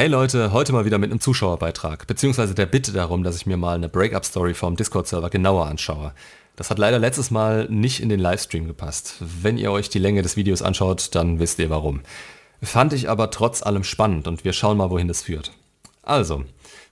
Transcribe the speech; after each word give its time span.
Hey 0.00 0.08
Leute, 0.08 0.52
heute 0.52 0.72
mal 0.72 0.86
wieder 0.86 0.96
mit 0.96 1.10
einem 1.10 1.20
Zuschauerbeitrag, 1.20 2.06
beziehungsweise 2.06 2.54
der 2.54 2.64
Bitte 2.64 2.90
darum, 2.90 3.22
dass 3.22 3.36
ich 3.36 3.44
mir 3.44 3.58
mal 3.58 3.74
eine 3.74 3.90
Breakup-Story 3.90 4.54
vom 4.54 4.74
Discord-Server 4.74 5.28
genauer 5.28 5.66
anschaue. 5.66 6.14
Das 6.56 6.70
hat 6.70 6.78
leider 6.78 6.98
letztes 6.98 7.30
Mal 7.30 7.66
nicht 7.68 8.00
in 8.00 8.08
den 8.08 8.18
Livestream 8.18 8.66
gepasst. 8.66 9.16
Wenn 9.20 9.58
ihr 9.58 9.70
euch 9.70 9.90
die 9.90 9.98
Länge 9.98 10.22
des 10.22 10.38
Videos 10.38 10.62
anschaut, 10.62 11.14
dann 11.14 11.38
wisst 11.38 11.58
ihr 11.58 11.68
warum. 11.68 12.00
Fand 12.62 12.94
ich 12.94 13.10
aber 13.10 13.30
trotz 13.30 13.62
allem 13.62 13.84
spannend 13.84 14.26
und 14.26 14.42
wir 14.42 14.54
schauen 14.54 14.78
mal, 14.78 14.88
wohin 14.88 15.06
das 15.06 15.20
führt. 15.20 15.52
Also, 16.02 16.44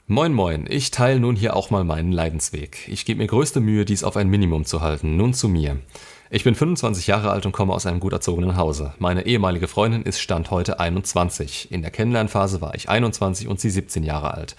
moin 0.06 0.34
moin, 0.34 0.66
ich 0.68 0.90
teile 0.90 1.18
nun 1.18 1.34
hier 1.34 1.56
auch 1.56 1.70
mal 1.70 1.84
meinen 1.84 2.12
Leidensweg. 2.12 2.86
Ich 2.88 3.06
gebe 3.06 3.22
mir 3.22 3.26
größte 3.26 3.60
Mühe, 3.60 3.86
dies 3.86 4.04
auf 4.04 4.18
ein 4.18 4.28
Minimum 4.28 4.66
zu 4.66 4.82
halten. 4.82 5.16
Nun 5.16 5.32
zu 5.32 5.48
mir. 5.48 5.78
Ich 6.30 6.44
bin 6.44 6.54
25 6.54 7.06
Jahre 7.06 7.30
alt 7.30 7.46
und 7.46 7.52
komme 7.52 7.72
aus 7.72 7.86
einem 7.86 8.00
gut 8.00 8.12
erzogenen 8.12 8.58
Hause. 8.58 8.92
Meine 8.98 9.24
ehemalige 9.24 9.66
Freundin 9.66 10.02
ist 10.02 10.20
Stand 10.20 10.50
heute 10.50 10.78
21. 10.78 11.72
In 11.72 11.80
der 11.80 11.90
Kennenlernphase 11.90 12.60
war 12.60 12.74
ich 12.74 12.90
21 12.90 13.48
und 13.48 13.60
sie 13.60 13.70
17 13.70 14.02
Jahre 14.04 14.34
alt. 14.34 14.54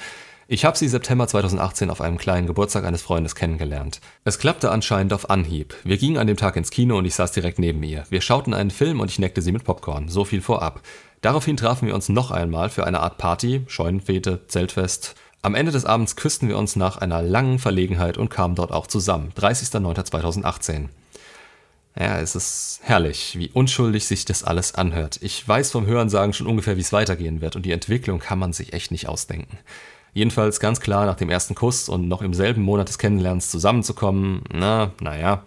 Ich 0.47 0.65
habe 0.65 0.75
sie 0.75 0.87
September 0.87 1.27
2018 1.27 1.91
auf 1.91 2.01
einem 2.01 2.17
kleinen 2.17 2.47
Geburtstag 2.47 2.85
eines 2.85 3.03
Freundes 3.03 3.35
kennengelernt. 3.35 4.01
Es 4.23 4.39
klappte 4.39 4.71
anscheinend 4.71 5.13
auf 5.13 5.29
Anhieb. 5.29 5.75
Wir 5.83 5.97
gingen 5.97 6.17
an 6.17 6.25
dem 6.25 6.37
Tag 6.37 6.55
ins 6.55 6.71
Kino 6.71 6.97
und 6.97 7.05
ich 7.05 7.13
saß 7.13 7.33
direkt 7.33 7.59
neben 7.59 7.83
ihr. 7.83 8.03
Wir 8.09 8.21
schauten 8.21 8.55
einen 8.55 8.71
Film 8.71 8.99
und 8.99 9.11
ich 9.11 9.19
neckte 9.19 9.43
sie 9.43 9.51
mit 9.51 9.63
Popcorn. 9.63 10.09
So 10.09 10.25
viel 10.25 10.41
vorab. 10.41 10.81
Daraufhin 11.21 11.55
trafen 11.55 11.87
wir 11.87 11.93
uns 11.93 12.09
noch 12.09 12.31
einmal 12.31 12.69
für 12.69 12.87
eine 12.87 13.01
Art 13.01 13.19
Party, 13.19 13.61
Scheunenfete, 13.67 14.47
Zeltfest. 14.47 15.13
Am 15.43 15.53
Ende 15.53 15.71
des 15.71 15.85
Abends 15.85 16.15
küssten 16.15 16.47
wir 16.47 16.57
uns 16.57 16.75
nach 16.75 16.97
einer 16.97 17.21
langen 17.21 17.59
Verlegenheit 17.59 18.17
und 18.17 18.31
kamen 18.31 18.55
dort 18.55 18.71
auch 18.71 18.87
zusammen. 18.87 19.31
30.09.2018. 19.37 20.87
Ja, 21.97 22.19
es 22.19 22.35
ist 22.35 22.79
herrlich, 22.83 23.37
wie 23.37 23.49
unschuldig 23.53 24.05
sich 24.05 24.23
das 24.25 24.43
alles 24.43 24.75
anhört. 24.75 25.19
Ich 25.21 25.45
weiß 25.45 25.71
vom 25.71 25.85
Hörensagen 25.85 26.33
schon 26.33 26.47
ungefähr, 26.47 26.77
wie 26.77 26.81
es 26.81 26.93
weitergehen 26.93 27.41
wird 27.41 27.55
und 27.55 27.65
die 27.65 27.71
Entwicklung 27.71 28.19
kann 28.19 28.39
man 28.39 28.53
sich 28.53 28.73
echt 28.73 28.91
nicht 28.91 29.09
ausdenken. 29.09 29.57
Jedenfalls 30.13 30.59
ganz 30.59 30.79
klar 30.79 31.05
nach 31.05 31.15
dem 31.15 31.29
ersten 31.29 31.55
Kuss 31.55 31.89
und 31.89 32.07
noch 32.07 32.21
im 32.21 32.33
selben 32.33 32.61
Monat 32.61 32.87
des 32.87 32.97
Kennenlernens 32.97 33.51
zusammenzukommen, 33.51 34.43
na, 34.51 34.91
naja. 35.01 35.43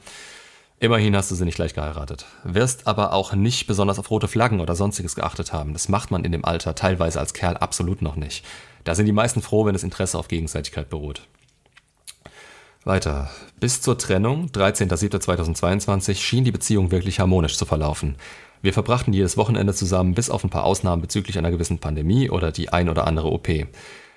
Immerhin 0.79 1.17
hast 1.17 1.31
du 1.31 1.37
sie 1.37 1.45
nicht 1.45 1.55
gleich 1.55 1.75
geheiratet. 1.75 2.27
Wirst 2.43 2.89
aber 2.89 3.13
auch 3.13 3.35
nicht 3.35 3.69
besonders 3.69 4.01
auf 4.01 4.11
rote 4.11 4.27
Flaggen 4.27 4.61
oder 4.61 4.75
sonstiges 4.75 5.15
geachtet 5.15 5.53
haben. 5.53 5.75
Das 5.75 5.89
macht 5.89 6.11
man 6.11 6.25
in 6.25 6.33
dem 6.33 6.45
Alter 6.45 6.75
teilweise 6.75 7.21
als 7.21 7.35
Kerl 7.35 7.57
absolut 7.57 8.03
noch 8.03 8.17
nicht. 8.17 8.45
Da 8.83 8.97
sind 8.97 9.07
die 9.07 9.13
meisten 9.13 9.43
froh, 9.43 9.65
wenn 9.65 9.75
das 9.75 9.85
Interesse 9.85 10.19
auf 10.19 10.27
Gegenseitigkeit 10.27 10.91
beruht. 10.91 11.23
Weiter. 12.85 13.31
Bis 13.61 13.81
zur 13.81 13.97
Trennung, 13.97 14.49
13.07.2022, 14.49 16.17
schien 16.17 16.45
die 16.45 16.51
Beziehung 16.51 16.91
wirklich 16.91 17.21
harmonisch 17.21 17.57
zu 17.57 17.65
verlaufen. 17.65 18.17
Wir 18.61 18.73
verbrachten 18.73 19.13
jedes 19.13 19.37
Wochenende 19.37 19.73
zusammen, 19.73 20.15
bis 20.15 20.31
auf 20.31 20.43
ein 20.43 20.51
paar 20.51 20.65
Ausnahmen 20.65 21.03
bezüglich 21.03 21.39
einer 21.39 21.51
gewissen 21.51 21.79
Pandemie 21.79 22.29
oder 22.31 22.51
die 22.51 22.71
ein 22.71 22.89
oder 22.89 23.07
andere 23.07 23.31
OP. 23.31 23.49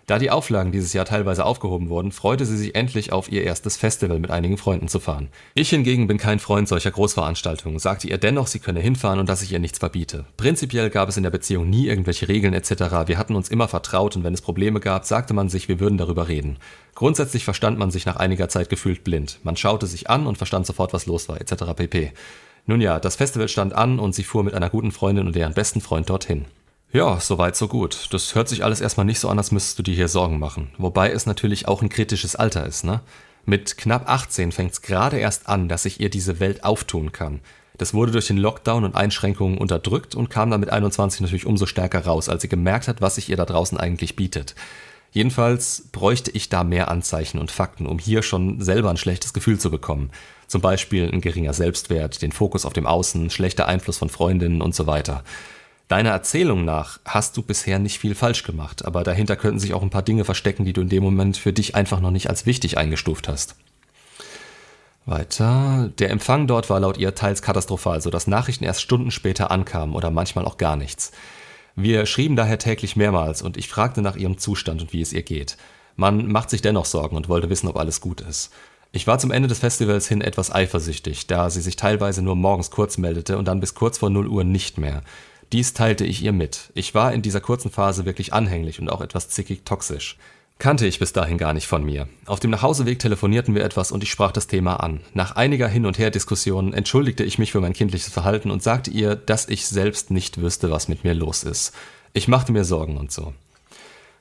Da 0.08 0.20
die 0.20 0.30
Auflagen 0.30 0.72
dieses 0.72 0.94
Jahr 0.94 1.06
teilweise 1.06 1.45
aufgehoben 1.45 1.89
wurden, 1.89 2.11
freute 2.11 2.45
sie 2.45 2.58
sich 2.58 2.75
endlich 2.75 3.11
auf 3.11 3.31
ihr 3.31 3.44
erstes 3.44 3.75
Festival 3.75 4.20
mit 4.20 4.30
einigen 4.30 4.58
Freunden 4.58 4.88
zu 4.88 5.00
fahren. 5.00 5.30
Ich 5.56 5.72
hingegen 5.72 6.06
bin 6.06 6.20
kein 6.20 6.38
Freund 6.38 6.67
solcher 6.67 6.92
Großveranstaltungen, 6.92 7.80
sagte 7.80 8.08
ihr 8.08 8.20
dennoch, 8.20 8.45
sie 8.45 8.59
könne 8.59 8.80
hinfahren 8.80 9.20
und 9.20 9.28
dass 9.28 9.42
ich 9.42 9.52
ihr 9.52 9.58
nichts 9.58 9.80
verbiete. 9.80 10.25
Prinzipiell 10.38 10.92
gab 10.92 11.09
es 11.09 11.17
in 11.17 11.23
der 11.23 11.31
Beziehung 11.31 11.72
nie 11.72 11.88
irgendwelche 11.88 12.28
Regeln 12.28 12.53
etc. 12.53 13.08
Wir 13.08 13.17
hatten 13.17 13.36
uns 13.36 13.50
immer 13.50 13.67
vertraut 13.67 14.16
und 14.16 14.23
wenn 14.23 14.36
es 14.36 14.44
Probleme 14.44 14.80
gab, 14.80 15.06
sagte 15.06 15.34
man 15.34 15.50
sich, 15.50 15.70
wir 15.70 15.80
würden 15.80 15.97
darüber 15.97 16.28
reden. 16.28 16.58
Grundsätzlich 16.94 17.44
verstand 17.44 17.80
man 17.80 17.90
sich 17.90 18.06
nach 18.06 18.17
einiger 18.17 18.47
Zeit 18.47 18.69
gefühlt 18.69 19.03
blind. 19.03 19.40
Man 19.42 19.58
schaute 19.58 19.88
sich 19.88 20.08
an 20.08 20.28
und 20.28 20.38
verstand 20.38 20.67
sofort, 20.67 20.94
was 20.94 21.08
los 21.08 21.28
war 21.30 21.42
etc. 21.42 21.73
pp. 21.75 22.12
Nun 22.67 22.80
ja, 22.80 23.00
das 23.00 23.16
Festival 23.16 23.47
stand 23.47 23.73
an 23.73 23.97
und 23.97 24.14
sie 24.14 24.23
fuhr 24.23 24.44
mit 24.44 24.53
einer 24.53 24.69
guten 24.69 24.92
Freundin 24.92 25.25
und 25.25 25.36
deren 25.36 25.56
besten 25.56 25.81
Freund 25.81 26.12
dorthin. 26.12 26.45
Ja, 26.96 27.20
soweit 27.20 27.58
so 27.58 27.68
gut. 27.68 28.08
Das 28.12 28.36
hört 28.36 28.48
sich 28.48 28.64
alles 28.64 28.80
erstmal 28.80 29.06
nicht 29.06 29.20
so 29.20 29.28
an, 29.28 29.38
als 29.38 29.52
müsstest 29.52 29.78
du 29.78 29.84
dir 29.84 29.94
hier 29.94 30.08
Sorgen 30.08 30.40
machen. 30.40 30.70
Wobei 30.78 31.12
es 31.12 31.26
natürlich 31.26 31.68
auch 31.68 31.82
ein 31.82 31.90
kritisches 31.90 32.38
Alter 32.38 32.66
ist, 32.66 32.86
ne? 32.86 33.02
Mit 33.44 33.75
knapp 33.75 34.09
18 34.09 34.53
fängt 34.53 34.72
es 34.72 34.81
gerade 34.81 35.18
erst 35.18 35.50
an, 35.50 35.68
dass 35.68 35.84
sich 35.84 36.00
ihr 36.00 36.09
diese 36.09 36.40
Welt 36.40 36.64
auftun 36.64 37.12
kann. 37.12 37.42
Das 37.78 37.94
wurde 37.94 38.14
durch 38.14 38.28
den 38.28 38.38
Lockdown 38.38 38.86
und 38.86 38.96
Einschränkungen 38.96 39.58
unterdrückt 39.58 40.16
und 40.16 40.30
kam 40.30 40.50
dann 40.50 40.62
mit 40.62 40.69
21 40.69 41.19
natürlich 41.19 41.46
umso 41.46 41.66
stärker 41.66 42.06
raus, 42.06 42.30
als 42.30 42.44
sie 42.44 42.47
gemerkt 42.47 42.88
hat, 42.88 43.02
was 43.02 43.16
sich 43.16 43.30
ihr 43.30 43.36
da 43.36 43.44
draußen 43.44 43.78
eigentlich 43.78 44.16
bietet. 44.16 44.56
Jedenfalls 45.12 45.90
bräuchte 45.92 46.31
ich 46.31 46.48
da 46.48 46.64
mehr 46.64 46.90
Anzeichen 46.90 47.40
und 47.40 47.52
Fakten, 47.52 47.88
um 47.88 48.00
hier 48.00 48.24
schon 48.24 48.62
selber 48.62 48.90
ein 48.90 48.96
schlechtes 48.96 49.34
Gefühl 49.34 49.59
zu 49.59 49.69
bekommen. 49.69 50.12
Zum 50.48 50.62
Beispiel 50.62 51.12
ein 51.12 51.19
geringer 51.19 51.53
Selbstwert, 51.53 52.22
den 52.22 52.31
Fokus 52.31 52.66
auf 52.66 52.72
dem 52.72 52.86
Außen, 52.86 53.30
schlechter 53.31 53.68
Einfluss 53.68 53.98
von 53.98 54.08
Freundinnen 54.08 54.62
und 54.62 54.74
so 54.74 54.88
weiter. 54.88 55.25
Deiner 55.88 56.09
Erzählung 56.09 56.66
nach 56.66 57.00
hast 57.06 57.38
du 57.38 57.44
bisher 57.44 57.78
nicht 57.78 58.00
viel 58.00 58.16
falsch 58.16 58.44
gemacht, 58.44 58.85
aber 58.85 59.03
dahinter 59.03 59.35
könnten 59.35 59.59
sich 59.59 59.73
auch 59.73 59.84
ein 59.84 59.91
paar 59.91 60.01
Dinge 60.01 60.25
verstecken, 60.25 60.66
die 60.66 60.73
du 60.73 60.81
in 60.81 60.90
dem 60.90 61.03
Moment 61.03 61.38
für 61.38 61.53
dich 61.53 61.75
einfach 61.75 62.00
noch 62.00 62.12
nicht 62.12 62.29
als 62.29 62.47
wichtig 62.47 62.78
eingestuft 62.78 63.28
hast. 63.28 63.56
Weiter. 65.06 65.91
Der 66.00 66.09
Empfang 66.09 66.47
dort 66.47 66.72
war 66.72 66.79
laut 66.79 66.97
ihr 66.97 67.13
teils 67.13 67.44
katastrophal, 67.44 68.01
sodass 68.01 68.25
Nachrichten 68.25 68.63
erst 68.63 68.81
Stunden 68.81 69.12
später 69.12 69.51
ankamen 69.51 69.94
oder 69.95 70.09
manchmal 70.09 70.45
auch 70.45 70.57
gar 70.57 70.75
nichts. 70.75 71.12
Wir 71.75 72.07
schrieben 72.07 72.35
daher 72.35 72.57
täglich 72.57 72.95
mehrmals 72.95 73.44
und 73.44 73.56
ich 73.56 73.68
fragte 73.69 74.01
nach 74.01 74.16
ihrem 74.16 74.40
Zustand 74.40 74.81
und 74.81 74.94
wie 74.94 75.01
es 75.01 75.13
ihr 75.13 75.22
geht. 75.22 75.57
Man 75.95 76.31
macht 76.31 76.50
sich 76.50 76.63
dennoch 76.63 76.85
Sorgen 76.85 77.16
und 77.16 77.29
wollte 77.29 77.50
wissen, 77.51 77.68
ob 77.68 77.78
alles 77.78 78.01
gut 78.01 78.22
ist. 78.22 78.51
Ich 78.91 79.07
war 79.07 79.19
zum 79.19 79.31
Ende 79.31 79.47
des 79.47 79.59
Festivals 79.59 80.07
hin 80.07 80.22
etwas 80.22 80.53
eifersüchtig, 80.53 81.28
da 81.28 81.50
sie 81.50 81.62
sich 81.62 81.75
teilweise 81.75 82.22
nur 82.22 82.35
morgens 82.35 82.72
kurz 82.72 82.97
meldete 82.97 83.38
und 83.38 83.47
dann 83.47 83.59
bis 83.59 83.75
kurz 83.75 83.97
vor 83.97 84.09
0 84.09 84.28
Uhr 84.28 84.44
nicht 84.44 84.78
mehr. 84.78 85.03
Dies 85.51 85.73
teilte 85.73 86.06
ich 86.06 86.23
ihr 86.23 86.33
mit. 86.33 86.72
Ich 86.73 86.95
war 86.95 87.13
in 87.13 87.22
dieser 87.22 87.41
kurzen 87.41 87.72
Phase 87.72 88.06
wirklich 88.06 88.33
anhänglich 88.33 88.79
und 88.79 88.89
auch 88.89 89.01
etwas 89.01 89.29
zickig 89.29 89.63
toxisch. 89.66 90.17
Kannte 90.57 90.88
ich 90.88 91.00
bis 91.00 91.11
dahin 91.11 91.38
gar 91.38 91.53
nicht 91.53 91.67
von 91.67 91.83
mir. 91.83 92.07
Auf 92.25 92.39
dem 92.39 92.51
Nachhauseweg 92.51 92.97
telefonierten 92.97 93.56
wir 93.56 93.63
etwas 93.63 93.91
und 93.91 94.03
ich 94.03 94.09
sprach 94.09 94.31
das 94.31 94.47
Thema 94.47 94.78
an. 94.78 95.01
Nach 95.13 95.35
einiger 95.35 95.67
Hin- 95.67 95.85
und 95.85 95.97
Her-Diskussion 95.97 96.73
entschuldigte 96.73 97.25
ich 97.25 97.38
mich 97.38 97.51
für 97.51 97.59
mein 97.59 97.73
kindliches 97.73 98.13
Verhalten 98.13 98.51
und 98.51 98.63
sagte 98.63 98.89
ihr, 98.89 99.16
dass 99.16 99.50
ich 99.50 99.67
selbst 99.67 100.11
nicht 100.11 100.41
wüsste, 100.41 100.72
was 100.72 100.88
mit 100.88 101.03
mir 101.03 101.13
los 101.13 101.44
ist. 101.44 101.73
Ich 102.13 102.29
machte 102.29 102.53
mir 102.53 102.63
Sorgen 102.63 102.95
und 102.95 103.12
so. 103.12 103.33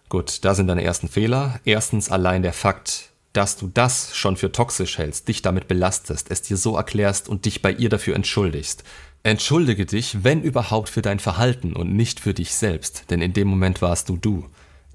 Gut, 0.08 0.44
da 0.44 0.54
sind 0.54 0.66
deine 0.66 0.82
ersten 0.82 1.08
Fehler. 1.08 1.60
Erstens 1.64 2.10
allein 2.10 2.42
der 2.42 2.52
Fakt, 2.52 3.10
dass 3.32 3.56
du 3.56 3.70
das 3.72 4.16
schon 4.16 4.36
für 4.36 4.50
toxisch 4.50 4.98
hältst, 4.98 5.28
dich 5.28 5.41
damit 5.41 5.68
belastest, 5.68 6.30
es 6.30 6.42
dir 6.42 6.56
so 6.56 6.76
erklärst 6.76 7.28
und 7.28 7.44
dich 7.44 7.62
bei 7.62 7.72
ihr 7.72 7.88
dafür 7.88 8.16
entschuldigst. 8.16 8.82
Entschuldige 9.26 9.86
dich, 9.86 10.22
wenn 10.22 10.42
überhaupt, 10.42 10.90
für 10.90 11.00
dein 11.00 11.18
Verhalten 11.18 11.74
und 11.74 11.94
nicht 11.94 12.20
für 12.20 12.34
dich 12.34 12.54
selbst, 12.54 13.10
denn 13.10 13.22
in 13.22 13.32
dem 13.32 13.48
Moment 13.48 13.80
warst 13.80 14.10
du 14.10 14.18
du. 14.18 14.44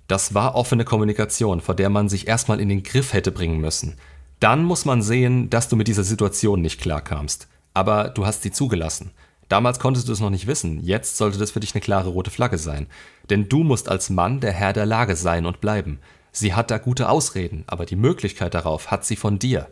Das 0.07 0.35
war 0.35 0.53
offene 0.53 0.85
Kommunikation, 0.85 1.61
vor 1.61 1.73
der 1.73 1.89
man 1.89 2.09
sich 2.09 2.27
erstmal 2.27 2.59
in 2.59 2.69
den 2.69 2.83
Griff 2.83 3.13
hätte 3.13 3.31
bringen 3.31 3.59
müssen. 3.59 3.95
Dann 4.39 4.63
muss 4.63 4.85
man 4.85 5.01
sehen, 5.01 5.49
dass 5.49 5.67
du 5.67 5.75
mit 5.75 5.87
dieser 5.87 6.03
Situation 6.03 6.61
nicht 6.61 6.79
klarkamst. 6.79 7.47
Aber 7.73 8.09
du 8.09 8.27
hast 8.27 8.43
sie 8.43 8.51
zugelassen. 8.51 9.09
Damals 9.47 9.79
konntest 9.79 10.07
du 10.07 10.11
es 10.13 10.19
noch 10.19 10.29
nicht 10.29 10.45
wissen, 10.45 10.79
jetzt 10.83 11.17
sollte 11.17 11.39
das 11.39 11.49
für 11.49 11.59
dich 11.59 11.73
eine 11.73 11.81
klare 11.81 12.09
rote 12.09 12.29
Flagge 12.29 12.59
sein. 12.59 12.85
Denn 13.31 13.49
du 13.49 13.63
musst 13.63 13.89
als 13.89 14.11
Mann 14.11 14.41
der 14.41 14.51
Herr 14.51 14.73
der 14.73 14.85
Lage 14.85 15.15
sein 15.15 15.47
und 15.47 15.59
bleiben. 15.59 15.97
Sie 16.31 16.53
hat 16.53 16.69
da 16.69 16.77
gute 16.77 17.09
Ausreden, 17.09 17.63
aber 17.65 17.87
die 17.87 17.95
Möglichkeit 17.95 18.53
darauf 18.53 18.91
hat 18.91 19.05
sie 19.05 19.15
von 19.15 19.39
dir. 19.39 19.67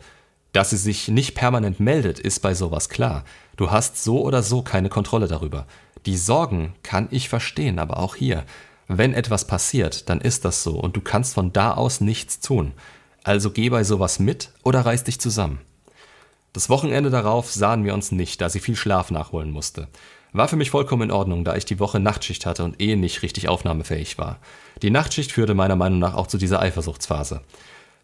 Dass 0.52 0.72
sie 0.72 0.78
sich 0.78 1.10
nicht 1.10 1.36
permanent 1.36 1.80
meldet, 1.80 2.20
ist 2.20 2.40
bei 2.40 2.56
sowas 2.56 2.90
klar. 2.90 3.24
Du 3.58 3.72
hast 3.72 4.04
so 4.04 4.22
oder 4.22 4.44
so 4.44 4.62
keine 4.62 4.88
Kontrolle 4.88 5.28
darüber. 5.28 5.66
Die 6.06 6.16
Sorgen 6.16 6.76
kann 6.84 7.08
ich 7.12 7.28
verstehen, 7.28 7.80
aber 7.80 7.98
auch 7.98 8.16
hier. 8.16 8.46
Wenn 8.88 9.14
etwas 9.14 9.46
passiert, 9.46 10.10
dann 10.10 10.22
ist 10.22 10.46
das 10.46 10.64
so 10.64 10.80
und 10.80 10.96
du 10.96 11.02
kannst 11.02 11.34
von 11.34 11.52
da 11.52 11.74
aus 11.74 12.00
nichts 12.00 12.40
tun. 12.40 12.72
Also 13.24 13.52
geh 13.52 13.70
bei 13.70 13.84
sowas 13.84 14.20
mit 14.20 14.52
oder 14.64 14.86
reiß 14.86 15.04
dich 15.04 15.20
zusammen. 15.20 15.60
Das 16.54 16.70
Wochenende 16.70 17.10
darauf 17.10 17.52
sahen 17.52 17.84
wir 17.84 17.94
uns 17.94 18.12
nicht, 18.12 18.40
da 18.40 18.50
sie 18.50 18.60
viel 18.60 18.76
Schlaf 18.76 19.12
nachholen 19.12 19.52
musste. 19.52 19.88
War 20.34 20.48
für 20.48 20.56
mich 20.56 20.70
vollkommen 20.70 21.04
in 21.04 21.12
Ordnung, 21.12 21.44
da 21.44 21.56
ich 21.56 21.66
die 21.66 21.80
Woche 21.80 22.00
Nachtschicht 22.00 22.46
hatte 22.46 22.64
und 22.64 22.80
eh 22.80 22.96
nicht 22.96 23.24
richtig 23.24 23.50
aufnahmefähig 23.50 24.18
war. 24.18 24.38
Die 24.82 24.92
Nachtschicht 24.92 25.32
führte 25.32 25.56
meiner 25.56 25.76
Meinung 25.76 26.00
nach 26.00 26.14
auch 26.14 26.28
zu 26.28 26.38
dieser 26.38 26.62
Eifersuchtsphase. 26.62 27.42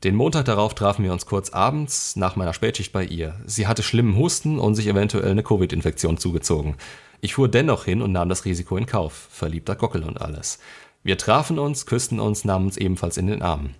Den 0.03 0.15
Montag 0.15 0.43
darauf 0.43 0.73
trafen 0.73 1.05
wir 1.05 1.13
uns 1.13 1.25
kurz 1.25 1.51
abends 1.51 2.17
nach 2.17 2.35
meiner 2.35 2.53
Spätschicht 2.53 2.91
bei 2.91 3.05
ihr. 3.05 3.35
Sie 3.45 3.67
hatte 3.67 3.83
schlimmen 3.83 4.17
Husten 4.17 4.59
und 4.59 4.75
sich 4.75 4.87
eventuell 4.87 5.31
eine 5.31 5.43
Covid-Infektion 5.43 6.17
zugezogen. 6.17 6.75
Ich 7.21 7.35
fuhr 7.35 7.47
dennoch 7.47 7.85
hin 7.85 8.01
und 8.01 8.11
nahm 8.11 8.27
das 8.27 8.43
Risiko 8.43 8.75
in 8.75 8.85
Kauf. 8.85 9.29
Verliebter 9.31 9.77
Gockel 9.77 10.03
und 10.03 10.19
alles. 10.19 10.59
Wir 11.03 11.17
trafen 11.17 11.57
uns, 11.57 11.85
küssten 11.85 12.19
uns, 12.19 12.43
nahmen 12.43 12.65
uns 12.65 12.75
ebenfalls 12.75 13.15
in 13.15 13.27
den 13.27 13.41
Armen. 13.41 13.75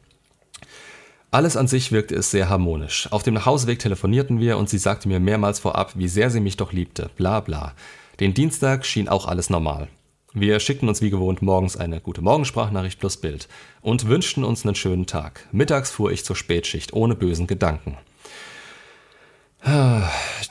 Alles 1.29 1.57
an 1.57 1.67
sich 1.67 1.91
wirkte 1.91 2.15
es 2.15 2.31
sehr 2.31 2.47
harmonisch. 2.47 3.11
Auf 3.11 3.23
dem 3.23 3.33
Nachhauseweg 3.33 3.79
telefonierten 3.79 4.39
wir 4.39 4.57
und 4.57 4.69
sie 4.69 4.77
sagte 4.77 5.09
mir 5.09 5.19
mehrmals 5.19 5.59
vorab, 5.59 5.91
wie 5.95 6.07
sehr 6.07 6.29
sie 6.29 6.39
mich 6.39 6.55
doch 6.55 6.71
liebte. 6.71 7.09
Bla 7.17 7.41
bla. 7.41 7.73
Den 8.21 8.33
Dienstag 8.33 8.85
schien 8.85 9.09
auch 9.09 9.27
alles 9.27 9.49
normal. 9.49 9.89
Wir 10.35 10.59
schickten 10.59 10.89
uns 10.89 11.03
wie 11.03 11.11
gewohnt 11.11 11.43
morgens 11.43 11.77
eine 11.77 12.01
gute 12.01 12.23
Morgensprachnachricht 12.23 12.99
plus 12.99 13.17
Bild 13.17 13.47
und 13.81 14.07
wünschten 14.07 14.43
uns 14.43 14.65
einen 14.65 14.73
schönen 14.73 15.05
Tag. 15.05 15.47
Mittags 15.51 15.91
fuhr 15.91 16.11
ich 16.11 16.25
zur 16.25 16.35
Spätschicht 16.35 16.91
ohne 16.93 17.13
bösen 17.13 17.45
Gedanken. 17.45 17.97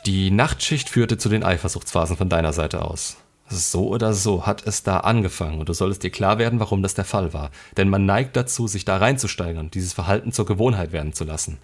Die 0.07 0.31
Nachtschicht 0.31 0.89
führte 0.89 1.19
zu 1.19 1.29
den 1.29 1.43
Eifersuchtsphasen 1.43 2.17
von 2.17 2.29
deiner 2.29 2.53
Seite 2.53 2.83
aus. 2.83 3.17
So 3.49 3.89
oder 3.89 4.15
so 4.15 4.47
hat 4.47 4.65
es 4.69 4.85
da 4.85 4.99
angefangen 4.99 5.59
und 5.59 5.69
du 5.69 5.73
solltest 5.73 6.05
dir 6.05 6.11
klar 6.11 6.39
werden, 6.39 6.61
warum 6.61 6.81
das 6.83 6.95
der 6.95 7.05
Fall 7.05 7.33
war. 7.33 7.51
Denn 7.77 7.89
man 7.89 8.07
neigt 8.07 8.37
dazu, 8.37 8.69
sich 8.69 8.85
da 8.85 8.99
reinzusteigern 8.99 9.73
dieses 9.73 9.95
Verhalten 9.95 10.31
zur 10.31 10.47
Gewohnheit 10.47 10.93
werden 10.93 11.13
zu 11.13 11.25
lassen. 11.25 11.59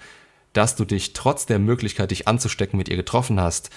Dass 0.53 0.75
du 0.75 0.85
dich 0.85 1.12
trotz 1.12 1.47
der 1.47 1.61
Möglichkeit, 1.61 2.11
dich 2.11 2.26
anzustecken, 2.26 2.79
mit 2.79 2.88
ihr 2.88 2.97
getroffen 2.97 3.41
hast, 3.41 3.71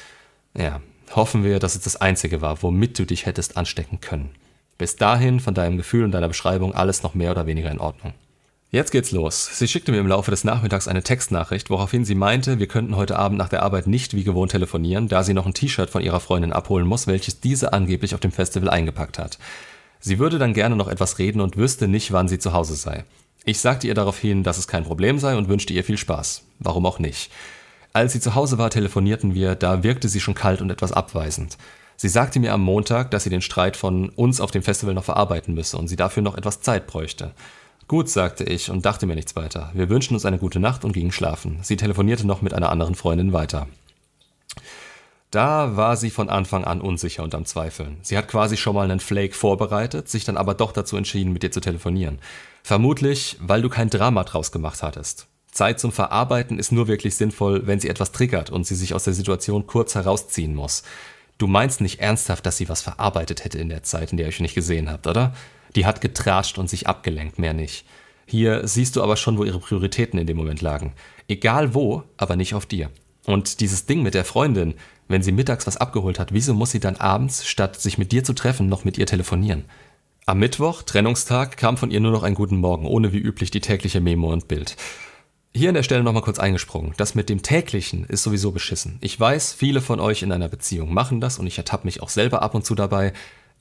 ja, 0.57 0.81
hoffen 1.15 1.43
wir, 1.43 1.59
dass 1.59 1.75
es 1.75 1.81
das 1.81 1.99
Einzige 1.99 2.41
war, 2.41 2.61
womit 2.63 2.97
du 2.99 3.05
dich 3.05 3.25
hättest 3.25 3.57
anstecken 3.57 4.01
können. 4.01 4.31
Bis 4.77 4.95
dahin 4.95 5.39
von 5.39 5.53
deinem 5.53 5.77
Gefühl 5.77 6.03
und 6.03 6.11
deiner 6.11 6.27
Beschreibung 6.27 6.73
alles 6.73 7.03
noch 7.03 7.13
mehr 7.13 7.31
oder 7.31 7.45
weniger 7.45 7.71
in 7.71 7.79
Ordnung. 7.79 8.13
Jetzt 8.71 8.91
geht's 8.91 9.11
los. 9.11 9.49
Sie 9.59 9.67
schickte 9.67 9.91
mir 9.91 9.99
im 9.99 10.07
Laufe 10.07 10.31
des 10.31 10.45
Nachmittags 10.45 10.87
eine 10.87 11.03
Textnachricht, 11.03 11.69
woraufhin 11.69 12.05
sie 12.05 12.15
meinte, 12.15 12.57
wir 12.57 12.67
könnten 12.67 12.95
heute 12.95 13.19
Abend 13.19 13.37
nach 13.37 13.49
der 13.49 13.63
Arbeit 13.63 13.85
nicht 13.85 14.15
wie 14.15 14.23
gewohnt 14.23 14.51
telefonieren, 14.51 15.09
da 15.09 15.23
sie 15.23 15.33
noch 15.33 15.45
ein 15.45 15.53
T-Shirt 15.53 15.89
von 15.89 16.01
ihrer 16.01 16.21
Freundin 16.21 16.53
abholen 16.53 16.87
muss, 16.87 17.05
welches 17.05 17.41
diese 17.41 17.73
angeblich 17.73 18.13
auf 18.15 18.21
dem 18.21 18.31
Festival 18.31 18.69
eingepackt 18.69 19.19
hat. 19.19 19.37
Sie 19.99 20.19
würde 20.19 20.39
dann 20.39 20.53
gerne 20.53 20.77
noch 20.77 20.87
etwas 20.87 21.19
reden 21.19 21.41
und 21.41 21.57
wüsste 21.57 21.89
nicht, 21.89 22.13
wann 22.13 22.29
sie 22.29 22.39
zu 22.39 22.53
Hause 22.53 22.75
sei. 22.75 23.03
Ich 23.43 23.59
sagte 23.59 23.87
ihr 23.87 23.93
daraufhin, 23.93 24.43
dass 24.43 24.57
es 24.57 24.69
kein 24.69 24.85
Problem 24.85 25.19
sei 25.19 25.35
und 25.35 25.49
wünschte 25.49 25.73
ihr 25.73 25.83
viel 25.83 25.97
Spaß. 25.97 26.43
Warum 26.59 26.85
auch 26.85 26.97
nicht. 26.97 27.29
Als 27.93 28.13
sie 28.13 28.21
zu 28.21 28.35
Hause 28.35 28.57
war, 28.57 28.69
telefonierten 28.69 29.33
wir, 29.33 29.55
da 29.55 29.83
wirkte 29.83 30.07
sie 30.07 30.21
schon 30.21 30.35
kalt 30.35 30.61
und 30.61 30.69
etwas 30.69 30.91
abweisend. 30.91 31.57
Sie 31.97 32.09
sagte 32.09 32.39
mir 32.39 32.53
am 32.53 32.61
Montag, 32.61 33.11
dass 33.11 33.25
sie 33.25 33.29
den 33.29 33.41
Streit 33.41 33.77
von 33.77 34.09
uns 34.09 34.41
auf 34.41 34.51
dem 34.51 34.63
Festival 34.63 34.93
noch 34.93 35.03
verarbeiten 35.03 35.53
müsse 35.53 35.77
und 35.77 35.87
sie 35.87 35.97
dafür 35.97 36.23
noch 36.23 36.37
etwas 36.37 36.61
Zeit 36.61 36.87
bräuchte. 36.87 37.31
Gut, 37.87 38.09
sagte 38.09 38.45
ich 38.45 38.71
und 38.71 38.85
dachte 38.85 39.05
mir 39.05 39.15
nichts 39.15 39.35
weiter. 39.35 39.69
Wir 39.73 39.89
wünschten 39.89 40.15
uns 40.15 40.25
eine 40.25 40.37
gute 40.37 40.59
Nacht 40.59 40.85
und 40.85 40.93
gingen 40.93 41.11
schlafen. 41.11 41.59
Sie 41.61 41.75
telefonierte 41.75 42.25
noch 42.25 42.41
mit 42.41 42.53
einer 42.53 42.71
anderen 42.71 42.95
Freundin 42.95 43.33
weiter. 43.33 43.67
Da 45.29 45.75
war 45.75 45.97
sie 45.97 46.09
von 46.09 46.29
Anfang 46.29 46.63
an 46.63 46.81
unsicher 46.81 47.23
und 47.23 47.35
am 47.35 47.45
Zweifeln. 47.45 47.97
Sie 48.01 48.17
hat 48.17 48.27
quasi 48.27 48.57
schon 48.57 48.75
mal 48.75 48.89
einen 48.89 48.99
Flake 48.99 49.33
vorbereitet, 49.33 50.09
sich 50.09 50.25
dann 50.25 50.37
aber 50.37 50.53
doch 50.53 50.71
dazu 50.71 50.97
entschieden, 50.97 51.33
mit 51.33 51.43
dir 51.43 51.51
zu 51.51 51.59
telefonieren. 51.59 52.19
Vermutlich, 52.63 53.37
weil 53.41 53.61
du 53.61 53.69
kein 53.69 53.89
Drama 53.89 54.23
draus 54.23 54.51
gemacht 54.51 54.83
hattest. 54.83 55.27
Zeit 55.51 55.79
zum 55.79 55.91
Verarbeiten 55.91 56.59
ist 56.59 56.71
nur 56.71 56.87
wirklich 56.87 57.15
sinnvoll, 57.15 57.67
wenn 57.67 57.79
sie 57.79 57.89
etwas 57.89 58.11
triggert 58.11 58.49
und 58.49 58.65
sie 58.65 58.75
sich 58.75 58.93
aus 58.93 59.03
der 59.03 59.13
Situation 59.13 59.67
kurz 59.67 59.95
herausziehen 59.95 60.55
muss. 60.55 60.83
Du 61.37 61.47
meinst 61.47 61.81
nicht 61.81 61.99
ernsthaft, 61.99 62.45
dass 62.45 62.57
sie 62.57 62.69
was 62.69 62.81
verarbeitet 62.81 63.43
hätte 63.43 63.59
in 63.59 63.69
der 63.69 63.83
Zeit, 63.83 64.11
in 64.11 64.17
der 64.17 64.27
ihr 64.27 64.29
euch 64.29 64.39
nicht 64.39 64.55
gesehen 64.55 64.89
habt, 64.89 65.07
oder? 65.07 65.33
Die 65.75 65.85
hat 65.85 66.01
getratscht 66.01 66.57
und 66.57 66.69
sich 66.69 66.87
abgelenkt, 66.87 67.39
mehr 67.39 67.53
nicht. 67.53 67.85
Hier 68.25 68.67
siehst 68.67 68.95
du 68.95 69.03
aber 69.03 69.17
schon, 69.17 69.37
wo 69.37 69.43
ihre 69.43 69.59
Prioritäten 69.59 70.19
in 70.19 70.27
dem 70.27 70.37
Moment 70.37 70.61
lagen. 70.61 70.93
Egal 71.27 71.73
wo, 71.73 72.03
aber 72.17 72.35
nicht 72.35 72.53
auf 72.53 72.65
dir. 72.65 72.89
Und 73.25 73.59
dieses 73.59 73.85
Ding 73.85 74.01
mit 74.03 74.13
der 74.13 74.25
Freundin, 74.25 74.75
wenn 75.07 75.21
sie 75.21 75.31
mittags 75.31 75.67
was 75.67 75.77
abgeholt 75.77 76.19
hat, 76.19 76.33
wieso 76.33 76.53
muss 76.53 76.71
sie 76.71 76.79
dann 76.79 76.95
abends, 76.95 77.45
statt 77.45 77.79
sich 77.79 77.97
mit 77.97 78.11
dir 78.11 78.23
zu 78.23 78.33
treffen, 78.33 78.69
noch 78.69 78.85
mit 78.85 78.97
ihr 78.97 79.05
telefonieren? 79.05 79.65
Am 80.25 80.39
Mittwoch, 80.39 80.83
Trennungstag, 80.83 81.57
kam 81.57 81.75
von 81.75 81.91
ihr 81.91 81.99
nur 81.99 82.11
noch 82.11 82.23
ein 82.23 82.35
Guten 82.35 82.57
Morgen, 82.57 82.85
ohne 82.85 83.11
wie 83.11 83.17
üblich 83.17 83.51
die 83.51 83.59
tägliche 83.59 83.99
Memo 83.99 84.31
und 84.31 84.47
Bild. 84.47 84.77
Hier 85.53 85.67
an 85.67 85.75
der 85.75 85.83
Stelle 85.83 86.03
nochmal 86.03 86.21
kurz 86.21 86.39
eingesprungen. 86.39 86.93
Das 86.95 87.13
mit 87.13 87.27
dem 87.27 87.43
täglichen 87.43 88.05
ist 88.05 88.23
sowieso 88.23 88.51
beschissen. 88.51 88.97
Ich 89.01 89.19
weiß, 89.19 89.51
viele 89.51 89.81
von 89.81 89.99
euch 89.99 90.21
in 90.21 90.31
einer 90.31 90.47
Beziehung 90.47 90.93
machen 90.93 91.19
das 91.19 91.39
und 91.39 91.47
ich 91.47 91.57
ertappe 91.57 91.85
mich 91.85 92.01
auch 92.01 92.07
selber 92.07 92.41
ab 92.41 92.55
und 92.55 92.65
zu 92.65 92.73
dabei, 92.73 93.11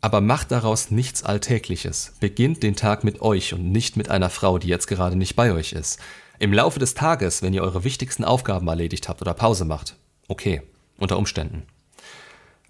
aber 0.00 0.20
macht 0.20 0.52
daraus 0.52 0.92
nichts 0.92 1.24
Alltägliches. 1.24 2.14
Beginnt 2.20 2.62
den 2.62 2.76
Tag 2.76 3.02
mit 3.02 3.20
euch 3.20 3.54
und 3.54 3.72
nicht 3.72 3.96
mit 3.96 4.08
einer 4.08 4.30
Frau, 4.30 4.58
die 4.58 4.68
jetzt 4.68 4.86
gerade 4.86 5.16
nicht 5.16 5.34
bei 5.34 5.52
euch 5.52 5.72
ist. 5.72 5.98
Im 6.38 6.52
Laufe 6.52 6.78
des 6.78 6.94
Tages, 6.94 7.42
wenn 7.42 7.54
ihr 7.54 7.62
eure 7.62 7.82
wichtigsten 7.82 8.24
Aufgaben 8.24 8.68
erledigt 8.68 9.08
habt 9.08 9.20
oder 9.20 9.34
Pause 9.34 9.64
macht. 9.64 9.96
Okay, 10.28 10.62
unter 10.96 11.18
Umständen. 11.18 11.64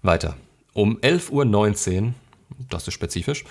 Weiter. 0.01 0.35
Um 0.73 0.97
11.19 0.97 2.01
Uhr, 2.01 2.13
das 2.69 2.87
ist 2.87 2.95
spezifisch, 2.95 3.45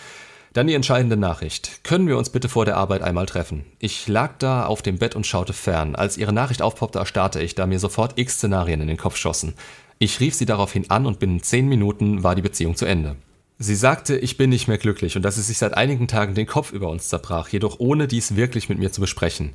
dann 0.53 0.67
die 0.67 0.75
entscheidende 0.75 1.17
Nachricht. 1.17 1.85
Können 1.85 2.09
wir 2.09 2.19
uns 2.19 2.31
bitte 2.31 2.49
vor 2.49 2.65
der 2.65 2.77
Arbeit 2.77 3.03
einmal 3.03 3.27
treffen? 3.27 3.65
Ich 3.79 4.09
lag 4.09 4.39
da 4.39 4.67
auf 4.67 4.83
dem 4.83 4.99
Bett 4.99 5.15
und 5.15 5.27
schaute 5.27 5.53
fern. 5.53 5.95
Als 5.95 6.17
ihre 6.17 6.33
Nachricht 6.33 6.63
aufpoppte, 6.63 6.99
erstarrte 6.99 7.41
ich, 7.41 7.55
da 7.55 7.67
mir 7.67 7.79
sofort 7.79 8.19
x 8.19 8.35
Szenarien 8.35 8.81
in 8.81 8.89
den 8.89 8.97
Kopf 8.97 9.17
schossen. 9.17 9.55
Ich 9.99 10.19
rief 10.19 10.35
sie 10.35 10.47
daraufhin 10.47 10.91
an 10.91 11.07
und 11.07 11.21
binnen 11.21 11.43
10 11.43 11.69
Minuten 11.69 12.23
war 12.23 12.35
die 12.35 12.43
Beziehung 12.43 12.75
zu 12.75 12.87
Ende. 12.87 13.17
Sie 13.59 13.75
sagte, 13.75 14.17
ich 14.17 14.39
bin 14.39 14.51
nicht 14.51 14.67
mehr 14.67 14.79
glücklich 14.79 15.17
und 15.17 15.23
dass 15.23 15.37
sie 15.37 15.43
sich 15.43 15.59
seit 15.59 15.77
einigen 15.77 16.09
Tagen 16.09 16.35
den 16.35 16.47
Kopf 16.47 16.73
über 16.73 16.89
uns 16.89 17.09
zerbrach, 17.09 17.49
jedoch 17.49 17.79
ohne 17.79 18.09
dies 18.09 18.35
wirklich 18.35 18.69
mit 18.69 18.79
mir 18.79 18.91
zu 18.91 19.03
besprechen. 19.03 19.53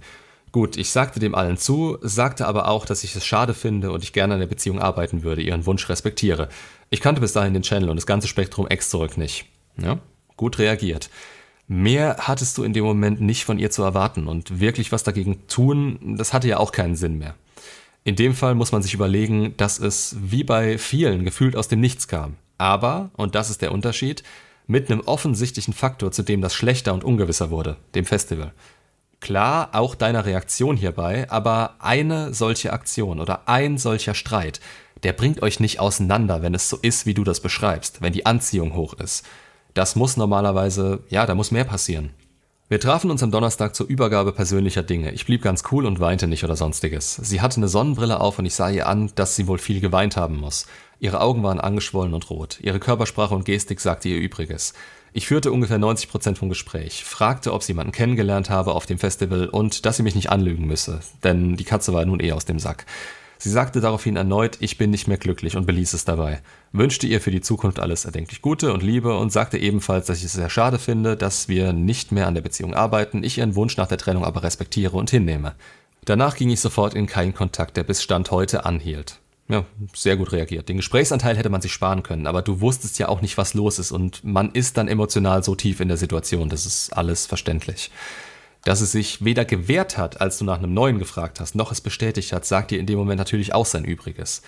Gut, 0.51 0.77
ich 0.77 0.91
sagte 0.91 1.19
dem 1.19 1.36
allen 1.36 1.57
zu, 1.57 1.98
sagte 2.01 2.48
aber 2.48 2.69
auch, 2.69 2.86
dass 2.86 3.03
ich 3.03 3.15
es 3.15 3.25
schade 3.25 3.53
finde 3.53 3.91
und 3.91 4.03
ich 4.03 4.13
gerne 4.13 4.36
an 4.36 4.39
der 4.39 4.48
Beziehung 4.48 4.80
arbeiten 4.80 5.24
würde, 5.24 5.41
ihren 5.41 5.65
Wunsch 5.65 5.89
respektiere. 5.89 6.48
Ich 6.91 7.01
kannte 7.01 7.19
bis 7.19 7.33
dahin 7.33 7.53
den 7.53 7.63
Channel 7.63 7.89
und 7.89 7.98
das 7.98 8.06
ganze 8.06 8.27
Spektrum 8.27 8.68
Ex 8.68 8.89
zurück 8.89 9.18
nicht. 9.18 9.48
Ja, 9.81 10.00
gut 10.38 10.60
reagiert. 10.60 11.10
Mehr 11.68 12.18
hattest 12.20 12.58
du 12.58 12.64
in 12.64 12.74
dem 12.74 12.86
Moment 12.86 13.22
nicht 13.22 13.46
von 13.46 13.58
ihr 13.58 13.72
zu 13.72 13.84
erwarten 13.84 14.28
und 14.28 14.60
wirklich 14.60 14.92
was 14.92 15.04
dagegen 15.04 15.48
tun, 15.48 16.16
das 16.18 16.34
hatte 16.34 16.48
ja 16.48 16.58
auch 16.58 16.72
keinen 16.72 16.96
Sinn 16.96 17.18
mehr. 17.18 17.36
In 18.04 18.16
dem 18.16 18.36
Fall 18.36 18.54
muss 18.54 18.72
man 18.72 18.84
sich 18.84 18.94
überlegen, 18.94 19.58
dass 19.58 19.80
es 19.80 20.16
wie 20.20 20.44
bei 20.44 20.78
vielen 20.78 21.26
gefühlt 21.26 21.56
aus 21.56 21.68
dem 21.68 21.80
Nichts 21.80 22.08
kam 22.08 22.36
aber, 22.58 23.10
und 23.16 23.36
das 23.36 23.50
ist 23.50 23.62
der 23.62 23.72
Unterschied, 23.72 24.24
mit 24.68 24.90
einem 24.90 25.02
offensichtlichen 25.02 25.74
Faktor, 25.74 26.12
zu 26.12 26.24
dem 26.24 26.42
das 26.42 26.56
schlechter 26.56 26.94
und 26.94 27.04
ungewisser 27.04 27.52
wurde, 27.52 27.78
dem 27.94 28.06
Festival. 28.06 28.52
Klar, 29.20 29.70
auch 29.74 29.96
deiner 29.96 30.26
Reaktion 30.26 30.78
hierbei, 30.78 31.30
aber 31.30 31.76
eine 31.80 32.34
solche 32.34 32.74
Aktion 32.74 33.20
oder 33.20 33.48
ein 33.48 33.78
solcher 33.78 34.14
Streit, 34.14 34.60
der 35.04 35.14
bringt 35.14 35.42
euch 35.42 35.60
nicht 35.60 35.80
auseinander, 35.80 36.42
wenn 36.42 36.56
es 36.56 36.70
so 36.70 36.78
ist, 36.78 37.06
wie 37.06 37.14
du 37.14 37.24
das 37.24 37.40
beschreibst, 37.40 38.02
wenn 38.02 38.14
die 38.14 38.26
Anziehung 38.26 38.74
hoch 38.74 38.94
ist. 38.94 39.26
Das 39.75 39.98
muss 39.98 40.16
normalerweise, 40.16 41.04
ja, 41.10 41.25
da 41.25 41.36
muss 41.36 41.51
mehr 41.51 41.66
passieren. 41.66 42.12
Wir 42.69 42.80
trafen 42.80 43.12
uns 43.12 43.22
am 43.22 43.30
Donnerstag 43.30 43.75
zur 43.75 43.88
Übergabe 43.88 44.31
persönlicher 44.31 44.83
Dinge. 44.83 45.12
Ich 45.12 45.25
blieb 45.25 45.42
ganz 45.42 45.63
cool 45.69 45.86
und 45.86 46.00
weinte 46.00 46.27
nicht 46.27 46.45
oder 46.45 46.56
sonstiges. 46.56 47.16
Sie 47.16 47.42
hatte 47.42 47.57
eine 47.57 47.68
Sonnenbrille 47.68 48.22
auf 48.22 48.39
und 48.39 48.45
ich 48.45 48.56
sah 48.56 48.69
ihr 48.69 48.88
an, 48.88 49.12
dass 49.16 49.36
sie 49.36 49.48
wohl 49.48 49.57
viel 49.57 49.81
geweint 49.81 50.16
haben 50.16 50.38
muss. 50.38 50.66
Ihre 51.01 51.19
Augen 51.19 51.44
waren 51.44 51.60
angeschwollen 51.60 52.13
und 52.13 52.30
rot. 52.30 52.57
Ihre 52.62 52.80
Körpersprache 52.80 53.36
und 53.36 53.44
Gestik 53.44 53.81
sagte 53.81 54.07
ihr 54.07 54.18
Übriges. 54.18 54.74
Ich 55.12 55.27
führte 55.27 55.51
ungefähr 55.51 55.77
90 55.77 56.10
Prozent 56.10 56.38
vom 56.38 56.48
Gespräch, 56.48 57.04
fragte, 57.04 57.51
ob 57.51 57.62
sie 57.62 57.74
jemanden 57.74 57.92
kennengelernt 57.92 58.50
habe 58.50 58.74
auf 58.74 58.86
dem 58.86 58.98
Festival 58.98 59.50
und 59.50 59.86
dass 59.86 59.98
sie 59.98 60.04
mich 60.04 60.16
nicht 60.16 60.30
anlügen 60.30 60.66
müsse, 60.66 61.01
denn 61.25 61.57
die 61.57 61.66
Katze 61.66 61.92
war 61.92 62.06
nun 62.06 62.22
eh 62.22 62.31
aus 62.31 62.45
dem 62.45 62.60
Sack. 62.60 62.86
Sie 63.38 63.50
sagte 63.50 63.82
daraufhin 63.82 64.16
erneut, 64.16 64.58
ich 64.60 64.78
bin 64.78 64.92
nicht 64.92 65.08
mehr 65.08 65.18
glücklich 65.18 65.56
und 65.58 65.66
beließ 65.66 65.94
es 65.94 66.06
dabei, 66.06 66.42
wünschte 66.72 67.08
ihr 67.08 67.22
für 67.22 67.32
die 67.32 67.42
Zukunft 67.42 67.80
alles 67.80 68.06
erdenklich 68.06 68.42
Gute 68.42 68.74
und 68.74 68.84
Liebe 68.84 69.18
und 69.18 69.32
sagte 69.32 69.58
ebenfalls, 69.58 70.08
dass 70.08 70.20
ich 70.20 70.26
es 70.26 70.34
sehr 70.34 70.50
schade 70.50 70.80
finde, 70.80 71.15
dass 71.18 71.48
wir 71.48 71.74
nicht 71.74 72.12
mehr 72.12 72.27
an 72.27 72.36
der 72.36 72.42
Beziehung 72.42 72.74
arbeiten, 72.74 73.24
ich 73.24 73.38
ihren 73.38 73.56
Wunsch 73.56 73.77
nach 73.77 73.88
der 73.88 73.98
Trennung 73.98 74.25
aber 74.25 74.44
respektiere 74.44 74.96
und 74.96 75.10
hinnehme. 75.10 75.56
Danach 76.06 76.36
ging 76.36 76.50
ich 76.50 76.60
sofort 76.60 76.94
in 76.94 77.08
keinen 77.08 77.34
Kontakt, 77.34 77.77
der 77.77 77.84
bis 77.84 78.04
Stand 78.04 78.32
heute 78.32 78.65
anhielt. 78.65 79.20
Ja, 79.48 79.63
sehr 79.94 80.18
gut 80.18 80.32
reagiert. 80.32 80.70
Den 80.70 80.77
Gesprächsanteil 80.77 81.38
hätte 81.38 81.50
man 81.50 81.62
sich 81.62 81.72
sparen 81.72 82.01
können, 82.01 82.25
aber 82.25 82.42
du 82.42 82.62
wusstest 82.62 82.98
ja 82.98 83.10
auch 83.10 83.22
nicht, 83.22 83.38
was 83.38 83.54
los 83.54 83.77
ist 83.77 83.92
und 83.92 84.24
man 84.24 84.51
ist 84.51 84.77
dann 84.77 84.88
emotional 84.88 85.44
so 85.44 85.54
tief 85.54 85.80
in 85.80 85.88
der 85.88 85.98
Situation, 85.98 86.50
das 86.50 86.65
ist 86.65 86.92
alles 86.94 87.27
verständlich. 87.27 87.92
Dass 88.65 88.81
es 88.81 88.91
sich 88.91 89.24
weder 89.24 89.45
gewehrt 89.45 89.98
hat, 89.98 90.19
als 90.19 90.39
du 90.39 90.43
nach 90.43 90.57
einem 90.57 90.74
neuen 90.74 91.00
gefragt 91.00 91.39
hast, 91.39 91.55
noch 91.55 91.72
es 91.72 91.81
bestätigt 91.81 92.34
hat, 92.34 92.45
sagt 92.45 92.72
dir 92.72 92.79
in 92.79 92.88
dem 92.88 92.98
Moment 92.98 93.19
natürlich 93.19 93.53
auch 93.53 93.65
sein 93.65 93.86
Übriges. 93.86 94.41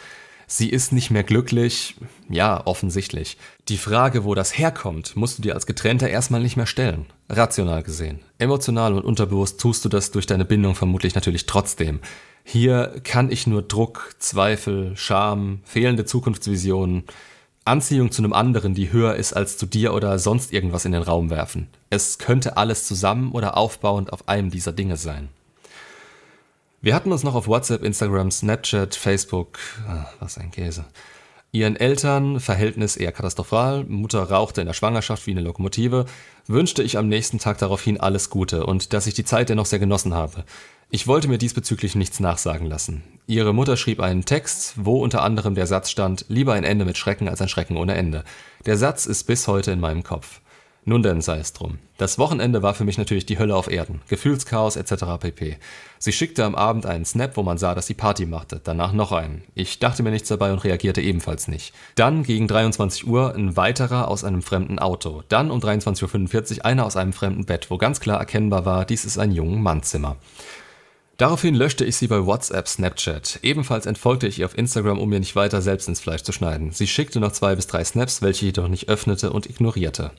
Sie 0.47 0.69
ist 0.69 0.91
nicht 0.91 1.11
mehr 1.11 1.23
glücklich, 1.23 1.95
ja, 2.27 2.65
offensichtlich. 2.65 3.37
Die 3.67 3.77
Frage, 3.77 4.23
wo 4.23 4.33
das 4.33 4.57
herkommt, 4.57 5.15
musst 5.15 5.37
du 5.37 5.41
dir 5.43 5.53
als 5.53 5.67
Getrennter 5.67 6.09
erstmal 6.09 6.41
nicht 6.41 6.57
mehr 6.57 6.65
stellen. 6.65 7.05
Rational 7.29 7.83
gesehen. 7.83 8.21
Emotional 8.39 8.93
und 8.93 9.03
unterbewusst 9.03 9.59
tust 9.59 9.85
du 9.85 9.89
das 9.89 10.09
durch 10.09 10.25
deine 10.25 10.45
Bindung 10.45 10.73
vermutlich 10.73 11.13
natürlich 11.13 11.45
trotzdem. 11.45 11.99
Hier 12.43 13.01
kann 13.03 13.29
ich 13.29 13.45
nur 13.45 13.61
Druck, 13.61 14.15
Zweifel, 14.17 14.95
Scham, 14.95 15.59
fehlende 15.63 16.05
Zukunftsvisionen, 16.05 17.03
Anziehung 17.67 18.11
zu 18.11 18.21
einem 18.21 18.33
anderen, 18.33 18.73
die 18.73 18.91
höher 18.91 19.15
ist 19.15 19.33
als 19.33 19.57
zu 19.57 19.65
dir 19.65 19.93
oder 19.93 20.17
sonst 20.19 20.53
irgendwas 20.53 20.85
in 20.85 20.91
den 20.91 21.03
Raum 21.03 21.29
werfen. 21.29 21.67
Es 21.89 22.17
könnte 22.17 22.57
alles 22.57 22.87
zusammen 22.87 23.31
oder 23.31 23.57
aufbauend 23.57 24.11
auf 24.11 24.27
einem 24.27 24.49
dieser 24.49 24.73
Dinge 24.73 24.97
sein. 24.97 25.29
Wir 26.81 26.95
hatten 26.95 27.11
uns 27.11 27.23
noch 27.23 27.35
auf 27.35 27.47
WhatsApp, 27.47 27.83
Instagram, 27.83 28.31
Snapchat, 28.31 28.95
Facebook, 28.95 29.57
ah, 29.87 30.05
was 30.19 30.37
ein 30.37 30.51
Käse. 30.51 30.85
Ihren 31.51 31.75
Eltern 31.75 32.39
Verhältnis 32.39 32.97
eher 32.97 33.11
katastrophal, 33.11 33.83
Mutter 33.85 34.23
rauchte 34.23 34.61
in 34.61 34.67
der 34.67 34.73
Schwangerschaft 34.73 35.25
wie 35.25 35.31
eine 35.31 35.41
Lokomotive, 35.41 36.05
wünschte 36.45 36.83
ich 36.83 36.97
am 36.97 37.07
nächsten 37.07 37.39
Tag 37.39 37.57
daraufhin 37.57 37.99
alles 37.99 38.29
Gute 38.29 38.65
und 38.65 38.93
dass 38.93 39.07
ich 39.07 39.13
die 39.13 39.25
Zeit 39.25 39.49
dennoch 39.49 39.65
sehr 39.65 39.79
genossen 39.79 40.13
habe. 40.13 40.43
Ich 40.89 41.05
wollte 41.05 41.27
mir 41.27 41.37
diesbezüglich 41.37 41.95
nichts 41.95 42.21
nachsagen 42.21 42.65
lassen. 42.65 43.03
Ihre 43.27 43.53
Mutter 43.53 43.75
schrieb 43.75 43.99
einen 43.99 44.23
Text, 44.23 44.73
wo 44.77 45.03
unter 45.03 45.21
anderem 45.21 45.53
der 45.53 45.67
Satz 45.67 45.89
stand, 45.91 46.23
lieber 46.29 46.53
ein 46.53 46.63
Ende 46.63 46.85
mit 46.85 46.97
Schrecken 46.97 47.27
als 47.27 47.41
ein 47.41 47.49
Schrecken 47.49 47.75
ohne 47.75 47.95
Ende. 47.95 48.23
Der 48.65 48.77
Satz 48.77 49.05
ist 49.05 49.25
bis 49.25 49.49
heute 49.49 49.71
in 49.71 49.81
meinem 49.81 50.03
Kopf. 50.03 50.39
Nun 50.85 51.03
denn, 51.03 51.19
sei 51.19 51.39
es 51.39 51.51
drum. 51.51 51.79
Das 51.97 52.17
Wochenende 52.17 52.63
war 52.63 52.73
für 52.73 52.85
mich 52.85 52.97
natürlich 52.97 53.25
die 53.25 53.37
Hölle 53.37 53.57
auf 53.57 53.69
Erden. 53.69 53.99
Gefühlschaos 54.07 54.77
etc. 54.77 55.19
pp. 55.19 55.57
Sie 55.99 56.13
schickte 56.13 56.45
am 56.45 56.55
Abend 56.55 56.85
einen 56.85 57.03
Snap, 57.03 57.35
wo 57.35 57.43
man 57.43 57.57
sah, 57.57 57.75
dass 57.75 57.87
sie 57.87 57.93
Party 57.93 58.25
machte. 58.25 58.61
Danach 58.63 58.93
noch 58.93 59.11
einen. 59.11 59.43
Ich 59.55 59.79
dachte 59.79 60.03
mir 60.03 60.11
nichts 60.11 60.29
dabei 60.29 60.53
und 60.53 60.63
reagierte 60.63 61.01
ebenfalls 61.01 61.49
nicht. 61.49 61.73
Dann 61.95 62.23
gegen 62.23 62.47
23 62.47 63.05
Uhr 63.05 63.35
ein 63.35 63.57
weiterer 63.57 64.07
aus 64.07 64.23
einem 64.23 64.41
fremden 64.41 64.79
Auto. 64.79 65.23
Dann 65.27 65.51
um 65.51 65.59
23.45 65.59 66.59
Uhr 66.59 66.65
einer 66.65 66.85
aus 66.85 66.95
einem 66.95 67.11
fremden 67.11 67.43
Bett, 67.43 67.69
wo 67.69 67.77
ganz 67.77 67.99
klar 67.99 68.19
erkennbar 68.19 68.63
war, 68.63 68.85
dies 68.85 69.03
ist 69.03 69.17
ein 69.17 69.33
jungen 69.33 69.61
Mannzimmer. 69.61 70.15
Daraufhin 71.17 71.55
löschte 71.55 71.83
ich 71.83 71.95
sie 71.95 72.05
bei 72.05 72.27
WhatsApp 72.27 72.67
Snapchat. 72.67 73.39
Ebenfalls 73.41 73.87
entfolgte 73.87 74.27
ich 74.27 74.37
ihr 74.37 74.45
auf 74.45 74.55
Instagram, 74.55 74.99
um 74.99 75.09
mir 75.09 75.19
nicht 75.19 75.35
weiter 75.35 75.63
selbst 75.63 75.87
ins 75.87 75.99
Fleisch 75.99 76.21
zu 76.21 76.31
schneiden. 76.31 76.71
Sie 76.71 76.85
schickte 76.85 77.19
noch 77.19 77.31
zwei 77.31 77.55
bis 77.55 77.65
drei 77.65 77.83
Snaps, 77.83 78.21
welche 78.21 78.45
ich 78.45 78.55
jedoch 78.55 78.67
nicht 78.67 78.87
öffnete 78.87 79.31
und 79.31 79.49
ignorierte. 79.49 80.11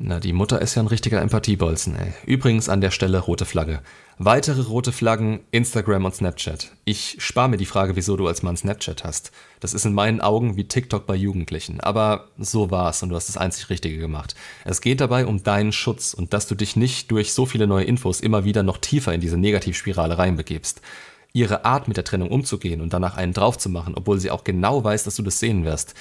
Na, 0.00 0.20
die 0.20 0.32
Mutter 0.32 0.62
ist 0.62 0.76
ja 0.76 0.82
ein 0.82 0.86
richtiger 0.86 1.20
Empathiebolzen, 1.20 1.96
ey. 1.96 2.12
Übrigens 2.24 2.68
an 2.68 2.80
der 2.80 2.92
Stelle 2.92 3.18
rote 3.18 3.44
Flagge. 3.44 3.80
Weitere 4.16 4.62
rote 4.62 4.92
Flaggen, 4.92 5.40
Instagram 5.50 6.04
und 6.04 6.14
Snapchat. 6.14 6.70
Ich 6.84 7.16
spare 7.18 7.48
mir 7.48 7.56
die 7.56 7.66
Frage, 7.66 7.96
wieso 7.96 8.16
du 8.16 8.28
als 8.28 8.44
Mann 8.44 8.56
Snapchat 8.56 9.02
hast. 9.02 9.32
Das 9.58 9.74
ist 9.74 9.84
in 9.84 9.94
meinen 9.94 10.20
Augen 10.20 10.56
wie 10.56 10.68
TikTok 10.68 11.04
bei 11.04 11.16
Jugendlichen. 11.16 11.80
Aber 11.80 12.28
so 12.38 12.70
war's 12.70 13.02
und 13.02 13.08
du 13.08 13.16
hast 13.16 13.28
das 13.28 13.36
einzig 13.36 13.70
Richtige 13.70 13.98
gemacht. 13.98 14.36
Es 14.64 14.80
geht 14.80 15.00
dabei 15.00 15.26
um 15.26 15.42
deinen 15.42 15.72
Schutz 15.72 16.14
und 16.14 16.32
dass 16.32 16.46
du 16.46 16.54
dich 16.54 16.76
nicht 16.76 17.10
durch 17.10 17.32
so 17.32 17.44
viele 17.44 17.66
neue 17.66 17.84
Infos 17.84 18.20
immer 18.20 18.44
wieder 18.44 18.62
noch 18.62 18.78
tiefer 18.78 19.12
in 19.12 19.20
diese 19.20 19.36
Negativspirale 19.36 20.16
reinbegibst. 20.16 20.80
Ihre 21.32 21.64
Art 21.64 21.88
mit 21.88 21.96
der 21.96 22.04
Trennung 22.04 22.30
umzugehen 22.30 22.82
und 22.82 22.92
danach 22.92 23.16
einen 23.16 23.32
draufzumachen, 23.32 23.96
obwohl 23.96 24.20
sie 24.20 24.30
auch 24.30 24.44
genau 24.44 24.84
weiß, 24.84 25.02
dass 25.02 25.16
du 25.16 25.24
das 25.24 25.40
sehen 25.40 25.64
wirst 25.64 25.96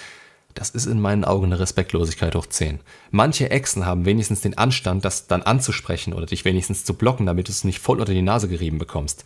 das 0.57 0.71
ist 0.71 0.87
in 0.87 0.99
meinen 0.99 1.23
Augen 1.23 1.45
eine 1.45 1.59
Respektlosigkeit 1.59 2.33
hoch 2.33 2.47
10. 2.47 2.79
Manche 3.11 3.51
Exen 3.51 3.85
haben 3.85 4.05
wenigstens 4.05 4.41
den 4.41 4.57
Anstand, 4.57 5.05
das 5.05 5.27
dann 5.27 5.43
anzusprechen 5.43 6.13
oder 6.13 6.25
dich 6.25 6.45
wenigstens 6.45 6.83
zu 6.83 6.95
blocken, 6.95 7.27
damit 7.27 7.47
du 7.47 7.51
es 7.51 7.63
nicht 7.63 7.79
voll 7.79 7.99
unter 7.99 8.13
die 8.13 8.23
Nase 8.23 8.47
gerieben 8.47 8.79
bekommst. 8.79 9.23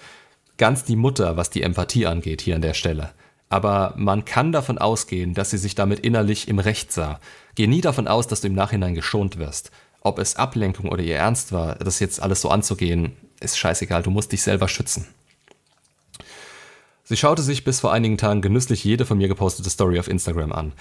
Ganz 0.57 0.83
die 0.83 0.97
Mutter, 0.97 1.37
was 1.37 1.49
die 1.49 1.63
Empathie 1.63 2.05
angeht, 2.05 2.41
hier 2.41 2.55
an 2.55 2.61
der 2.61 2.73
Stelle. 2.73 3.11
Aber 3.47 3.93
man 3.97 4.25
kann 4.25 4.51
davon 4.51 4.77
ausgehen, 4.77 5.33
dass 5.33 5.51
sie 5.51 5.57
sich 5.57 5.73
damit 5.73 5.99
innerlich 6.01 6.47
im 6.49 6.59
Recht 6.59 6.91
sah. 6.91 7.19
Geh 7.55 7.67
nie 7.67 7.81
davon 7.81 8.07
aus, 8.07 8.27
dass 8.27 8.41
du 8.41 8.47
im 8.47 8.55
Nachhinein 8.55 8.93
geschont 8.93 9.37
wirst. 9.37 9.71
Ob 10.01 10.19
es 10.19 10.35
Ablenkung 10.35 10.89
oder 10.89 11.03
ihr 11.03 11.17
Ernst 11.17 11.51
war, 11.51 11.75
das 11.75 11.99
jetzt 11.99 12.21
alles 12.21 12.41
so 12.41 12.49
anzugehen, 12.49 13.15
ist 13.39 13.57
scheißegal, 13.57 14.03
du 14.03 14.11
musst 14.11 14.31
dich 14.31 14.41
selber 14.41 14.67
schützen. 14.67 15.07
Sie 17.03 17.17
schaute 17.17 17.41
sich 17.41 17.63
bis 17.63 17.81
vor 17.81 17.91
einigen 17.91 18.17
Tagen 18.17 18.41
genüsslich 18.41 18.83
jede 18.83 19.05
von 19.05 19.17
mir 19.17 19.27
gepostete 19.27 19.69
Story 19.69 19.99
auf 19.99 20.07
Instagram 20.07 20.53
an. 20.53 20.73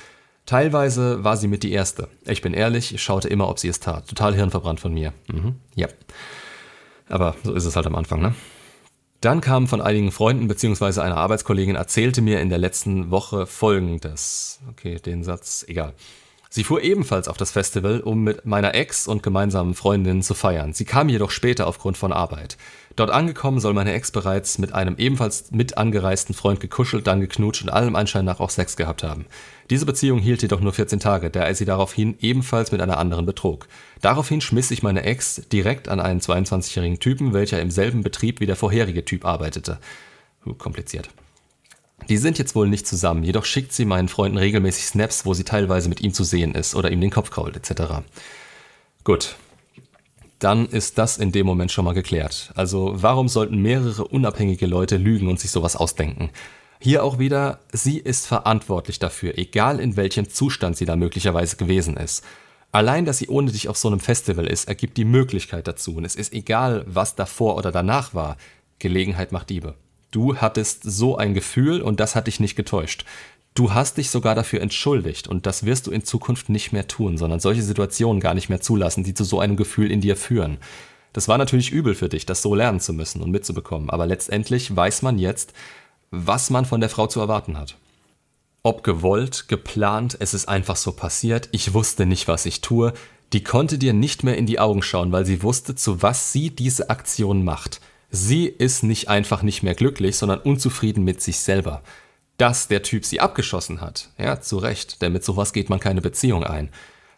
Teilweise 0.47 1.23
war 1.23 1.37
sie 1.37 1.49
mit 1.49 1.63
die 1.63 1.73
erste. 1.73 2.09
Ich 2.25 2.43
bin 2.43 2.55
ehrlich, 2.55 2.95
ich 2.95 3.03
schaute 3.03 3.29
immer, 3.29 3.49
ob 3.49 3.59
sie 3.59 3.69
es 3.69 3.81
tat. 3.81 4.09
Total 4.09 4.35
hirnverbrannt 4.35 4.81
von 4.81 4.93
mir. 4.93 5.13
Mhm. 5.29 5.57
Ja. 5.75 5.89
Aber 7.09 7.35
so 7.43 7.55
ist 7.55 7.65
es 7.65 7.77
halt 7.77 7.87
am 7.87 7.95
Anfang, 7.95 8.21
ne? 8.21 8.35
Dann 9.21 9.43
kam 9.43 9.69
von 9.69 9.83
einigen 9.83 10.13
Freunden 10.13 10.49
bzw. 10.49 11.01
einer 11.01 11.19
Arbeitskollegin 11.19 11.77
erzählte 11.77 12.23
mir 12.23 12.41
in 12.41 12.49
der 12.49 12.59
letzten 12.59 13.11
Woche 13.11 13.47
folgendes. 13.47 14.61
Okay, 14.71 14.97
den 14.97 15.25
Satz, 15.25 15.65
egal. 15.69 15.93
Sie 16.53 16.65
fuhr 16.65 16.83
ebenfalls 16.83 17.29
auf 17.29 17.37
das 17.37 17.53
Festival, 17.53 18.01
um 18.01 18.25
mit 18.25 18.45
meiner 18.45 18.75
Ex 18.75 19.07
und 19.07 19.23
gemeinsamen 19.23 19.75
Freundinnen 19.75 20.21
zu 20.21 20.35
feiern. 20.35 20.73
Sie 20.73 20.85
kam 20.85 21.09
jedoch 21.09 21.31
später 21.31 21.69
aufgrund 21.69 21.97
von 21.97 22.13
Arbeit. 22.13 22.57
Dort 22.97 23.11
angekommen 23.11 23.61
soll 23.61 23.73
meine 23.73 23.93
Ex 23.93 24.11
bereits 24.11 24.59
mit 24.59 24.75
einem 24.75 24.97
ebenfalls 24.97 25.53
mit 25.53 25.79
angereisten 25.79 26.35
Freund 26.35 26.59
gekuschelt, 26.59 27.07
dann 27.07 27.21
geknutscht 27.21 27.63
und 27.63 27.69
allem 27.69 27.95
Anschein 27.95 28.25
nach 28.25 28.41
auch 28.41 28.51
Sex 28.51 28.77
gehabt 28.77 29.05
haben. 29.05 29.27
Diese 29.71 29.87
Beziehung 29.87 30.19
hielt 30.19 30.43
jedoch 30.43 30.61
nur 30.61 30.73
14 30.73 30.99
Tage, 30.99 31.31
da 31.31 31.45
er 31.45 31.55
sie 31.55 31.67
daraufhin 31.67 32.17
ebenfalls 32.19 32.73
mit 32.73 32.81
einer 32.81 32.99
anderen 32.99 33.27
betrog. 33.27 33.69
Daraufhin 34.01 34.41
schmiss 34.41 34.71
sich 34.71 34.83
meine 34.83 35.05
Ex 35.05 35.43
direkt 35.53 35.89
an 35.89 36.01
einen 36.01 36.19
22-jährigen 36.19 36.99
Typen, 36.99 37.33
welcher 37.33 37.61
im 37.61 37.71
selben 37.71 38.03
Betrieb 38.03 38.41
wie 38.41 38.47
der 38.47 38.57
vorherige 38.57 39.05
Typ 39.05 39.25
arbeitete. 39.25 39.79
Kompliziert. 40.59 41.11
Die 42.09 42.17
sind 42.17 42.39
jetzt 42.39 42.55
wohl 42.55 42.69
nicht 42.69 42.87
zusammen, 42.87 43.23
jedoch 43.23 43.45
schickt 43.45 43.73
sie 43.73 43.85
meinen 43.85 44.09
Freunden 44.09 44.39
regelmäßig 44.39 44.87
Snaps, 44.87 45.27
wo 45.27 45.35
sie 45.35 45.45
teilweise 45.45 45.89
mit 45.89 46.01
ihm 46.01 46.13
zu 46.13 46.25
sehen 46.25 46.55
ist 46.55 46.75
oder 46.75 46.91
ihm 46.91 47.01
den 47.01 47.11
Kopf 47.11 47.31
krault 47.31 47.57
etc. 47.57 48.03
Gut. 49.05 49.37
Dann 50.39 50.67
ist 50.67 50.97
das 50.97 51.19
in 51.19 51.33
dem 51.33 51.45
Moment 51.45 51.71
schon 51.71 51.85
mal 51.85 51.93
geklärt. 51.93 52.51
Also 52.55 52.95
warum 52.95 53.29
sollten 53.29 53.59
mehrere 53.59 54.05
unabhängige 54.05 54.67
Leute 54.67 54.97
lügen 54.97 55.29
und 55.29 55.39
sich 55.39 55.51
sowas 55.51 55.77
ausdenken? 55.77 56.31
Hier 56.81 57.05
auch 57.05 57.19
wieder, 57.19 57.61
sie 57.73 57.99
ist 57.99 58.27
verantwortlich 58.27 58.99
dafür, 58.99 59.37
egal 59.37 59.81
in 59.81 59.97
welchem 59.97 60.31
Zustand 60.31 60.79
sie 60.79 60.87
da 60.87 60.97
möglicherweise 60.97 61.57
gewesen 61.57 61.99
ist. 61.99 62.25
Allein, 62.73 63.05
dass 63.05 63.19
sie 63.19 63.29
ohne 63.29 63.53
dich 63.53 63.69
auf 63.69 63.77
so 63.77 63.89
einem 63.89 64.01
Festival 64.01 64.47
ist, 64.47 64.67
ergibt 64.67 64.97
die 64.97 65.05
Möglichkeit 65.05 65.69
dazu. 65.69 65.97
Und 65.97 66.07
es 66.07 66.17
ist 66.17 66.33
egal, 66.33 66.85
was 66.87 67.17
davor 67.17 67.57
oder 67.57 67.71
danach 67.71 68.15
war. 68.15 68.39
Gelegenheit 68.79 69.33
macht 69.33 69.51
Diebe. 69.51 69.75
Du 70.11 70.37
hattest 70.37 70.83
so 70.83 71.17
ein 71.17 71.35
Gefühl 71.35 71.81
und 71.83 72.01
das 72.01 72.17
hat 72.17 72.27
dich 72.27 72.41
nicht 72.41 72.57
getäuscht. 72.57 73.05
Du 73.55 73.75
hast 73.75 73.97
dich 73.97 74.11
sogar 74.11 74.35
dafür 74.35 74.61
entschuldigt 74.61 75.29
und 75.29 75.47
das 75.47 75.65
wirst 75.65 75.87
du 75.87 75.91
in 75.91 76.05
Zukunft 76.05 76.49
nicht 76.49 76.73
mehr 76.73 76.87
tun, 76.89 77.19
sondern 77.19 77.41
solche 77.41 77.63
Situationen 77.63 78.21
gar 78.21 78.35
nicht 78.35 78.49
mehr 78.49 78.61
zulassen, 78.61 79.05
die 79.05 79.15
zu 79.15 79.25
so 79.25 79.41
einem 79.41 79.57
Gefühl 79.57 79.91
in 79.91 80.01
dir 80.01 80.17
führen. 80.17 80.59
Das 81.13 81.27
war 81.27 81.39
natürlich 81.39 81.73
übel 81.73 81.95
für 81.95 82.09
dich, 82.09 82.27
das 82.27 82.43
so 82.43 82.55
lernen 82.55 82.81
zu 82.81 82.93
müssen 82.93 83.21
und 83.23 83.31
mitzubekommen, 83.31 83.91
aber 83.91 84.07
letztendlich 84.07 84.75
weiß 84.75 85.03
man 85.03 85.19
jetzt, 85.19 85.53
was 86.11 86.51
man 86.51 86.65
von 86.65 86.81
der 86.81 86.91
Frau 86.91 87.09
zu 87.09 87.21
erwarten 87.21 87.59
hat. 87.59 87.77
Ob 88.63 88.85
gewollt, 88.85 89.49
geplant, 89.49 90.17
es 90.21 90.35
ist 90.35 90.49
einfach 90.49 90.77
so 90.77 90.93
passiert, 90.93 91.49
ich 91.51 91.73
wusste 91.73 92.07
nicht, 92.07 92.29
was 92.29 92.47
ich 92.47 92.61
tue, 92.61 92.93
die 93.33 93.43
konnte 93.43 93.79
dir 93.79 93.93
nicht 93.93 94.23
mehr 94.23 94.37
in 94.37 94.47
die 94.47 94.59
Augen 94.59 94.83
schauen, 94.83 95.13
weil 95.13 95.25
sie 95.25 95.43
wusste, 95.43 95.75
zu 95.75 96.03
was 96.03 96.33
sie 96.33 96.51
diese 96.51 96.91
Aktion 96.91 97.45
macht. 97.45 97.81
Sie 98.11 98.47
ist 98.47 98.83
nicht 98.83 99.09
einfach 99.09 99.43
nicht 99.43 99.63
mehr 99.63 99.75
glücklich, 99.75 100.17
sondern 100.17 100.41
unzufrieden 100.41 101.05
mit 101.05 101.23
sich 101.23 101.39
selber. 101.39 101.83
Dass 102.37 102.69
der 102.69 102.83
Typ 102.83 103.05
sie 103.05 103.21
abgeschossen 103.21 103.81
hat, 103.81 104.11
ja, 104.19 104.41
zu 104.41 104.59
Recht, 104.59 105.03
denn 105.03 105.13
mit 105.13 105.25
sowas 105.25 105.53
geht 105.53 105.71
man 105.71 105.79
keine 105.79 106.01
Beziehung 106.01 106.43
ein. 106.43 106.71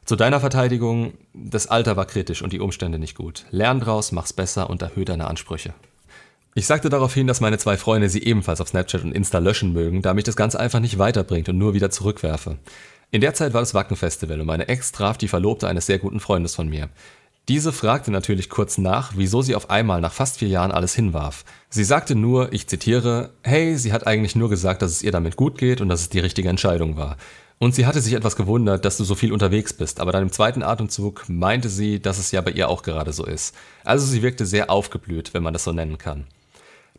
Zu 0.05 0.17
deiner 0.17 0.41
Verteidigung, 0.41 1.15
das 1.33 1.69
Alter 1.69 1.97
war 1.97 2.07
kritisch 2.07 2.43
und 2.43 2.53
die 2.53 2.59
Umstände 2.59 2.99
nicht 2.99 3.17
gut. 3.17 3.45
Lern 3.51 3.81
draus, 3.81 4.11
mach's 4.11 4.33
besser 4.33 4.69
und 4.69 4.83
erhöhe 4.83 5.05
deine 5.05 5.29
Ansprüche. 5.29 5.75
Ich 6.55 6.67
sagte 6.67 6.91
daraufhin, 6.91 7.27
dass 7.27 7.41
meine 7.41 7.57
zwei 7.57 7.77
Freunde 7.77 8.11
sie 8.11 8.23
ebenfalls 8.23 8.61
auf 8.61 8.69
Snapchat 8.69 9.05
und 9.05 9.13
Insta 9.13 9.39
löschen 9.39 9.73
mögen, 9.73 10.03
da 10.03 10.13
mich 10.13 10.25
das 10.25 10.37
Ganze 10.37 10.61
einfach 10.61 10.81
nicht 10.81 10.99
weiterbringt 10.99 11.49
und 11.49 11.57
nur 11.57 11.73
wieder 11.73 11.91
zurückwerfe. 11.91 12.59
In 13.11 13.21
der 13.21 13.33
Zeit 13.33 13.55
war 13.55 13.63
das 13.63 13.75
Wacken-Festival 13.75 14.41
und 14.41 14.47
meine 14.47 14.69
Ex 14.69 14.93
traf 14.93 15.17
die 15.17 15.29
Verlobte 15.29 15.69
eines 15.69 15.87
sehr 15.87 15.99
guten 15.99 16.21
Freundes 16.21 16.55
von 16.55 16.69
mir. 16.69 16.89
Diese 17.49 17.73
fragte 17.73 18.13
natürlich 18.13 18.49
kurz 18.49 18.79
nach, 18.79 19.15
wieso 19.17 19.43
sie 19.43 19.57
auf 19.57 19.69
einmal 19.69 20.01
nach 20.01 20.13
fast 20.13 20.39
vier 20.39 20.47
Jahren 20.47 20.71
alles 20.71 20.95
hinwarf. 20.95 21.45
Sie 21.71 21.83
sagte 21.83 22.15
nur, 22.15 22.53
ich 22.53 22.69
zitiere, 22.69 23.31
hey, 23.43 23.77
sie 23.77 23.93
hat 23.93 24.07
eigentlich 24.07 24.37
nur 24.37 24.49
gesagt, 24.49 24.81
dass 24.81 24.93
es 24.93 25.03
ihr 25.03 25.11
damit 25.11 25.35
gut 25.35 25.59
geht 25.59 25.81
und 25.81 25.89
dass 25.89 26.03
es 26.03 26.09
die 26.09 26.21
richtige 26.21 26.49
Entscheidung 26.49 26.97
war. 26.97 27.17
Und 27.59 27.75
sie 27.75 27.85
hatte 27.85 28.01
sich 28.01 28.13
etwas 28.13 28.37
gewundert, 28.37 28.85
dass 28.85 28.97
du 28.97 29.05
so 29.05 29.17
viel 29.17 29.33
unterwegs 29.33 29.73
bist, 29.73 29.99
aber 29.99 30.13
dann 30.13 30.23
im 30.23 30.33
zweiten 30.33 30.63
Atemzug 30.63 31.25
meinte 31.29 31.69
sie, 31.69 32.01
dass 32.01 32.19
es 32.19 32.31
ja 32.31 32.41
bei 32.43 32.53
ihr 32.53 32.69
auch 32.69 32.85
gerade 32.85 33.13
so 33.13 33.25
ist. 33.25 33.57
Also 33.85 34.07
sie 34.07 34.23
wirkte 34.23 34.47
sehr 34.47 34.71
aufgeblüht, 34.71 35.35
wenn 35.35 35.43
man 35.43 35.53
das 35.53 35.65
so 35.65 35.73
nennen 35.73 35.99
kann. 35.99 36.27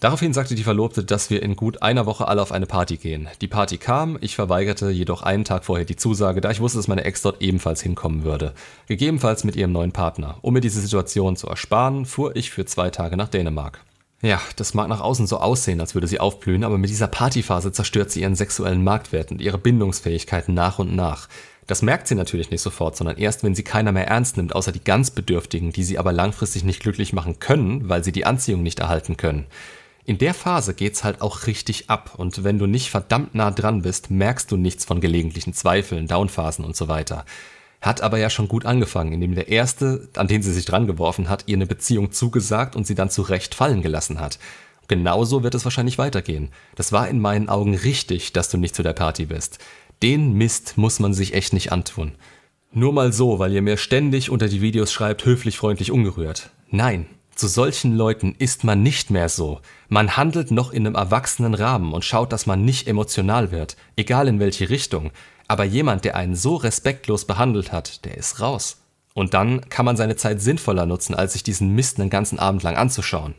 Daraufhin 0.04 0.34
sagte 0.34 0.56
die 0.56 0.66
Verlobte, 0.66 1.06
dass 1.06 1.30
wir 1.30 1.42
in 1.42 1.56
gut 1.56 1.82
einer 1.82 2.06
Woche 2.06 2.28
alle 2.28 2.42
auf 2.42 2.52
eine 2.52 2.66
Party 2.66 2.98
gehen. 2.98 3.30
Die 3.40 3.48
Party 3.48 3.78
kam, 3.78 4.18
ich 4.20 4.36
verweigerte 4.36 4.90
jedoch 4.90 5.22
einen 5.22 5.46
Tag 5.46 5.64
vorher 5.64 5.86
die 5.86 5.96
Zusage, 5.96 6.42
da 6.42 6.52
ich 6.52 6.60
wusste, 6.60 6.78
dass 6.78 6.90
meine 6.90 7.06
Ex 7.06 7.22
dort 7.22 7.42
ebenfalls 7.42 7.82
hinkommen 7.82 8.26
würde. 8.26 8.54
Gegebenenfalls 8.88 9.46
mit 9.46 9.56
ihrem 9.56 9.72
neuen 9.72 9.94
Partner. 9.94 10.40
Um 10.42 10.56
mir 10.56 10.60
diese 10.60 10.82
Situation 10.82 11.38
zu 11.38 11.48
ersparen, 11.48 12.06
fuhr 12.06 12.36
ich 12.36 12.52
für 12.52 12.66
zwei 12.66 12.90
Tage 12.90 13.16
nach 13.16 13.30
Dänemark. 13.30 13.80
Ja, 14.22 14.42
das 14.58 14.74
mag 14.74 14.90
nach 14.90 15.00
außen 15.00 15.26
so 15.26 15.38
aussehen, 15.38 15.80
als 15.80 15.94
würde 15.94 16.08
sie 16.08 16.20
aufblühen, 16.20 16.66
aber 16.66 16.78
mit 16.78 16.90
dieser 16.90 17.08
Partyphase 17.08 17.72
zerstört 17.72 18.12
sie 18.12 18.24
ihren 18.24 18.36
sexuellen 18.36 18.84
Marktwert 18.84 19.32
und 19.32 19.40
ihre 19.40 19.58
Bindungsfähigkeiten 19.58 20.54
nach 20.54 20.80
und 20.80 20.94
nach. 20.94 21.30
Das 21.66 21.82
merkt 21.82 22.10
sie 22.10 22.16
natürlich 22.16 22.52
nicht 22.52 22.62
sofort, 22.62 22.98
sondern 22.98 23.16
erst, 23.16 23.46
wenn 23.46 23.56
sie 23.56 23.64
keiner 23.64 23.94
mehr 23.94 24.08
ernst 24.08 24.36
nimmt, 24.36 24.54
außer 24.54 24.74
die 24.74 24.84
ganz 24.84 25.12
Bedürftigen, 25.12 25.72
die 25.72 25.86
sie 25.86 25.98
aber 25.98 26.12
langfristig 26.12 26.66
nicht 26.66 26.82
glücklich 26.82 27.14
machen 27.14 27.40
können, 27.40 27.88
weil 27.88 28.04
sie 28.04 28.12
die 28.12 28.26
Anziehung 28.26 28.64
nicht 28.64 28.80
erhalten 28.80 29.16
können. 29.16 29.46
In 30.06 30.18
der 30.18 30.34
Phase 30.34 30.74
geht's 30.74 31.06
halt 31.06 31.22
auch 31.22 31.48
richtig 31.48 31.90
ab 31.90 32.16
und 32.18 32.44
wenn 32.44 32.60
du 32.60 32.66
nicht 32.66 32.90
verdammt 32.90 33.36
nah 33.36 33.52
dran 33.52 33.84
bist, 33.84 34.12
merkst 34.12 34.52
du 34.52 34.58
nichts 34.58 34.84
von 34.84 35.00
gelegentlichen 35.00 35.54
Zweifeln, 35.54 36.08
Downphasen 36.08 36.66
und 36.66 36.76
so 36.76 36.90
weiter. 36.90 37.26
Hat 37.80 38.02
aber 38.02 38.18
ja 38.18 38.30
schon 38.30 38.50
gut 38.50 38.66
angefangen, 38.66 39.14
indem 39.14 39.36
der 39.36 39.48
Erste, 39.48 40.10
an 40.16 40.28
den 40.28 40.42
sie 40.42 40.54
sich 40.54 40.66
dran 40.66 40.88
geworfen 40.88 41.30
hat, 41.30 41.46
ihr 41.48 41.56
eine 41.56 41.68
Beziehung 41.68 42.12
zugesagt 42.12 42.76
und 42.76 42.86
sie 42.86 42.96
dann 42.96 43.10
zurecht 43.10 43.56
fallen 43.56 43.82
gelassen 43.82 44.20
hat. 44.20 44.40
Genauso 44.90 45.44
wird 45.44 45.56
es 45.56 45.64
wahrscheinlich 45.64 45.98
weitergehen. 45.98 46.50
Das 46.76 46.92
war 46.92 47.08
in 47.08 47.20
meinen 47.20 47.48
Augen 47.48 47.74
richtig, 47.74 48.34
dass 48.34 48.50
du 48.50 48.58
nicht 48.58 48.76
zu 48.76 48.84
der 48.84 48.94
Party 48.94 49.26
bist. 49.26 49.60
Den 50.02 50.34
Mist 50.34 50.78
muss 50.78 51.00
man 51.00 51.14
sich 51.14 51.34
echt 51.34 51.54
nicht 51.54 51.72
antun. 51.72 52.14
Nur 52.74 52.92
mal 52.92 53.14
so, 53.14 53.40
weil 53.40 53.54
ihr 53.54 53.62
mir 53.62 53.78
ständig 53.78 54.30
unter 54.30 54.50
die 54.50 54.62
Videos 54.62 54.92
schreibt, 54.92 55.24
höflich, 55.24 55.58
freundlich, 55.58 55.92
ungerührt. 55.92 56.50
Nein, 56.70 57.06
zu 57.36 57.48
solchen 57.48 57.96
Leuten 57.96 58.36
ist 58.38 58.64
man 58.64 58.84
nicht 58.84 59.10
mehr 59.10 59.30
so. 59.30 59.60
Man 59.90 60.18
handelt 60.18 60.52
noch 60.52 60.72
in 60.72 60.86
einem 60.86 60.96
erwachsenen 60.96 61.54
Rahmen 61.54 61.94
und 61.94 62.06
schaut, 62.06 62.32
dass 62.32 62.46
man 62.46 62.64
nicht 62.64 62.88
emotional 62.88 63.52
wird, 63.52 63.76
egal 63.96 64.28
in 64.28 64.40
welche 64.40 64.70
Richtung. 64.70 65.12
Aber 65.48 65.64
jemand, 65.64 66.06
der 66.06 66.16
einen 66.16 66.36
so 66.36 66.56
respektlos 66.56 67.26
behandelt 67.26 67.72
hat, 67.72 68.06
der 68.06 68.18
ist 68.18 68.40
raus. 68.40 68.82
Und 69.14 69.34
dann 69.34 69.70
kann 69.70 69.86
man 69.86 69.98
seine 69.98 70.16
Zeit 70.16 70.42
sinnvoller 70.42 70.86
nutzen, 70.86 71.16
als 71.16 71.34
sich 71.34 71.44
diesen 71.44 71.70
Mist 71.70 72.00
einen 72.00 72.10
ganzen 72.10 72.40
Abend 72.40 72.64
lang 72.64 72.76
anzuschauen. 72.76 73.36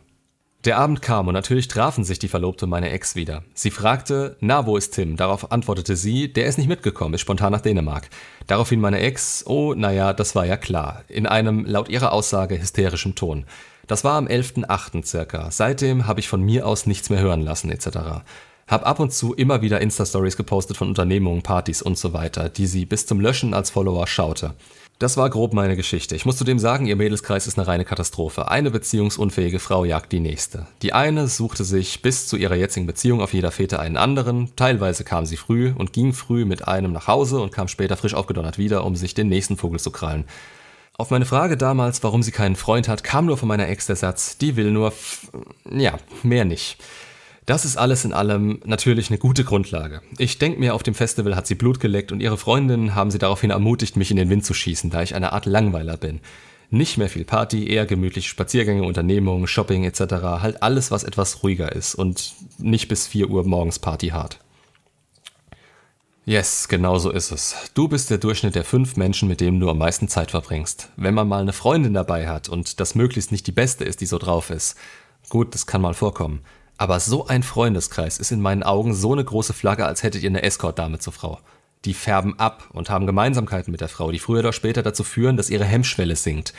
Der 0.64 0.78
Abend 0.78 1.02
kam 1.02 1.28
und 1.28 1.34
natürlich 1.34 1.68
trafen 1.68 2.04
sich 2.04 2.18
die 2.18 2.28
Verlobte 2.28 2.64
und 2.64 2.70
meine 2.70 2.88
Ex 2.88 3.16
wieder. 3.16 3.42
Sie 3.52 3.70
fragte, 3.70 4.36
na, 4.40 4.64
wo 4.64 4.78
ist 4.78 4.94
Tim? 4.94 5.16
Darauf 5.16 5.52
antwortete 5.52 5.94
sie, 5.94 6.32
der 6.32 6.46
ist 6.46 6.56
nicht 6.56 6.68
mitgekommen, 6.68 7.12
ist 7.12 7.20
spontan 7.20 7.52
nach 7.52 7.60
Dänemark. 7.60 8.08
Daraufhin 8.46 8.80
meine 8.80 9.00
Ex, 9.00 9.44
oh, 9.46 9.74
naja, 9.74 10.14
das 10.14 10.34
war 10.34 10.46
ja 10.46 10.56
klar, 10.56 11.04
in 11.08 11.26
einem, 11.26 11.66
laut 11.66 11.90
ihrer 11.90 12.12
Aussage, 12.12 12.58
hysterischen 12.58 13.14
Ton. 13.14 13.44
Das 13.86 14.04
war 14.04 14.14
am 14.14 14.26
11.8. 14.26 15.04
circa. 15.04 15.50
Seitdem 15.50 16.06
habe 16.06 16.20
ich 16.20 16.28
von 16.28 16.42
mir 16.42 16.66
aus 16.66 16.86
nichts 16.86 17.10
mehr 17.10 17.20
hören 17.20 17.42
lassen, 17.42 17.70
etc. 17.70 18.22
Hab 18.66 18.86
ab 18.86 18.98
und 18.98 19.12
zu 19.12 19.34
immer 19.34 19.60
wieder 19.60 19.80
Insta-Stories 19.80 20.36
gepostet 20.36 20.76
von 20.76 20.88
Unternehmungen, 20.88 21.42
Partys 21.42 21.82
und 21.82 21.98
so 21.98 22.12
weiter, 22.12 22.48
die 22.48 22.66
sie 22.66 22.86
bis 22.86 23.06
zum 23.06 23.20
Löschen 23.20 23.52
als 23.52 23.70
Follower 23.70 24.06
schaute. 24.06 24.54
Das 25.00 25.16
war 25.16 25.28
grob 25.28 25.54
meine 25.54 25.74
Geschichte. 25.74 26.14
Ich 26.14 26.24
muss 26.24 26.36
zudem 26.36 26.60
sagen, 26.60 26.86
ihr 26.86 26.94
Mädelskreis 26.94 27.48
ist 27.48 27.58
eine 27.58 27.66
reine 27.66 27.84
Katastrophe. 27.84 28.48
Eine 28.48 28.70
beziehungsunfähige 28.70 29.58
Frau 29.58 29.84
jagt 29.84 30.12
die 30.12 30.20
nächste. 30.20 30.68
Die 30.82 30.92
eine 30.92 31.26
suchte 31.26 31.64
sich 31.64 32.00
bis 32.00 32.28
zu 32.28 32.36
ihrer 32.36 32.54
jetzigen 32.54 32.86
Beziehung 32.86 33.20
auf 33.20 33.34
jeder 33.34 33.50
Fete 33.50 33.80
einen 33.80 33.96
anderen. 33.96 34.54
Teilweise 34.54 35.02
kam 35.02 35.26
sie 35.26 35.36
früh 35.36 35.72
und 35.76 35.92
ging 35.92 36.12
früh 36.12 36.44
mit 36.44 36.68
einem 36.68 36.92
nach 36.92 37.08
Hause 37.08 37.40
und 37.40 37.52
kam 37.52 37.66
später 37.66 37.96
frisch 37.96 38.14
aufgedonnert 38.14 38.56
wieder, 38.56 38.84
um 38.84 38.94
sich 38.94 39.14
den 39.14 39.28
nächsten 39.28 39.56
Vogel 39.56 39.80
zu 39.80 39.90
krallen. 39.90 40.26
Auf 40.96 41.10
meine 41.10 41.26
Frage 41.26 41.56
damals, 41.56 42.04
warum 42.04 42.22
sie 42.22 42.30
keinen 42.30 42.54
Freund 42.54 42.86
hat, 42.86 43.02
kam 43.02 43.26
nur 43.26 43.36
von 43.36 43.48
meiner 43.48 43.68
Ex 43.68 43.86
der 43.86 43.96
Satz, 43.96 44.38
die 44.38 44.54
will 44.54 44.70
nur, 44.70 44.92
ja, 45.68 45.94
mehr 46.22 46.44
nicht. 46.44 46.76
Das 47.46 47.64
ist 47.64 47.76
alles 47.76 48.04
in 48.04 48.12
allem 48.12 48.60
natürlich 48.64 49.10
eine 49.10 49.18
gute 49.18 49.42
Grundlage. 49.42 50.02
Ich 50.18 50.38
denke 50.38 50.60
mir, 50.60 50.72
auf 50.72 50.84
dem 50.84 50.94
Festival 50.94 51.34
hat 51.34 51.48
sie 51.48 51.56
Blut 51.56 51.80
geleckt 51.80 52.12
und 52.12 52.20
ihre 52.20 52.38
Freundinnen 52.38 52.94
haben 52.94 53.10
sie 53.10 53.18
daraufhin 53.18 53.50
ermutigt, 53.50 53.96
mich 53.96 54.12
in 54.12 54.16
den 54.16 54.30
Wind 54.30 54.46
zu 54.46 54.54
schießen, 54.54 54.88
da 54.88 55.02
ich 55.02 55.16
eine 55.16 55.32
Art 55.32 55.46
Langweiler 55.46 55.96
bin. 55.96 56.20
Nicht 56.70 56.96
mehr 56.96 57.08
viel 57.08 57.24
Party, 57.24 57.68
eher 57.68 57.86
gemütliche 57.86 58.28
Spaziergänge, 58.28 58.84
Unternehmungen, 58.84 59.48
Shopping 59.48 59.84
etc. 59.84 60.00
Halt 60.42 60.62
alles, 60.62 60.92
was 60.92 61.02
etwas 61.02 61.42
ruhiger 61.42 61.72
ist 61.72 61.96
und 61.96 62.34
nicht 62.58 62.86
bis 62.88 63.08
4 63.08 63.28
Uhr 63.30 63.44
morgens 63.44 63.80
Party 63.80 64.08
hart. 64.08 64.38
Yes, 66.26 66.68
genau 66.68 66.98
so 66.98 67.10
ist 67.10 67.32
es. 67.32 67.54
Du 67.74 67.86
bist 67.86 68.08
der 68.08 68.16
Durchschnitt 68.16 68.54
der 68.54 68.64
fünf 68.64 68.96
Menschen, 68.96 69.28
mit 69.28 69.42
denen 69.42 69.60
du 69.60 69.68
am 69.68 69.76
meisten 69.76 70.08
Zeit 70.08 70.30
verbringst. 70.30 70.88
Wenn 70.96 71.12
man 71.12 71.28
mal 71.28 71.42
eine 71.42 71.52
Freundin 71.52 71.92
dabei 71.92 72.28
hat 72.28 72.48
und 72.48 72.80
das 72.80 72.94
möglichst 72.94 73.30
nicht 73.30 73.46
die 73.46 73.52
beste 73.52 73.84
ist, 73.84 74.00
die 74.00 74.06
so 74.06 74.16
drauf 74.16 74.48
ist. 74.48 74.76
Gut, 75.28 75.54
das 75.54 75.66
kann 75.66 75.82
mal 75.82 75.92
vorkommen. 75.92 76.40
Aber 76.78 76.98
so 76.98 77.26
ein 77.26 77.42
Freundeskreis 77.42 78.18
ist 78.18 78.32
in 78.32 78.40
meinen 78.40 78.62
Augen 78.62 78.94
so 78.94 79.12
eine 79.12 79.24
große 79.24 79.52
Flagge, 79.52 79.84
als 79.84 80.02
hättet 80.02 80.22
ihr 80.22 80.30
eine 80.30 80.42
Escort-Dame 80.42 80.98
zur 80.98 81.12
Frau. 81.12 81.40
Die 81.84 81.94
färben 81.94 82.38
ab 82.38 82.70
und 82.72 82.88
haben 82.88 83.06
Gemeinsamkeiten 83.06 83.70
mit 83.70 83.82
der 83.82 83.88
Frau, 83.88 84.10
die 84.10 84.18
früher 84.18 84.40
oder 84.40 84.54
später 84.54 84.82
dazu 84.82 85.04
führen, 85.04 85.36
dass 85.36 85.50
ihre 85.50 85.66
Hemmschwelle 85.66 86.16
sinkt. 86.16 86.54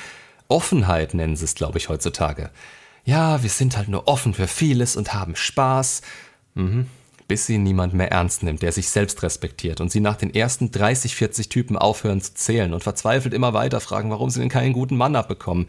Offenheit 0.48 1.16
nennen 1.16 1.36
sie 1.36 1.46
es, 1.46 1.56
glaube 1.56 1.80
ich, 1.80 1.90
heutzutage. 1.90 2.52
Ja, 3.04 3.42
wir 3.42 3.50
sind 3.50 3.78
halt 3.78 3.88
nur 3.88 4.08
offen 4.08 4.36
für 4.36 4.48
vieles 4.48 4.96
und 4.96 5.14
haben 5.14 5.36
Spaß. 5.36 6.02
Mhm. 6.54 6.86
Bis 7.28 7.48
sie 7.48 7.58
niemand 7.58 7.94
mehr 7.94 8.12
ernst 8.12 8.44
nimmt, 8.44 8.62
der 8.62 8.72
sich 8.72 8.90
selbst 8.90 9.24
respektiert 9.24 9.82
und 9.82 9.92
sie 9.92 10.00
nach 10.00 10.16
den 10.16 10.34
ersten 10.34 10.72
30, 10.72 11.16
40 11.16 11.50
Typen 11.50 11.78
aufhören 11.78 12.22
zu 12.22 12.36
zählen 12.36 12.74
und 12.74 12.84
verzweifelt 12.84 13.34
immer 13.34 13.54
weiter 13.54 13.80
fragen, 13.80 14.12
warum 14.12 14.30
sie 14.30 14.40
denn 14.40 14.50
keinen 14.50 14.74
guten 14.74 14.96
Mann 14.96 15.16
abbekommen. 15.16 15.68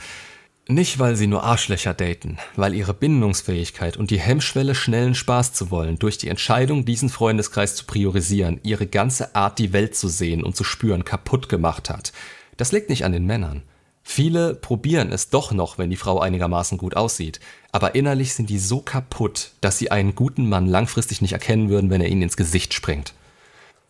Nicht, 0.69 0.99
weil 0.99 1.15
sie 1.15 1.29
nur 1.29 1.45
Arschlöcher 1.45 1.95
daten, 1.95 2.39
weil 2.57 2.75
ihre 2.75 2.93
Bindungsfähigkeit 2.93 3.97
und 3.97 4.11
die 4.11 4.19
Hemmschwelle, 4.19 4.75
schnellen 4.75 5.15
Spaß 5.15 5.53
zu 5.53 5.71
wollen, 5.71 5.97
durch 5.99 6.19
die 6.19 6.29
Entscheidung, 6.29 6.85
diesen 6.85 7.09
Freundeskreis 7.09 7.77
zu 7.77 7.87
priorisieren, 7.87 8.59
ihre 8.65 8.89
ganze 8.89 9.37
Art, 9.37 9.61
die 9.61 9.73
Welt 9.73 9.95
zu 9.95 10.09
sehen 10.09 10.43
und 10.43 10.57
zu 10.57 10.65
spüren, 10.65 11.05
kaputt 11.05 11.49
gemacht 11.49 11.89
hat. 11.89 12.13
Das 12.57 12.73
liegt 12.73 12.91
nicht 12.91 13.05
an 13.05 13.13
den 13.13 13.27
Männern. 13.27 13.63
Viele 14.09 14.55
probieren 14.55 15.11
es 15.11 15.31
doch 15.31 15.51
noch, 15.51 15.79
wenn 15.79 15.91
die 15.91 15.97
Frau 15.97 16.21
einigermaßen 16.21 16.79
gut 16.79 16.97
aussieht, 16.97 17.41
aber 17.73 17.97
innerlich 17.97 18.35
sind 18.35 18.49
die 18.49 18.61
so 18.61 18.81
kaputt, 18.81 19.51
dass 19.61 19.79
sie 19.79 19.91
einen 19.91 20.15
guten 20.15 20.49
Mann 20.49 20.69
langfristig 20.69 21.23
nicht 21.23 21.33
erkennen 21.33 21.69
würden, 21.71 21.91
wenn 21.91 22.01
er 22.01 22.09
ihnen 22.09 22.23
ins 22.23 22.37
Gesicht 22.37 22.73
springt. 22.73 23.15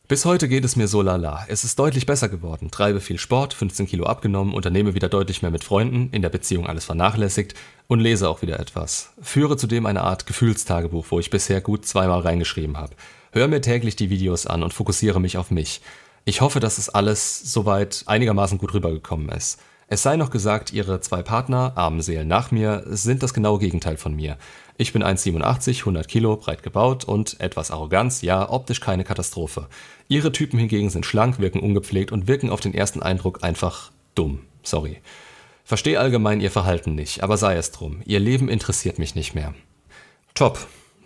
Bis 0.09 0.25
heute 0.25 0.49
geht 0.49 0.65
es 0.65 0.75
mir 0.75 0.89
so 0.89 1.03
lala. 1.03 1.45
Es 1.49 1.65
ist 1.65 1.79
deutlich 1.79 2.07
besser 2.07 2.31
geworden. 2.31 2.71
Treibe 2.71 3.03
viel 3.03 3.19
Sport, 3.19 3.53
15 3.53 3.87
Kilo 3.87 4.07
abgenommen, 4.07 4.55
unternehme 4.55 4.95
wieder 4.95 5.11
deutlich 5.11 5.43
mehr 5.43 5.51
mit 5.51 5.65
Freunden, 5.65 6.09
in 6.13 6.23
der 6.23 6.31
Beziehung 6.31 6.67
alles 6.67 6.87
vernachlässigt 6.87 7.55
und 7.87 8.01
lese 8.01 8.31
auch 8.31 8.41
wieder 8.41 8.59
etwas. 8.59 9.11
Führe 9.21 9.59
zudem 9.59 9.85
eine 9.85 10.01
Art 10.01 10.27
Gefühlstagebuch, 10.27 11.07
wo 11.11 11.21
ich 11.21 11.29
bisher 11.29 11.61
gut 11.61 11.85
zweimal 11.85 12.21
reingeschrieben 12.21 12.79
habe. 12.79 12.95
Hör 13.33 13.49
mir 13.49 13.61
täglich 13.61 13.97
die 13.97 14.09
Videos 14.09 14.47
an 14.47 14.63
und 14.63 14.73
fokussiere 14.73 15.21
mich 15.21 15.37
auf 15.37 15.51
mich. 15.51 15.83
Ich 16.25 16.41
hoffe, 16.41 16.59
dass 16.59 16.79
es 16.79 16.89
alles 16.89 17.53
soweit 17.53 18.05
einigermaßen 18.07 18.57
gut 18.57 18.73
rübergekommen 18.73 19.29
ist. 19.29 19.59
Es 19.89 20.03
sei 20.03 20.17
noch 20.17 20.31
gesagt, 20.31 20.73
ihre 20.73 21.01
zwei 21.01 21.23
Partner, 21.23 21.73
armen 21.77 22.03
Seelen 22.03 22.27
nach 22.27 22.51
mir, 22.51 22.83
sind 22.87 23.23
das 23.23 23.33
genaue 23.33 23.61
Gegenteil 23.61 23.97
von 23.97 24.17
mir. 24.17 24.37
Ich 24.77 24.93
bin 24.93 25.05
1,87, 25.05 25.81
100 25.81 26.09
Kilo, 26.09 26.37
breit 26.37 26.65
gebaut 26.65 27.05
und 27.05 27.39
etwas 27.39 27.71
Arroganz, 27.71 28.21
ja, 28.23 28.51
optisch 28.51 28.81
keine 28.81 29.05
Katastrophe. 29.05 29.69
Ihre 30.09 30.33
Typen 30.33 30.59
hingegen 30.59 30.91
sind 30.91 31.07
schlank, 31.07 31.39
wirken 31.39 31.61
ungepflegt 31.61 32.11
und 32.11 32.27
wirken 32.27 32.51
auf 32.51 32.61
den 32.61 32.75
ersten 32.75 33.01
Eindruck 33.01 33.45
einfach 33.45 33.93
dumm. 34.17 34.41
Sorry. 34.65 34.99
Verstehe 35.65 36.01
allgemein 36.01 36.41
ihr 36.41 36.51
Verhalten 36.51 36.97
nicht, 36.97 37.23
aber 37.23 37.37
sei 37.37 37.57
es 37.57 37.71
drum. 37.71 38.03
Ihr 38.05 38.19
Leben 38.19 38.49
interessiert 38.49 38.99
mich 38.99 39.15
nicht 39.15 39.37
mehr. 39.37 39.55
Top. 40.35 40.59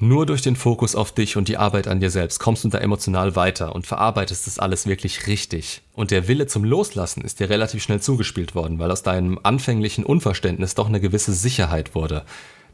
Nur 0.02 0.24
durch 0.24 0.40
den 0.40 0.56
Fokus 0.56 0.94
auf 0.94 1.12
dich 1.12 1.36
und 1.36 1.46
die 1.46 1.58
Arbeit 1.58 1.86
an 1.86 2.00
dir 2.00 2.08
selbst 2.08 2.38
kommst 2.38 2.64
du 2.64 2.70
da 2.70 2.78
emotional 2.78 3.36
weiter 3.36 3.74
und 3.74 3.86
verarbeitest 3.86 4.46
das 4.46 4.58
alles 4.58 4.86
wirklich 4.86 5.26
richtig. 5.26 5.82
Und 5.92 6.10
der 6.10 6.26
Wille 6.26 6.46
zum 6.46 6.64
Loslassen 6.64 7.20
ist 7.20 7.38
dir 7.38 7.50
relativ 7.50 7.82
schnell 7.82 8.00
zugespielt 8.00 8.54
worden, 8.54 8.78
weil 8.78 8.90
aus 8.90 9.02
deinem 9.02 9.38
anfänglichen 9.42 10.06
Unverständnis 10.06 10.74
doch 10.74 10.88
eine 10.88 11.02
gewisse 11.02 11.34
Sicherheit 11.34 11.94
wurde. 11.94 12.24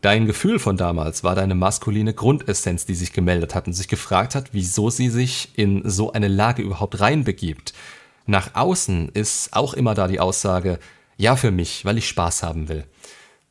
Dein 0.03 0.27
Gefühl 0.27 0.61
von 0.61 0.77
damals 0.77 1.25
war 1.25 1.35
deine 1.35 1.57
maskuline 1.57 2.15
Grundessenz, 2.15 2.87
die 2.87 2.95
sich 2.95 3.13
gemeldet 3.13 3.57
hat 3.57 3.67
und 3.67 3.73
sich 3.73 3.89
gefragt 3.89 4.37
hat, 4.37 4.51
wieso 4.53 4.89
sie 4.89 5.09
sich 5.09 5.49
in 5.57 5.83
so 5.85 6.13
eine 6.13 6.29
Lage 6.29 6.63
überhaupt 6.63 7.01
reinbegibt. 7.01 7.75
Nach 8.27 8.55
außen 8.55 9.09
ist 9.09 9.53
auch 9.53 9.75
immer 9.75 9.95
da 9.95 10.07
die 10.07 10.21
Aussage, 10.21 10.79
ja 11.17 11.35
für 11.35 11.51
mich, 11.51 11.85
weil 11.85 11.99
ich 11.99 12.07
Spaß 12.07 12.45
haben 12.45 12.69
will. 12.69 12.85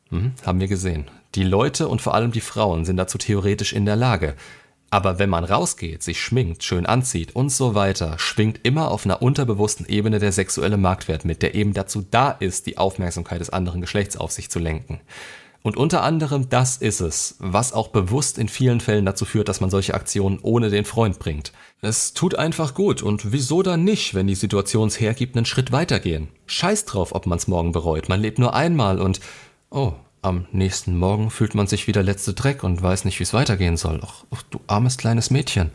Hm, 0.08 0.32
haben 0.46 0.60
wir 0.60 0.68
gesehen. 0.68 1.10
Die 1.36 1.44
Leute 1.44 1.88
und 1.88 2.00
vor 2.00 2.14
allem 2.14 2.32
die 2.32 2.40
Frauen 2.40 2.86
sind 2.86 2.96
dazu 2.96 3.18
theoretisch 3.18 3.74
in 3.74 3.84
der 3.84 3.94
Lage. 3.94 4.34
Aber 4.88 5.18
wenn 5.18 5.28
man 5.28 5.44
rausgeht, 5.44 6.02
sich 6.02 6.18
schminkt, 6.18 6.64
schön 6.64 6.86
anzieht 6.86 7.36
und 7.36 7.50
so 7.50 7.74
weiter, 7.74 8.18
schwingt 8.18 8.60
immer 8.62 8.90
auf 8.90 9.04
einer 9.04 9.20
unterbewussten 9.20 9.84
Ebene 9.86 10.18
der 10.18 10.32
sexuelle 10.32 10.78
Marktwert 10.78 11.26
mit, 11.26 11.42
der 11.42 11.54
eben 11.54 11.74
dazu 11.74 12.02
da 12.10 12.30
ist, 12.30 12.66
die 12.66 12.78
Aufmerksamkeit 12.78 13.40
des 13.40 13.50
anderen 13.50 13.82
Geschlechts 13.82 14.16
auf 14.16 14.32
sich 14.32 14.48
zu 14.48 14.58
lenken. 14.58 15.00
Und 15.60 15.76
unter 15.76 16.02
anderem 16.02 16.48
das 16.48 16.78
ist 16.78 17.00
es, 17.00 17.36
was 17.38 17.74
auch 17.74 17.88
bewusst 17.88 18.38
in 18.38 18.48
vielen 18.48 18.80
Fällen 18.80 19.04
dazu 19.04 19.26
führt, 19.26 19.48
dass 19.48 19.60
man 19.60 19.68
solche 19.68 19.92
Aktionen 19.92 20.38
ohne 20.40 20.70
den 20.70 20.86
Freund 20.86 21.18
bringt. 21.18 21.52
Es 21.82 22.14
tut 22.14 22.34
einfach 22.36 22.72
gut 22.72 23.02
und 23.02 23.32
wieso 23.32 23.62
dann 23.62 23.84
nicht, 23.84 24.14
wenn 24.14 24.26
die 24.26 24.36
Situation 24.36 24.88
es 24.88 25.00
hergibt, 25.00 25.36
einen 25.36 25.44
Schritt 25.44 25.70
weitergehen. 25.70 26.28
Scheiß 26.46 26.86
drauf, 26.86 27.14
ob 27.14 27.26
man's 27.26 27.46
morgen 27.46 27.72
bereut, 27.72 28.08
man 28.08 28.22
lebt 28.22 28.38
nur 28.38 28.54
einmal 28.54 28.98
und 29.00 29.20
oh, 29.70 29.92
am 30.26 30.46
nächsten 30.52 30.98
Morgen 30.98 31.30
fühlt 31.30 31.54
man 31.54 31.66
sich 31.66 31.86
wie 31.86 31.92
der 31.92 32.02
letzte 32.02 32.34
Dreck 32.34 32.64
und 32.64 32.82
weiß 32.82 33.04
nicht, 33.04 33.18
wie 33.20 33.22
es 33.22 33.32
weitergehen 33.32 33.76
soll. 33.76 34.00
Ach, 34.04 34.24
ach, 34.30 34.42
du 34.50 34.60
armes 34.66 34.98
kleines 34.98 35.30
Mädchen. 35.30 35.70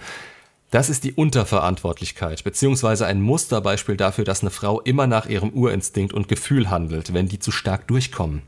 Das 0.72 0.90
ist 0.90 1.04
die 1.04 1.14
Unterverantwortlichkeit, 1.14 2.44
beziehungsweise 2.44 3.06
ein 3.06 3.22
Musterbeispiel 3.22 3.98
dafür, 3.98 4.24
dass 4.24 4.42
eine 4.42 4.52
Frau 4.52 4.80
immer 4.82 5.08
nach 5.08 5.26
ihrem 5.26 5.50
Urinstinkt 5.52 6.14
und 6.14 6.28
Gefühl 6.28 6.70
handelt, 6.70 7.14
wenn 7.14 7.28
die 7.28 7.40
zu 7.40 7.52
stark 7.52 7.88
durchkommen. 7.88 8.42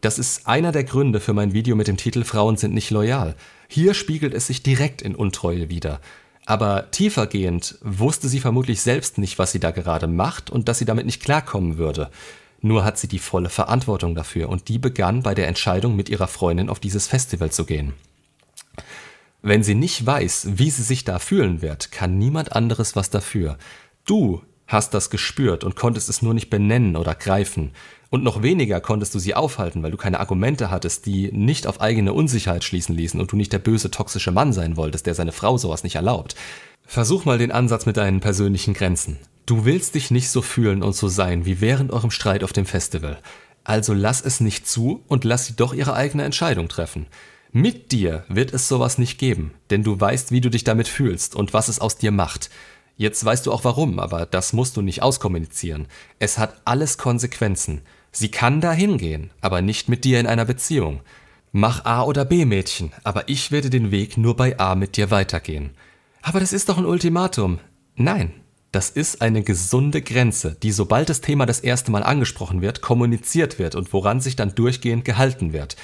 Das 0.00 0.18
ist 0.18 0.46
einer 0.46 0.70
der 0.70 0.84
Gründe 0.84 1.18
für 1.18 1.32
mein 1.32 1.52
Video 1.52 1.74
mit 1.74 1.88
dem 1.88 1.96
Titel 1.96 2.22
Frauen 2.24 2.56
sind 2.56 2.74
nicht 2.74 2.90
loyal. 2.90 3.34
Hier 3.68 3.94
spiegelt 3.94 4.34
es 4.34 4.46
sich 4.46 4.62
direkt 4.62 5.02
in 5.02 5.16
Untreue 5.16 5.68
wider. 5.68 6.00
Aber 6.46 6.90
tiefergehend 6.90 7.78
wusste 7.82 8.28
sie 8.28 8.40
vermutlich 8.40 8.80
selbst 8.80 9.18
nicht, 9.18 9.38
was 9.38 9.52
sie 9.52 9.60
da 9.60 9.70
gerade 9.70 10.06
macht 10.06 10.50
und 10.50 10.68
dass 10.68 10.78
sie 10.78 10.84
damit 10.84 11.06
nicht 11.06 11.22
klarkommen 11.22 11.76
würde. 11.76 12.10
Nur 12.60 12.84
hat 12.84 12.98
sie 12.98 13.08
die 13.08 13.18
volle 13.18 13.50
Verantwortung 13.50 14.14
dafür 14.14 14.48
und 14.48 14.68
die 14.68 14.78
begann 14.78 15.22
bei 15.22 15.34
der 15.34 15.48
Entscheidung, 15.48 15.94
mit 15.94 16.08
ihrer 16.08 16.28
Freundin 16.28 16.68
auf 16.68 16.80
dieses 16.80 17.06
Festival 17.06 17.50
zu 17.50 17.64
gehen. 17.64 17.94
Wenn 19.42 19.62
sie 19.62 19.76
nicht 19.76 20.04
weiß, 20.04 20.48
wie 20.54 20.70
sie 20.70 20.82
sich 20.82 21.04
da 21.04 21.20
fühlen 21.20 21.62
wird, 21.62 21.92
kann 21.92 22.18
niemand 22.18 22.52
anderes 22.52 22.96
was 22.96 23.10
dafür. 23.10 23.56
Du 24.04 24.42
hast 24.66 24.92
das 24.94 25.10
gespürt 25.10 25.64
und 25.64 25.76
konntest 25.76 26.08
es 26.08 26.22
nur 26.22 26.34
nicht 26.34 26.50
benennen 26.50 26.96
oder 26.96 27.14
greifen. 27.14 27.72
Und 28.10 28.24
noch 28.24 28.42
weniger 28.42 28.80
konntest 28.80 29.14
du 29.14 29.18
sie 29.18 29.34
aufhalten, 29.34 29.82
weil 29.82 29.90
du 29.90 29.96
keine 29.96 30.18
Argumente 30.18 30.70
hattest, 30.70 31.06
die 31.06 31.30
nicht 31.32 31.66
auf 31.66 31.80
eigene 31.80 32.12
Unsicherheit 32.12 32.64
schließen 32.64 32.94
ließen 32.94 33.20
und 33.20 33.30
du 33.32 33.36
nicht 33.36 33.52
der 33.52 33.58
böse, 33.58 33.90
toxische 33.90 34.32
Mann 34.32 34.52
sein 34.52 34.76
wolltest, 34.76 35.06
der 35.06 35.14
seine 35.14 35.32
Frau 35.32 35.56
sowas 35.56 35.84
nicht 35.84 35.96
erlaubt. 35.96 36.34
Versuch 36.84 37.24
mal 37.24 37.38
den 37.38 37.52
Ansatz 37.52 37.86
mit 37.86 37.96
deinen 37.96 38.20
persönlichen 38.20 38.74
Grenzen. 38.74 39.18
Du 39.48 39.64
willst 39.64 39.94
dich 39.94 40.10
nicht 40.10 40.28
so 40.28 40.42
fühlen 40.42 40.82
und 40.82 40.94
so 40.94 41.08
sein 41.08 41.46
wie 41.46 41.62
während 41.62 41.90
eurem 41.90 42.10
Streit 42.10 42.44
auf 42.44 42.52
dem 42.52 42.66
Festival. 42.66 43.18
Also 43.64 43.94
lass 43.94 44.20
es 44.20 44.40
nicht 44.40 44.68
zu 44.68 45.02
und 45.08 45.24
lass 45.24 45.46
sie 45.46 45.56
doch 45.56 45.72
ihre 45.72 45.94
eigene 45.94 46.24
Entscheidung 46.24 46.68
treffen. 46.68 47.06
Mit 47.50 47.90
dir 47.90 48.26
wird 48.28 48.52
es 48.52 48.68
sowas 48.68 48.98
nicht 48.98 49.16
geben, 49.16 49.54
denn 49.70 49.82
du 49.82 49.98
weißt, 49.98 50.32
wie 50.32 50.42
du 50.42 50.50
dich 50.50 50.64
damit 50.64 50.86
fühlst 50.86 51.34
und 51.34 51.54
was 51.54 51.68
es 51.68 51.78
aus 51.78 51.96
dir 51.96 52.10
macht. 52.10 52.50
Jetzt 52.98 53.24
weißt 53.24 53.46
du 53.46 53.52
auch 53.52 53.64
warum, 53.64 53.98
aber 54.00 54.26
das 54.26 54.52
musst 54.52 54.76
du 54.76 54.82
nicht 54.82 55.00
auskommunizieren. 55.02 55.86
Es 56.18 56.36
hat 56.36 56.60
alles 56.66 56.98
Konsequenzen. 56.98 57.80
Sie 58.12 58.30
kann 58.30 58.60
da 58.60 58.72
hingehen, 58.72 59.30
aber 59.40 59.62
nicht 59.62 59.88
mit 59.88 60.04
dir 60.04 60.20
in 60.20 60.26
einer 60.26 60.44
Beziehung. 60.44 61.00
Mach 61.52 61.86
A 61.86 62.02
oder 62.02 62.26
B, 62.26 62.44
Mädchen, 62.44 62.92
aber 63.02 63.30
ich 63.30 63.50
werde 63.50 63.70
den 63.70 63.92
Weg 63.92 64.18
nur 64.18 64.36
bei 64.36 64.58
A 64.58 64.74
mit 64.74 64.98
dir 64.98 65.10
weitergehen. 65.10 65.70
Aber 66.20 66.38
das 66.38 66.52
ist 66.52 66.68
doch 66.68 66.76
ein 66.76 66.84
Ultimatum. 66.84 67.60
Nein, 67.96 68.34
das 68.72 68.90
ist 68.90 69.22
eine 69.22 69.42
gesunde 69.42 70.02
Grenze, 70.02 70.56
die 70.62 70.72
sobald 70.72 71.08
das 71.08 71.20
Thema 71.20 71.46
das 71.46 71.60
erste 71.60 71.90
Mal 71.90 72.02
angesprochen 72.02 72.60
wird, 72.60 72.82
kommuniziert 72.82 73.58
wird 73.58 73.74
und 73.74 73.92
woran 73.92 74.20
sich 74.20 74.36
dann 74.36 74.54
durchgehend 74.54 75.04
gehalten 75.04 75.52
wird. 75.52 75.76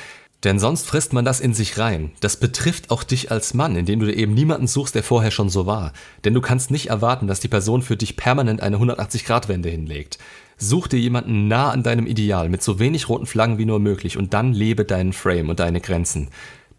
Denn 0.44 0.58
sonst 0.58 0.86
frisst 0.86 1.14
man 1.14 1.24
das 1.24 1.40
in 1.40 1.54
sich 1.54 1.78
rein. 1.78 2.12
Das 2.20 2.38
betrifft 2.38 2.90
auch 2.90 3.02
dich 3.02 3.30
als 3.30 3.54
Mann, 3.54 3.76
indem 3.76 4.00
du 4.00 4.06
dir 4.06 4.16
eben 4.16 4.34
niemanden 4.34 4.66
suchst, 4.66 4.94
der 4.94 5.02
vorher 5.02 5.30
schon 5.30 5.48
so 5.48 5.64
war. 5.64 5.94
Denn 6.24 6.34
du 6.34 6.42
kannst 6.42 6.70
nicht 6.70 6.90
erwarten, 6.90 7.26
dass 7.26 7.40
die 7.40 7.48
Person 7.48 7.80
für 7.80 7.96
dich 7.96 8.16
permanent 8.16 8.60
eine 8.60 8.76
180-Grad-Wende 8.76 9.70
hinlegt. 9.70 10.18
Such 10.58 10.88
dir 10.88 11.00
jemanden 11.00 11.48
nah 11.48 11.70
an 11.70 11.82
deinem 11.82 12.06
Ideal 12.06 12.50
mit 12.50 12.62
so 12.62 12.78
wenig 12.78 13.08
roten 13.08 13.24
Flaggen 13.24 13.56
wie 13.56 13.64
nur 13.64 13.80
möglich 13.80 14.18
und 14.18 14.34
dann 14.34 14.52
lebe 14.52 14.84
deinen 14.84 15.14
Frame 15.14 15.48
und 15.48 15.60
deine 15.60 15.80
Grenzen. 15.80 16.28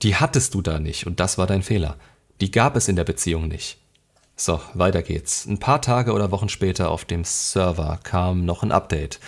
Die 0.04 0.16
hattest 0.16 0.54
du 0.54 0.62
da 0.62 0.80
nicht 0.80 1.08
und 1.08 1.20
das 1.20 1.40
war 1.40 1.48
dein 1.48 1.64
Fehler. 1.64 1.98
Die 2.42 2.52
gab 2.52 2.76
es 2.76 2.88
in 2.88 2.96
der 2.96 3.04
Beziehung 3.04 3.48
nicht. 3.48 3.80
So, 4.36 4.60
weiter 4.74 5.02
geht's. 5.02 5.46
Ein 5.46 5.60
paar 5.60 5.82
Tage 5.82 6.14
oder 6.14 6.32
Wochen 6.32 6.50
später 6.50 6.92
auf 6.92 7.06
dem 7.06 7.24
Server 7.24 8.00
kam 8.04 8.46
noch 8.46 8.64
ein 8.64 8.72
Update. 8.72 9.20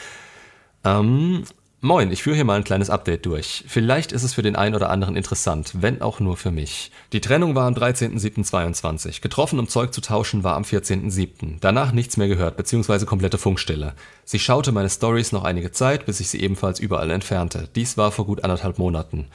Ähm, 0.83 1.45
Moin, 1.79 2.11
ich 2.11 2.23
führe 2.23 2.35
hier 2.35 2.43
mal 2.43 2.57
ein 2.57 2.63
kleines 2.63 2.89
Update 2.89 3.27
durch. 3.27 3.63
Vielleicht 3.67 4.11
ist 4.11 4.23
es 4.23 4.33
für 4.33 4.41
den 4.41 4.55
einen 4.55 4.73
oder 4.73 4.89
anderen 4.89 5.15
interessant, 5.15 5.73
wenn 5.75 6.01
auch 6.01 6.19
nur 6.19 6.35
für 6.35 6.49
mich. 6.49 6.91
Die 7.13 7.21
Trennung 7.21 7.53
war 7.53 7.67
am 7.67 7.75
13.07.22. 7.75 9.21
Getroffen, 9.21 9.59
um 9.59 9.67
Zeug 9.67 9.93
zu 9.93 10.01
tauschen, 10.01 10.43
war 10.43 10.55
am 10.55 10.63
14.07. 10.63 11.57
Danach 11.61 11.91
nichts 11.91 12.17
mehr 12.17 12.27
gehört, 12.27 12.57
beziehungsweise 12.57 13.05
komplette 13.05 13.37
Funkstille. 13.37 13.93
Sie 14.25 14.39
schaute 14.39 14.71
meine 14.71 14.89
Stories 14.89 15.31
noch 15.31 15.43
einige 15.43 15.71
Zeit, 15.71 16.07
bis 16.07 16.19
ich 16.19 16.29
sie 16.29 16.41
ebenfalls 16.41 16.79
überall 16.79 17.11
entfernte. 17.11 17.69
Dies 17.75 17.95
war 17.95 18.11
vor 18.11 18.25
gut 18.25 18.43
anderthalb 18.43 18.79
Monaten. 18.79 19.27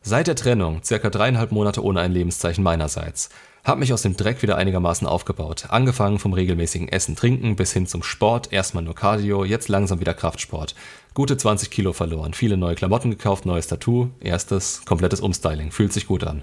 Seit 0.00 0.26
der 0.26 0.36
Trennung, 0.36 0.82
circa 0.82 1.10
dreieinhalb 1.10 1.52
Monate 1.52 1.84
ohne 1.84 2.00
ein 2.00 2.12
Lebenszeichen 2.12 2.64
meinerseits. 2.64 3.28
Hab 3.62 3.78
mich 3.78 3.92
aus 3.92 4.02
dem 4.02 4.16
Dreck 4.16 4.42
wieder 4.42 4.56
einigermaßen 4.56 5.06
aufgebaut. 5.06 5.66
Angefangen 5.68 6.18
vom 6.18 6.32
regelmäßigen 6.32 6.88
Essen, 6.88 7.14
Trinken 7.14 7.56
bis 7.56 7.72
hin 7.72 7.86
zum 7.86 8.02
Sport. 8.02 8.52
Erstmal 8.52 8.82
nur 8.82 8.94
Cardio, 8.94 9.44
jetzt 9.44 9.68
langsam 9.68 10.00
wieder 10.00 10.14
Kraftsport. 10.14 10.74
Gute 11.12 11.36
20 11.36 11.70
Kilo 11.70 11.92
verloren, 11.92 12.32
viele 12.32 12.56
neue 12.56 12.74
Klamotten 12.74 13.10
gekauft, 13.10 13.44
neues 13.44 13.66
Tattoo, 13.66 14.10
erstes, 14.20 14.84
komplettes 14.86 15.20
Umstyling. 15.20 15.72
Fühlt 15.72 15.92
sich 15.92 16.06
gut 16.06 16.24
an. 16.24 16.42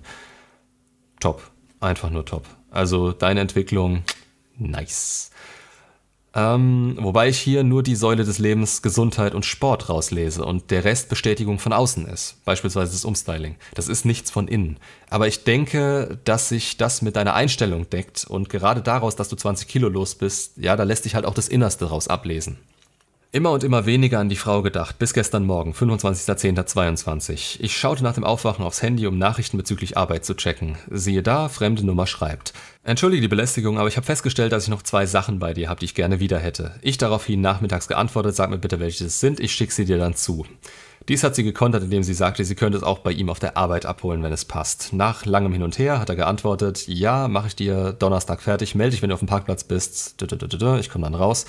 Top. 1.20 1.42
Einfach 1.80 2.10
nur 2.10 2.26
top. 2.26 2.46
Also 2.72 3.12
deine 3.12 3.40
Entwicklung, 3.40 4.04
nice. 4.58 5.32
Ähm, 6.36 6.98
wobei 7.00 7.30
ich 7.30 7.40
hier 7.40 7.64
nur 7.64 7.84
die 7.84 7.96
Säule 7.96 8.24
des 8.24 8.38
Lebens 8.38 8.82
Gesundheit 8.82 9.34
und 9.34 9.46
Sport 9.46 9.90
rauslese 9.90 10.44
und 10.46 10.70
der 10.72 10.84
Rest 10.84 11.10
Bestätigung 11.10 11.58
von 11.58 11.74
außen 11.74 12.06
ist, 12.06 12.44
beispielsweise 12.46 12.92
das 12.92 13.06
Umstyling. 13.06 13.56
Das 13.74 13.88
ist 13.88 14.06
nichts 14.06 14.30
von 14.30 14.48
innen. 14.48 14.78
Aber 15.10 15.28
ich 15.28 15.46
denke, 15.46 16.20
dass 16.26 16.50
sich 16.50 16.78
das 16.78 17.02
mit 17.02 17.16
deiner 17.16 17.34
Einstellung 17.34 17.90
deckt 17.90 18.26
und 18.28 18.50
gerade 18.50 18.82
daraus, 18.82 19.16
dass 19.16 19.30
du 19.30 19.36
20 19.36 19.68
Kilo 19.68 19.90
los 19.90 20.16
bist, 20.16 20.58
ja, 20.58 20.76
da 20.76 20.84
lässt 20.84 21.04
sich 21.04 21.16
halt 21.16 21.26
auch 21.26 21.34
das 21.34 21.48
Innerste 21.48 21.86
raus 21.86 22.08
ablesen. 22.08 22.58
Immer 23.34 23.52
und 23.52 23.66
immer 23.66 23.86
weniger 23.86 24.20
an 24.20 24.30
die 24.30 24.38
Frau 24.38 24.62
gedacht, 24.62 25.00
bis 25.00 25.14
gestern 25.14 25.46
Morgen, 25.46 25.74
25.10.22. 25.74 27.58
Ich 27.60 27.76
schaute 27.76 28.02
nach 28.02 28.14
dem 28.14 28.24
Aufwachen 28.24 28.64
aufs 28.64 28.82
Handy, 28.82 29.06
um 29.06 29.18
Nachrichten 29.18 29.58
bezüglich 29.58 29.98
Arbeit 29.98 30.24
zu 30.24 30.34
checken. 30.34 30.78
Siehe 30.90 31.22
da, 31.22 31.50
fremde 31.50 31.86
Nummer 31.86 32.08
schreibt. 32.08 32.54
Entschuldige 32.86 33.24
die 33.24 33.28
Belästigung, 33.28 33.80
aber 33.80 33.90
ich 33.90 33.98
habe 33.98 34.06
festgestellt, 34.06 34.54
dass 34.54 34.64
ich 34.64 34.70
noch 34.70 34.82
zwei 34.82 35.06
Sachen 35.06 35.40
bei 35.40 35.54
dir 35.54 35.68
habe, 35.68 35.82
die 35.82 35.86
ich 35.88 35.94
gerne 35.94 36.22
wieder 36.22 36.40
hätte. 36.40 36.76
Ich 36.82 36.98
daraufhin 36.98 37.42
nachmittags 37.42 37.90
geantwortet, 37.90 38.34
sag 38.34 38.50
mir 38.50 38.60
bitte, 38.60 38.80
welche 38.80 39.04
es 39.04 39.20
sind, 39.20 39.42
ich 39.42 39.52
schicke 39.52 39.74
sie 39.74 39.84
dir 39.84 39.98
dann 39.98 40.16
zu. 40.16 40.46
Dies 41.10 41.24
hat 41.24 41.36
sie 41.36 41.44
gekontert, 41.44 41.84
indem 41.84 42.04
sie 42.04 42.14
sagte, 42.14 42.46
sie 42.46 42.56
könnte 42.56 42.78
es 42.78 42.84
auch 42.84 43.00
bei 43.00 43.12
ihm 43.12 43.30
auf 43.30 43.40
der 43.40 43.58
Arbeit 43.58 43.86
abholen, 43.86 44.24
wenn 44.24 44.34
es 44.34 44.46
passt. 44.46 44.94
Nach 44.94 45.26
langem 45.26 45.52
Hin 45.52 45.64
und 45.64 45.78
Her 45.78 46.00
hat 46.00 46.10
er 46.10 46.16
geantwortet, 46.16 46.88
ja, 46.88 47.28
mache 47.28 47.48
ich 47.48 47.56
dir 47.56 47.92
Donnerstag 47.92 48.42
fertig, 48.42 48.74
melde 48.74 48.92
dich, 48.92 49.02
wenn 49.02 49.10
du 49.10 49.14
auf 49.14 49.22
dem 49.22 49.28
Parkplatz 49.28 49.66
bist. 49.66 50.16
Ich 50.22 50.90
komme 50.90 51.06
dann 51.06 51.16
raus. 51.16 51.46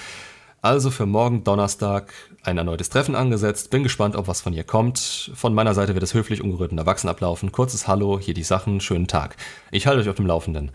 Also 0.60 0.90
für 0.90 1.06
morgen 1.06 1.44
Donnerstag 1.44 2.12
ein 2.42 2.58
erneutes 2.58 2.90
Treffen 2.90 3.14
angesetzt. 3.14 3.70
Bin 3.70 3.84
gespannt, 3.84 4.16
ob 4.16 4.26
was 4.26 4.40
von 4.40 4.52
ihr 4.52 4.64
kommt. 4.64 5.30
Von 5.34 5.54
meiner 5.54 5.72
Seite 5.72 5.94
wird 5.94 6.02
es 6.02 6.14
höflich 6.14 6.42
ungerührt 6.42 6.72
und 6.72 6.78
erwachsen 6.78 7.08
ablaufen. 7.08 7.52
Kurzes 7.52 7.86
Hallo, 7.86 8.18
hier 8.18 8.34
die 8.34 8.42
Sachen, 8.42 8.80
schönen 8.80 9.06
Tag. 9.06 9.36
Ich 9.70 9.86
halte 9.86 10.00
euch 10.00 10.08
auf 10.08 10.16
dem 10.16 10.26
Laufenden. 10.26 10.72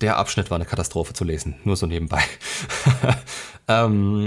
Der 0.00 0.16
Abschnitt 0.16 0.50
war 0.50 0.56
eine 0.56 0.64
Katastrophe 0.64 1.12
zu 1.12 1.22
lesen, 1.22 1.54
nur 1.62 1.76
so 1.76 1.86
nebenbei. 1.86 2.22
ähm, 3.68 4.26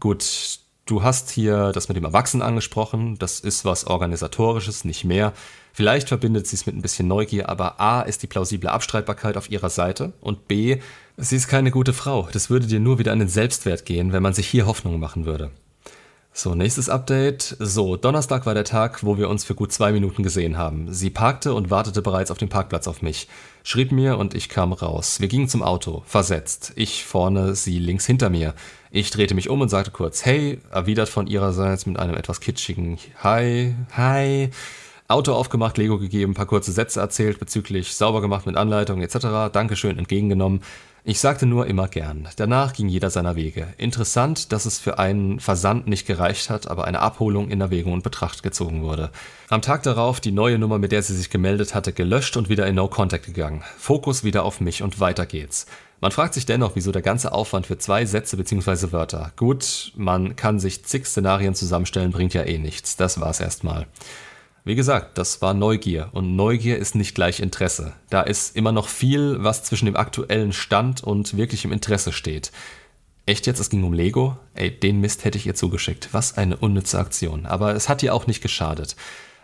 gut, 0.00 0.58
du 0.86 1.02
hast 1.02 1.30
hier 1.30 1.72
das 1.72 1.88
mit 1.88 1.96
dem 1.96 2.04
Erwachsenen 2.04 2.42
angesprochen. 2.42 3.16
Das 3.18 3.40
ist 3.40 3.64
was 3.64 3.86
Organisatorisches, 3.86 4.84
nicht 4.84 5.04
mehr. 5.04 5.32
Vielleicht 5.72 6.08
verbindet 6.08 6.46
sie 6.46 6.56
es 6.56 6.66
mit 6.66 6.76
ein 6.76 6.82
bisschen 6.82 7.08
Neugier, 7.08 7.48
aber 7.48 7.80
A 7.80 8.02
ist 8.02 8.22
die 8.22 8.28
plausible 8.28 8.70
Abstreitbarkeit 8.70 9.36
auf 9.36 9.50
ihrer 9.50 9.70
Seite 9.70 10.12
und 10.20 10.46
B, 10.46 10.80
sie 11.16 11.36
ist 11.36 11.48
keine 11.48 11.72
gute 11.72 11.92
Frau. 11.92 12.28
Das 12.32 12.48
würde 12.48 12.68
dir 12.68 12.78
nur 12.78 12.98
wieder 13.00 13.12
an 13.12 13.18
den 13.18 13.28
Selbstwert 13.28 13.84
gehen, 13.84 14.12
wenn 14.12 14.22
man 14.22 14.34
sich 14.34 14.46
hier 14.46 14.66
Hoffnung 14.66 15.00
machen 15.00 15.26
würde. 15.26 15.50
So, 16.32 16.54
nächstes 16.56 16.88
Update. 16.88 17.56
So, 17.60 17.96
Donnerstag 17.96 18.44
war 18.44 18.54
der 18.54 18.64
Tag, 18.64 19.04
wo 19.04 19.18
wir 19.18 19.28
uns 19.28 19.44
für 19.44 19.54
gut 19.54 19.72
zwei 19.72 19.92
Minuten 19.92 20.24
gesehen 20.24 20.58
haben. 20.58 20.92
Sie 20.92 21.10
parkte 21.10 21.54
und 21.54 21.70
wartete 21.70 22.02
bereits 22.02 22.32
auf 22.32 22.38
dem 22.38 22.48
Parkplatz 22.48 22.88
auf 22.88 23.02
mich. 23.02 23.28
Schrieb 23.66 23.92
mir 23.92 24.18
und 24.18 24.34
ich 24.34 24.50
kam 24.50 24.74
raus. 24.74 25.20
Wir 25.20 25.28
gingen 25.28 25.48
zum 25.48 25.62
Auto, 25.62 26.02
versetzt. 26.04 26.74
Ich 26.76 27.06
vorne, 27.06 27.54
sie 27.54 27.78
links 27.78 28.04
hinter 28.04 28.28
mir. 28.28 28.54
Ich 28.90 29.10
drehte 29.10 29.34
mich 29.34 29.48
um 29.48 29.62
und 29.62 29.70
sagte 29.70 29.90
kurz 29.90 30.26
Hey, 30.26 30.60
erwidert 30.70 31.08
von 31.08 31.26
ihrerseits 31.26 31.86
mit 31.86 31.98
einem 31.98 32.14
etwas 32.14 32.40
kitschigen 32.40 32.98
Hi, 33.22 33.74
Hi. 33.96 34.50
Auto 35.06 35.34
aufgemacht, 35.34 35.76
Lego 35.76 35.98
gegeben, 35.98 36.32
paar 36.32 36.46
kurze 36.46 36.72
Sätze 36.72 36.98
erzählt 36.98 37.38
bezüglich 37.38 37.94
sauber 37.94 38.22
gemacht 38.22 38.46
mit 38.46 38.56
Anleitung 38.56 39.02
etc. 39.02 39.52
Dankeschön 39.52 39.98
entgegengenommen. 39.98 40.62
Ich 41.06 41.20
sagte 41.20 41.44
nur 41.44 41.66
immer 41.66 41.88
gern. 41.88 42.26
Danach 42.36 42.72
ging 42.72 42.88
jeder 42.88 43.10
seiner 43.10 43.36
Wege. 43.36 43.66
Interessant, 43.76 44.50
dass 44.50 44.64
es 44.64 44.78
für 44.78 44.98
einen 44.98 45.40
Versand 45.40 45.86
nicht 45.86 46.06
gereicht 46.06 46.48
hat, 46.48 46.70
aber 46.70 46.86
eine 46.86 47.00
Abholung 47.00 47.50
in 47.50 47.60
Erwägung 47.60 47.92
und 47.92 48.02
Betracht 48.02 48.42
gezogen 48.42 48.80
wurde. 48.80 49.10
Am 49.50 49.60
Tag 49.60 49.82
darauf 49.82 50.20
die 50.20 50.32
neue 50.32 50.58
Nummer, 50.58 50.78
mit 50.78 50.92
der 50.92 51.02
sie 51.02 51.14
sich 51.14 51.28
gemeldet 51.28 51.74
hatte, 51.74 51.92
gelöscht 51.92 52.38
und 52.38 52.48
wieder 52.48 52.66
in 52.66 52.76
No 52.76 52.88
Contact 52.88 53.26
gegangen. 53.26 53.62
Fokus 53.76 54.24
wieder 54.24 54.42
auf 54.44 54.62
mich 54.62 54.82
und 54.82 55.00
weiter 55.00 55.26
geht's. 55.26 55.66
Man 56.00 56.12
fragt 56.12 56.32
sich 56.32 56.46
dennoch, 56.46 56.76
wieso 56.76 56.92
der 56.92 57.02
ganze 57.02 57.32
Aufwand 57.32 57.66
für 57.66 57.76
zwei 57.76 58.06
Sätze 58.06 58.38
bzw. 58.38 58.90
Wörter. 58.92 59.32
Gut, 59.36 59.92
man 59.96 60.36
kann 60.36 60.58
sich 60.58 60.86
zig 60.86 61.04
Szenarien 61.04 61.54
zusammenstellen, 61.54 62.12
bringt 62.12 62.32
ja 62.32 62.44
eh 62.44 62.56
nichts. 62.56 62.96
Das 62.96 63.20
war's 63.20 63.40
erstmal. 63.40 63.86
Wie 64.66 64.76
gesagt, 64.76 65.18
das 65.18 65.42
war 65.42 65.52
Neugier 65.52 66.08
und 66.12 66.36
Neugier 66.36 66.78
ist 66.78 66.94
nicht 66.94 67.14
gleich 67.14 67.40
Interesse. 67.40 67.92
Da 68.08 68.22
ist 68.22 68.56
immer 68.56 68.72
noch 68.72 68.88
viel, 68.88 69.36
was 69.40 69.62
zwischen 69.62 69.84
dem 69.84 69.94
aktuellen 69.94 70.54
Stand 70.54 71.04
und 71.04 71.36
wirklichem 71.36 71.70
Interesse 71.70 72.12
steht. 72.12 72.50
Echt 73.26 73.46
jetzt, 73.46 73.60
es 73.60 73.68
ging 73.68 73.84
um 73.84 73.92
Lego? 73.92 74.38
Ey, 74.54 74.70
den 74.70 75.02
Mist 75.02 75.26
hätte 75.26 75.36
ich 75.36 75.46
ihr 75.46 75.54
zugeschickt. 75.54 76.08
Was 76.12 76.38
eine 76.38 76.56
unnütze 76.56 76.98
Aktion. 76.98 77.44
Aber 77.44 77.74
es 77.74 77.90
hat 77.90 78.02
ihr 78.02 78.14
auch 78.14 78.26
nicht 78.26 78.40
geschadet. 78.40 78.96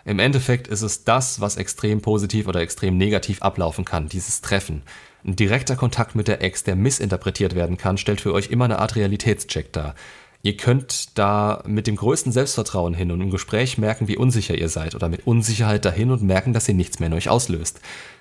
Im 0.07 0.21
Endeffekt 0.21 0.69
ist 0.69 0.81
es 0.81 1.05
das, 1.05 1.39
was 1.39 1.59
extrem 1.59 2.01
positiv 2.01 2.49
oder 2.49 2.61
extrem 2.61 2.97
negativ 2.97 3.43
ablaufen 3.43 3.85
kann, 3.85 4.09
dieses 4.09 4.41
Treffen. 4.41 4.83
Ein 5.23 5.37
direkter 5.37 5.77
Kontakt 5.77 6.15
mit 6.15 6.29
der 6.29 6.41
Ex, 6.41 6.65
der 6.65 6.77
missinterpretiert 6.77 7.55
werden 7.55 7.77
kann, 7.77 7.99
stellt 7.99 8.23
für 8.23 8.33
euch 8.33 8.51
immer 8.51 8.65
eine 8.65 8.79
Art 8.79 8.97
Realitätscheck 8.97 9.71
dar. 9.75 9.95
Ihr 10.42 10.57
könnt 10.57 11.18
da 11.18 11.62
mit 11.66 11.87
dem 11.87 11.96
größten 11.96 12.33
Selbstvertrauen 12.33 12.94
hin 12.94 13.11
und 13.11 13.20
im 13.20 13.31
Gespräch 13.31 13.76
merken, 13.76 14.09
wie 14.09 14.16
unsicher 14.16 14.57
ihr 14.57 14.70
seid 14.70 14.94
oder 14.94 15.09
mit 15.09 15.26
Unsicherheit 15.26 15.85
dahin 15.85 16.11
und 16.11 16.22
merken, 16.22 16.55
dass 16.55 16.68
ihr 16.68 16.74
nichts 16.74 16.98
mehr 16.98 17.09
in 17.09 17.14
euch 17.14 17.29
auslöst. 17.29 17.81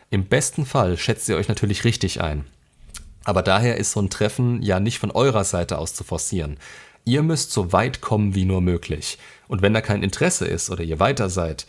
Im 0.09 0.25
besten 0.25 0.65
Fall 0.65 0.97
schätzt 0.97 1.29
ihr 1.29 1.37
euch 1.37 1.47
natürlich 1.47 1.85
richtig 1.85 2.21
ein. 2.21 2.45
Aber 3.23 3.41
daher 3.41 3.77
ist 3.77 3.91
so 3.91 4.01
ein 4.01 4.09
Treffen 4.09 4.61
ja 4.61 4.79
nicht 4.79 4.99
von 4.99 5.11
eurer 5.11 5.43
Seite 5.43 5.77
aus 5.77 5.93
zu 5.93 6.03
forcieren. 6.03 6.57
Ihr 7.05 7.23
müsst 7.23 7.51
so 7.51 7.71
weit 7.71 8.01
kommen 8.01 8.35
wie 8.35 8.45
nur 8.45 8.59
möglich. 8.59 9.17
Und 9.47 9.61
wenn 9.61 9.73
da 9.73 9.81
kein 9.81 10.03
Interesse 10.03 10.45
ist 10.45 10.69
oder 10.69 10.83
ihr 10.83 10.99
weiter 10.99 11.29
seid, 11.29 11.67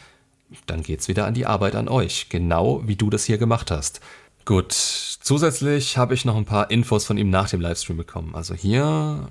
dann 0.66 0.82
geht's 0.82 1.06
wieder 1.06 1.26
an 1.26 1.34
die 1.34 1.46
Arbeit 1.46 1.76
an 1.76 1.88
euch, 1.88 2.28
genau 2.28 2.82
wie 2.86 2.96
du 2.96 3.08
das 3.08 3.24
hier 3.24 3.38
gemacht 3.38 3.70
hast. 3.70 4.00
Gut, 4.44 4.72
zusätzlich 4.72 5.96
habe 5.96 6.14
ich 6.14 6.24
noch 6.24 6.36
ein 6.36 6.44
paar 6.44 6.70
Infos 6.70 7.04
von 7.04 7.18
ihm 7.18 7.30
nach 7.30 7.48
dem 7.48 7.60
Livestream 7.60 7.96
bekommen. 7.96 8.34
Also 8.34 8.54
hier 8.54 9.28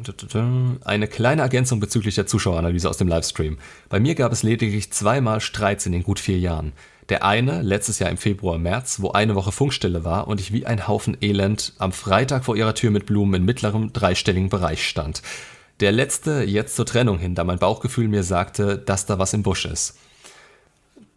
eine 0.86 1.08
kleine 1.08 1.42
Ergänzung 1.42 1.80
bezüglich 1.80 2.16
der 2.16 2.28
Zuschaueranalyse 2.28 2.90
aus 2.90 2.98
dem 2.98 3.08
Livestream. 3.08 3.58
Bei 3.90 4.00
mir 4.00 4.16
gab 4.16 4.32
es 4.32 4.44
lediglich 4.44 4.92
zweimal 4.92 5.42
Streits 5.42 5.86
in 5.86 5.92
den 5.92 6.04
gut 6.04 6.20
vier 6.20 6.38
Jahren. 6.38 6.74
Der 7.10 7.26
eine 7.26 7.64
letztes 7.64 7.98
Jahr 7.98 8.12
im 8.12 8.18
Februar, 8.18 8.60
März, 8.60 9.02
wo 9.02 9.12
eine 9.12 9.34
Woche 9.34 9.52
Funkstille 9.52 10.04
war 10.06 10.28
und 10.28 10.40
ich 10.40 10.54
wie 10.54 10.68
ein 10.68 10.88
Haufen 10.88 11.18
Elend 11.22 11.74
am 11.80 11.92
Freitag 11.92 12.46
vor 12.46 12.56
ihrer 12.56 12.76
Tür 12.76 12.92
mit 12.92 13.08
Blumen 13.08 13.34
in 13.34 13.46
mittlerem 13.46 13.92
dreistelligen 13.92 14.50
Bereich 14.50 14.88
stand. 14.88 15.24
Der 15.80 15.92
letzte 15.92 16.44
jetzt 16.44 16.76
zur 16.76 16.86
Trennung 16.86 17.18
hin, 17.18 17.34
da 17.34 17.44
mein 17.44 17.58
Bauchgefühl 17.58 18.08
mir 18.08 18.24
sagte, 18.24 18.78
dass 18.78 19.08
da 19.08 19.18
was 19.18 19.34
im 19.34 19.42
Busch 19.42 19.66
ist. 19.66 19.98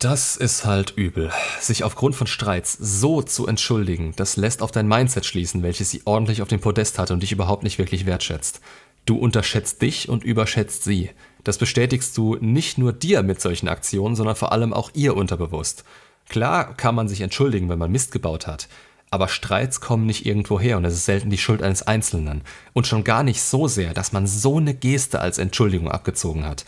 Das 0.03 0.35
ist 0.35 0.65
halt 0.65 0.95
übel. 0.97 1.31
Sich 1.61 1.85
aufgrund 1.85 2.17
von 2.17 2.27
Streits 2.27 2.77
so 2.81 3.23
zu 3.23 3.47
entschuldigen, 3.47 4.15
das 4.17 4.37
lässt 4.37 4.61
auf 4.61 4.73
dein 4.73 4.89
Mindset 4.89 5.25
schließen, 5.25 5.63
welches 5.63 5.91
sie 5.93 6.03
ordentlich 6.07 6.43
auf 6.43 6.49
dem 6.49 6.59
Podest 6.59 6.99
hatte 6.99 7.13
und 7.13 7.23
dich 7.23 7.31
überhaupt 7.31 7.63
nicht 7.63 7.79
wirklich 7.79 8.05
wertschätzt. 8.05 8.61
Du 9.07 9.17
unterschätzt 9.17 9.81
dich 9.81 10.09
und 10.09 10.25
überschätzt 10.25 10.83
sie. 10.83 11.11
Das 11.45 11.57
bestätigst 11.57 12.17
du 12.19 12.37
nicht 12.41 12.79
nur 12.79 12.93
dir 12.93 13.23
mit 13.23 13.41
solchen 13.41 13.69
Aktionen, 13.69 14.17
sondern 14.17 14.35
vor 14.35 14.51
allem 14.51 14.73
auch 14.73 14.91
ihr 14.93 15.17
unterbewusst. 15.17 15.85
Klar 16.29 16.75
kann 16.75 16.97
man 16.97 17.07
sich 17.07 17.21
entschuldigen, 17.21 17.69
wenn 17.69 17.79
man 17.79 17.93
Mist 17.93 18.11
gebaut 18.11 18.49
hat, 18.49 18.69
aber 19.13 19.29
Streits 19.29 19.81
kommen 19.81 20.07
nicht 20.07 20.27
irgendwo 20.27 20.59
her 20.59 20.79
und 20.79 20.85
es 20.85 20.95
ist 20.95 21.05
selten 21.05 21.31
die 21.31 21.39
Schuld 21.39 21.63
eines 21.63 21.83
Einzelnen. 21.83 22.43
Und 22.73 22.89
schon 22.89 23.05
gar 23.05 23.23
nicht 23.23 23.41
so 23.41 23.69
sehr, 23.69 23.95
dass 23.95 24.11
man 24.11 24.27
so 24.27 24.57
eine 24.57 24.75
Geste 24.75 25.21
als 25.21 25.39
Entschuldigung 25.39 25.93
abgezogen 25.93 26.45
hat. 26.45 26.65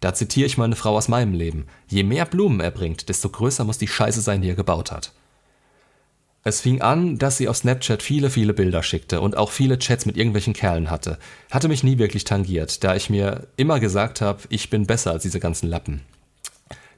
Da 0.00 0.14
zitiere 0.14 0.46
ich 0.46 0.58
mal 0.58 0.64
eine 0.64 0.76
Frau 0.76 0.96
aus 0.96 1.08
meinem 1.08 1.34
Leben. 1.34 1.66
Je 1.88 2.02
mehr 2.02 2.26
Blumen 2.26 2.60
er 2.60 2.70
bringt, 2.70 3.08
desto 3.08 3.28
größer 3.28 3.64
muss 3.64 3.78
die 3.78 3.88
Scheiße 3.88 4.20
sein, 4.20 4.42
die 4.42 4.50
er 4.50 4.54
gebaut 4.54 4.92
hat. 4.92 5.12
Es 6.44 6.60
fing 6.60 6.80
an, 6.80 7.18
dass 7.18 7.38
sie 7.38 7.48
auf 7.48 7.56
Snapchat 7.56 8.04
viele, 8.04 8.30
viele 8.30 8.54
Bilder 8.54 8.84
schickte 8.84 9.20
und 9.20 9.36
auch 9.36 9.50
viele 9.50 9.80
Chats 9.80 10.06
mit 10.06 10.16
irgendwelchen 10.16 10.52
Kerlen 10.52 10.90
hatte. 10.90 11.18
Hatte 11.50 11.66
mich 11.66 11.82
nie 11.82 11.98
wirklich 11.98 12.22
tangiert, 12.22 12.84
da 12.84 12.94
ich 12.94 13.10
mir 13.10 13.48
immer 13.56 13.80
gesagt 13.80 14.20
habe, 14.20 14.42
ich 14.48 14.70
bin 14.70 14.86
besser 14.86 15.10
als 15.10 15.24
diese 15.24 15.40
ganzen 15.40 15.68
Lappen. 15.68 16.02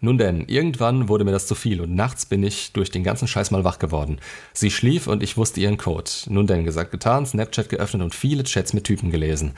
Nun 0.01 0.19
denn, 0.19 0.45
irgendwann 0.47 1.09
wurde 1.09 1.25
mir 1.25 1.33
das 1.33 1.47
zu 1.47 1.55
viel 1.55 1.81
und 1.81 1.95
nachts 1.95 2.27
bin 2.27 2.43
ich 2.43 2.73
durch 2.73 2.91
den 2.91 3.03
ganzen 3.03 3.27
Scheiß 3.27 3.51
mal 3.51 3.65
wach 3.65 3.79
geworden. 3.79 4.21
Sie 4.53 4.71
schlief 4.71 5.07
und 5.07 5.23
ich 5.23 5.39
wusste 5.39 5.61
ihren 5.61 5.79
Code. 5.79 6.11
Nun 6.27 6.47
denn, 6.47 6.65
gesagt, 6.65 6.91
getan, 6.91 7.25
Snapchat 7.25 7.71
geöffnet 7.71 8.03
und 8.03 8.15
viele 8.15 8.45
Chats 8.45 8.75
mit 8.75 8.85
Typen 8.85 9.11
gelesen. 9.11 9.55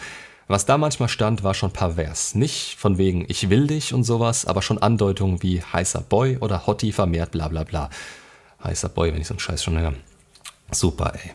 Was 0.50 0.66
da 0.66 0.78
manchmal 0.78 1.08
stand, 1.08 1.44
war 1.44 1.54
schon 1.54 1.72
pervers. 1.72 2.34
Nicht 2.34 2.74
von 2.76 2.98
wegen 2.98 3.24
ich 3.28 3.50
will 3.50 3.68
dich 3.68 3.94
und 3.94 4.02
sowas, 4.02 4.46
aber 4.46 4.62
schon 4.62 4.78
Andeutungen 4.78 5.44
wie 5.44 5.62
heißer 5.62 6.00
Boy 6.00 6.38
oder 6.38 6.66
Hottie 6.66 6.90
vermehrt 6.90 7.30
bla 7.30 7.46
bla 7.46 7.62
bla. 7.62 7.88
Heißer 8.64 8.88
Boy, 8.88 9.12
wenn 9.12 9.20
ich 9.20 9.28
so 9.28 9.34
einen 9.34 9.38
Scheiß 9.38 9.62
schon 9.62 9.78
höre. 9.78 9.94
Super, 10.72 11.12
ey. 11.14 11.30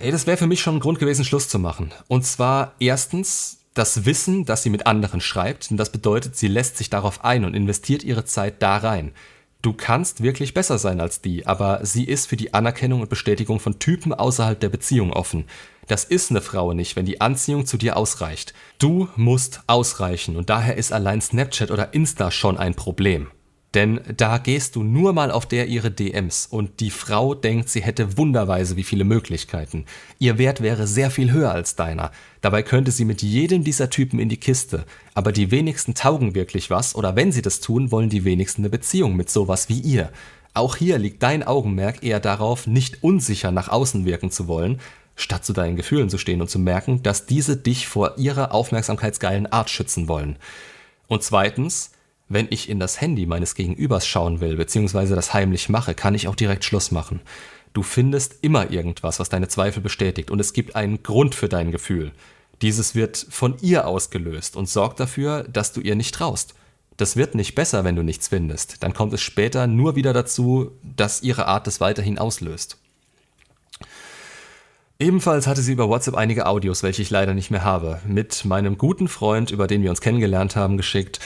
Ey, 0.00 0.10
das 0.10 0.26
wäre 0.26 0.38
für 0.38 0.46
mich 0.46 0.62
schon 0.62 0.76
ein 0.76 0.80
Grund 0.80 1.00
gewesen, 1.00 1.22
Schluss 1.22 1.50
zu 1.50 1.58
machen. 1.58 1.92
Und 2.08 2.24
zwar 2.24 2.72
erstens 2.80 3.58
das 3.74 4.06
Wissen, 4.06 4.46
dass 4.46 4.62
sie 4.62 4.70
mit 4.70 4.86
anderen 4.86 5.20
schreibt. 5.20 5.70
Und 5.70 5.76
das 5.76 5.92
bedeutet, 5.92 6.36
sie 6.36 6.48
lässt 6.48 6.78
sich 6.78 6.88
darauf 6.88 7.26
ein 7.26 7.44
und 7.44 7.52
investiert 7.52 8.02
ihre 8.04 8.24
Zeit 8.24 8.62
da 8.62 8.78
rein. 8.78 9.12
Du 9.60 9.74
kannst 9.74 10.22
wirklich 10.22 10.54
besser 10.54 10.78
sein 10.78 11.00
als 11.00 11.20
die, 11.20 11.46
aber 11.46 11.84
sie 11.84 12.04
ist 12.04 12.26
für 12.26 12.38
die 12.38 12.54
Anerkennung 12.54 13.02
und 13.02 13.10
Bestätigung 13.10 13.60
von 13.60 13.78
Typen 13.78 14.14
außerhalb 14.14 14.58
der 14.58 14.70
Beziehung 14.70 15.12
offen. 15.12 15.44
Das 15.90 16.04
ist 16.04 16.30
eine 16.30 16.40
Frau 16.40 16.72
nicht, 16.72 16.94
wenn 16.94 17.04
die 17.04 17.20
Anziehung 17.20 17.66
zu 17.66 17.76
dir 17.76 17.96
ausreicht. 17.96 18.54
Du 18.78 19.08
musst 19.16 19.62
ausreichen 19.66 20.36
und 20.36 20.48
daher 20.48 20.76
ist 20.76 20.92
allein 20.92 21.20
Snapchat 21.20 21.72
oder 21.72 21.94
Insta 21.94 22.30
schon 22.30 22.58
ein 22.58 22.74
Problem. 22.74 23.26
Denn 23.74 23.98
da 24.16 24.38
gehst 24.38 24.76
du 24.76 24.84
nur 24.84 25.12
mal 25.12 25.32
auf 25.32 25.46
der 25.46 25.66
ihre 25.66 25.90
DMs 25.90 26.46
und 26.46 26.78
die 26.78 26.92
Frau 26.92 27.34
denkt, 27.34 27.70
sie 27.70 27.82
hätte 27.82 28.16
wunderweise 28.16 28.76
wie 28.76 28.84
viele 28.84 29.02
Möglichkeiten. 29.02 29.84
Ihr 30.20 30.38
Wert 30.38 30.60
wäre 30.60 30.86
sehr 30.86 31.10
viel 31.10 31.32
höher 31.32 31.50
als 31.50 31.74
deiner. 31.74 32.12
Dabei 32.40 32.62
könnte 32.62 32.92
sie 32.92 33.04
mit 33.04 33.20
jedem 33.22 33.64
dieser 33.64 33.90
Typen 33.90 34.20
in 34.20 34.28
die 34.28 34.38
Kiste. 34.38 34.84
Aber 35.14 35.32
die 35.32 35.50
wenigsten 35.50 35.94
taugen 35.94 36.36
wirklich 36.36 36.70
was 36.70 36.94
oder 36.94 37.16
wenn 37.16 37.32
sie 37.32 37.42
das 37.42 37.58
tun, 37.58 37.90
wollen 37.90 38.10
die 38.10 38.24
wenigsten 38.24 38.60
eine 38.60 38.70
Beziehung 38.70 39.16
mit 39.16 39.28
sowas 39.28 39.68
wie 39.68 39.80
ihr. 39.80 40.12
Auch 40.52 40.76
hier 40.76 40.98
liegt 40.98 41.22
dein 41.22 41.44
Augenmerk 41.44 42.02
eher 42.02 42.18
darauf, 42.18 42.66
nicht 42.66 43.04
unsicher 43.04 43.52
nach 43.52 43.68
außen 43.68 44.04
wirken 44.04 44.32
zu 44.32 44.48
wollen, 44.48 44.80
statt 45.20 45.44
zu 45.44 45.52
deinen 45.52 45.76
Gefühlen 45.76 46.10
zu 46.10 46.18
stehen 46.18 46.40
und 46.40 46.48
zu 46.48 46.58
merken, 46.58 47.02
dass 47.02 47.26
diese 47.26 47.56
dich 47.56 47.86
vor 47.86 48.18
ihrer 48.18 48.52
aufmerksamkeitsgeilen 48.52 49.46
Art 49.46 49.70
schützen 49.70 50.08
wollen. 50.08 50.36
Und 51.08 51.22
zweitens, 51.22 51.92
wenn 52.28 52.46
ich 52.50 52.68
in 52.68 52.78
das 52.78 53.00
Handy 53.00 53.26
meines 53.26 53.54
Gegenübers 53.54 54.06
schauen 54.06 54.40
will, 54.40 54.56
beziehungsweise 54.56 55.16
das 55.16 55.34
heimlich 55.34 55.68
mache, 55.68 55.94
kann 55.94 56.14
ich 56.14 56.28
auch 56.28 56.36
direkt 56.36 56.64
Schluss 56.64 56.90
machen. 56.90 57.20
Du 57.72 57.82
findest 57.82 58.36
immer 58.42 58.70
irgendwas, 58.70 59.20
was 59.20 59.28
deine 59.28 59.48
Zweifel 59.48 59.82
bestätigt 59.82 60.30
und 60.30 60.40
es 60.40 60.52
gibt 60.52 60.76
einen 60.76 61.02
Grund 61.02 61.34
für 61.34 61.48
dein 61.48 61.70
Gefühl. 61.70 62.12
Dieses 62.62 62.94
wird 62.94 63.26
von 63.30 63.56
ihr 63.60 63.86
ausgelöst 63.86 64.56
und 64.56 64.68
sorgt 64.68 65.00
dafür, 65.00 65.44
dass 65.44 65.72
du 65.72 65.80
ihr 65.80 65.94
nicht 65.94 66.14
traust. 66.14 66.54
Das 66.96 67.16
wird 67.16 67.34
nicht 67.34 67.54
besser, 67.54 67.84
wenn 67.84 67.96
du 67.96 68.02
nichts 68.02 68.28
findest. 68.28 68.82
Dann 68.82 68.92
kommt 68.92 69.12
es 69.14 69.22
später 69.22 69.66
nur 69.66 69.96
wieder 69.96 70.12
dazu, 70.12 70.72
dass 70.82 71.22
ihre 71.22 71.46
Art 71.46 71.66
es 71.66 71.80
weiterhin 71.80 72.18
auslöst. 72.18 72.76
Ebenfalls 75.00 75.46
hatte 75.46 75.62
sie 75.62 75.72
über 75.72 75.88
WhatsApp 75.88 76.14
einige 76.14 76.44
Audios, 76.44 76.82
welche 76.82 77.00
ich 77.00 77.08
leider 77.08 77.32
nicht 77.32 77.50
mehr 77.50 77.64
habe, 77.64 78.00
mit 78.06 78.44
meinem 78.44 78.76
guten 78.76 79.08
Freund, 79.08 79.50
über 79.50 79.66
den 79.66 79.82
wir 79.82 79.88
uns 79.88 80.02
kennengelernt 80.02 80.56
haben, 80.56 80.76
geschickt, 80.76 81.20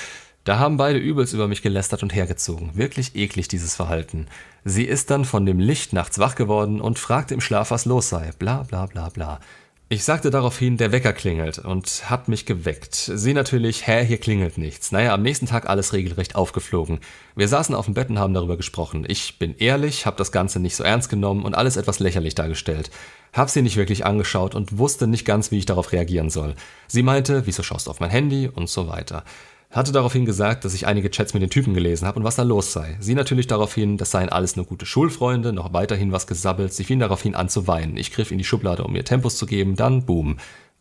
da 0.45 0.61
haben 0.61 0.77
beide 0.77 1.01
übelst 1.01 1.35
über 1.35 1.49
mich 1.49 1.61
gelästert 1.61 2.05
und 2.05 2.15
hergezogen. 2.15 2.77
Wirklich 2.77 3.17
eklig 3.17 3.49
dieses 3.49 3.75
Verhalten. 3.75 4.29
Sie 4.65 4.85
ist 4.85 5.11
dann 5.11 5.25
von 5.25 5.45
dem 5.45 5.59
Licht 5.59 5.93
nachts 5.93 6.21
wach 6.21 6.37
geworden 6.37 6.81
und 6.81 7.01
fragte 7.01 7.35
im 7.35 7.41
Schlaf, 7.41 7.73
was 7.73 7.85
los 7.85 8.11
sei. 8.11 8.31
Bla 8.39 8.63
bla 8.63 8.87
bla 8.87 9.09
bla. 9.09 9.41
Ich 9.89 10.05
sagte 10.05 10.31
daraufhin, 10.31 10.77
der 10.77 10.93
Wecker 10.93 11.13
klingelt 11.13 11.59
und 11.59 12.09
hat 12.09 12.29
mich 12.29 12.47
geweckt. 12.47 12.95
Sie 12.95 13.35
natürlich, 13.35 13.87
hä, 13.87 14.05
hier 14.05 14.19
klingelt 14.19 14.57
nichts. 14.57 14.93
Naja, 14.93 15.15
am 15.15 15.23
nächsten 15.23 15.47
Tag 15.47 15.69
alles 15.69 15.93
regelrecht 15.93 16.37
aufgeflogen. 16.37 17.01
Wir 17.37 17.49
saßen 17.49 17.75
auf 17.75 17.85
dem 17.85 17.95
Bett 17.95 18.09
und 18.09 18.19
haben 18.19 18.35
darüber 18.35 18.57
gesprochen. 18.57 19.05
Ich 19.07 19.39
bin 19.39 19.57
ehrlich, 19.59 20.07
hab 20.07 20.17
das 20.17 20.33
Ganze 20.33 20.59
nicht 20.59 20.77
so 20.77 20.85
ernst 20.85 21.11
genommen 21.11 21.45
und 21.45 21.55
alles 21.55 21.77
etwas 21.77 21.99
lächerlich 21.99 22.35
dargestellt. 22.35 22.91
Hab 23.35 23.51
sie 23.51 23.63
nicht 23.63 23.77
wirklich 23.77 24.07
angeschaut 24.07 24.55
und 24.55 24.79
wusste 24.79 25.09
nicht 25.09 25.25
ganz, 25.25 25.51
wie 25.51 25.59
ich 25.59 25.67
darauf 25.67 25.93
reagieren 25.93 26.31
soll. 26.31 26.55
Sie 26.87 27.03
meinte, 27.03 27.47
wieso 27.47 27.65
schaust 27.65 27.89
du 27.89 27.91
auf 27.91 27.99
mein 27.99 28.11
Handy 28.11 28.49
und 28.49 28.71
so 28.71 28.87
weiter. 28.87 29.25
Hatte 29.73 29.91
daraufhin 29.91 30.25
gesagt, 30.25 30.65
dass 30.65 30.73
ich 30.73 30.87
einige 30.87 31.11
Chats 31.11 31.35
mit 31.35 31.43
den 31.43 31.51
Typen 31.51 31.75
gelesen 31.75 32.07
habe 32.07 32.21
und 32.21 32.25
was 32.25 32.37
da 32.37 32.45
los 32.45 32.73
sei. 32.73 32.97
Sie 33.01 33.17
natürlich 33.17 33.49
daraufhin, 33.49 33.97
das 33.97 34.13
seien 34.13 34.29
alles 34.29 34.55
nur 34.55 34.67
gute 34.67 34.87
Schulfreunde, 34.87 35.53
noch 35.53 35.73
weiterhin 35.73 36.13
was 36.13 36.29
gesabbelt. 36.29 36.73
Sie 36.73 36.85
fing 36.85 37.01
daraufhin 37.01 37.35
an 37.35 37.49
zu 37.49 37.67
weinen. 37.67 37.97
Ich 37.97 38.13
griff 38.13 38.31
in 38.31 38.39
die 38.39 38.45
Schublade, 38.45 38.85
um 38.85 38.93
mir 38.93 39.05
Tempos 39.05 39.37
zu 39.37 39.47
geben, 39.47 39.75
dann 39.75 40.07
boom. 40.07 40.37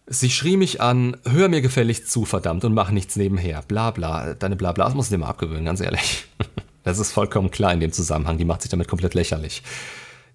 Sie 0.06 0.30
schrie 0.30 0.58
mich 0.58 0.80
an, 0.80 1.18
hör 1.28 1.50
mir 1.50 1.62
gefälligst 1.62 2.12
zu, 2.12 2.24
verdammt, 2.24 2.66
und 2.66 2.76
mach 2.76 2.92
nichts 2.92 3.16
nebenher. 3.16 3.64
Bla 3.68 3.90
bla. 3.90 4.36
Deine 4.36 4.56
Blablas 4.56 4.94
muss 4.94 5.08
ich 5.08 5.10
dir 5.10 5.18
mal 5.18 5.28
abgewöhnen, 5.28 5.66
ganz 5.66 5.82
ehrlich. 5.82 6.26
Das 6.86 7.00
ist 7.00 7.14
vollkommen 7.14 7.50
klar 7.50 7.72
in 7.72 7.80
dem 7.80 7.94
Zusammenhang, 7.94 8.38
die 8.38 8.44
macht 8.44 8.62
sich 8.62 8.70
damit 8.70 8.90
komplett 8.90 9.14
lächerlich. 9.14 9.64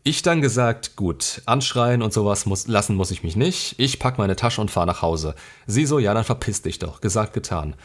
Ich 0.09 0.23
dann 0.23 0.40
gesagt, 0.40 0.97
gut, 0.97 1.42
anschreien 1.44 2.01
und 2.01 2.14
sowas 2.14 2.47
muss, 2.47 2.66
lassen 2.66 2.97
muss 2.97 3.11
ich 3.11 3.25
mich 3.25 3.37
nicht. 3.37 3.75
Ich 3.77 3.99
pack 3.99 4.16
meine 4.16 4.37
Tasche 4.37 4.62
und 4.62 4.71
fahr 4.71 4.87
nach 4.87 5.03
Hause. 5.03 5.35
Sie 5.66 5.85
so, 5.85 5.99
ja, 5.99 6.14
dann 6.14 6.25
verpiss 6.25 6.62
dich 6.62 6.79
doch. 6.79 7.03
Gesagt, 7.03 7.35
getan. 7.35 7.77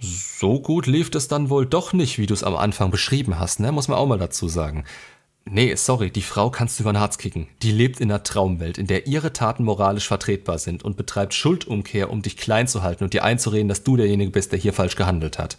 So 0.00 0.58
gut 0.58 0.88
lief 0.88 1.14
es 1.14 1.28
dann 1.28 1.50
wohl 1.50 1.66
doch 1.66 1.92
nicht, 1.92 2.18
wie 2.18 2.26
du 2.26 2.34
es 2.34 2.42
am 2.42 2.56
Anfang 2.56 2.90
beschrieben 2.90 3.38
hast, 3.38 3.60
ne? 3.60 3.70
Muss 3.70 3.86
man 3.86 3.96
auch 3.96 4.08
mal 4.08 4.18
dazu 4.18 4.48
sagen. 4.48 4.82
Nee, 5.44 5.76
sorry, 5.76 6.10
die 6.10 6.20
Frau 6.20 6.50
kannst 6.50 6.80
du 6.80 6.82
über 6.82 6.92
den 6.92 6.98
Harz 6.98 7.16
kicken. 7.16 7.46
Die 7.62 7.70
lebt 7.70 8.00
in 8.00 8.10
einer 8.10 8.24
Traumwelt, 8.24 8.76
in 8.76 8.88
der 8.88 9.06
ihre 9.06 9.32
Taten 9.32 9.62
moralisch 9.62 10.08
vertretbar 10.08 10.58
sind 10.58 10.82
und 10.82 10.96
betreibt 10.96 11.32
Schuldumkehr, 11.32 12.10
um 12.10 12.22
dich 12.22 12.36
klein 12.36 12.66
zu 12.66 12.82
halten 12.82 13.04
und 13.04 13.12
dir 13.12 13.22
einzureden, 13.22 13.68
dass 13.68 13.84
du 13.84 13.96
derjenige 13.96 14.32
bist, 14.32 14.50
der 14.50 14.58
hier 14.58 14.72
falsch 14.72 14.96
gehandelt 14.96 15.38
hat. 15.38 15.58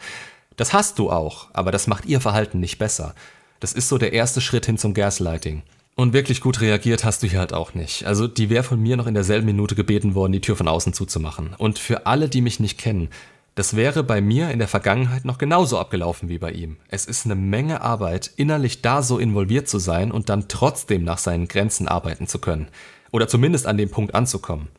Das 0.58 0.73
hast 0.73 0.99
du 0.99 1.10
auch, 1.10 1.47
aber 1.54 1.71
das 1.71 1.88
macht 1.88 2.08
ihr 2.08 2.19
Verhalten 2.19 2.60
nicht 2.60 2.78
besser. 2.78 3.15
Das 3.60 3.74
ist 3.74 3.89
so 3.89 3.98
der 3.98 4.13
erste 4.13 4.41
Schritt 4.41 4.65
hin 4.65 4.78
zum 4.78 4.93
Gaslighting. 4.93 5.63
Und 5.95 6.13
wirklich 6.13 6.39
gut 6.39 6.62
reagiert 6.62 7.04
hast 7.04 7.24
du 7.24 7.28
hier 7.28 7.39
halt 7.39 7.52
auch 7.52 7.74
nicht. 7.74 8.06
Also 8.06 8.28
die 8.28 8.50
wäre 8.50 8.63
von 8.63 8.82
mir 8.82 8.95
noch 8.95 9.08
in 9.08 9.13
derselben 9.13 9.45
Minute 9.45 9.76
gebeten 9.76 10.15
worden, 10.15 10.32
die 10.32 10.39
Tür 10.39 10.56
von 10.56 10.69
außen 10.69 10.93
zuzumachen. 10.93 11.56
Und 11.58 11.78
für 11.78 12.06
alle, 12.06 12.30
die 12.30 12.39
mich 12.39 12.62
nicht 12.62 12.78
kennen, 12.78 13.10
das 13.56 13.76
wäre 13.76 14.04
bei 14.04 14.22
mir 14.22 14.52
in 14.52 14.60
der 14.60 14.69
Vergangenheit 14.69 15.26
noch 15.26 15.38
genauso 15.38 15.78
abgelaufen 15.78 16.30
wie 16.30 16.38
bei 16.38 16.54
ihm. 16.54 16.78
Es 16.88 17.06
ist 17.06 17.26
eine 17.26 17.36
Menge 17.36 17.82
Arbeit, 17.82 18.32
innerlich 18.38 18.82
da 18.82 19.04
so 19.04 19.19
involviert 19.19 19.67
zu 19.67 19.80
sein 19.80 20.13
und 20.13 20.30
dann 20.30 20.48
trotzdem 20.48 21.04
nach 21.04 21.17
seinen 21.17 21.50
Grenzen 21.50 21.89
arbeiten 21.89 22.28
zu 22.28 22.39
können. 22.39 22.69
Oder 23.12 23.28
zumindest 23.28 23.67
an 23.67 23.76
dem 23.76 23.89
Punkt 23.89 24.15
anzukommen. 24.15 24.69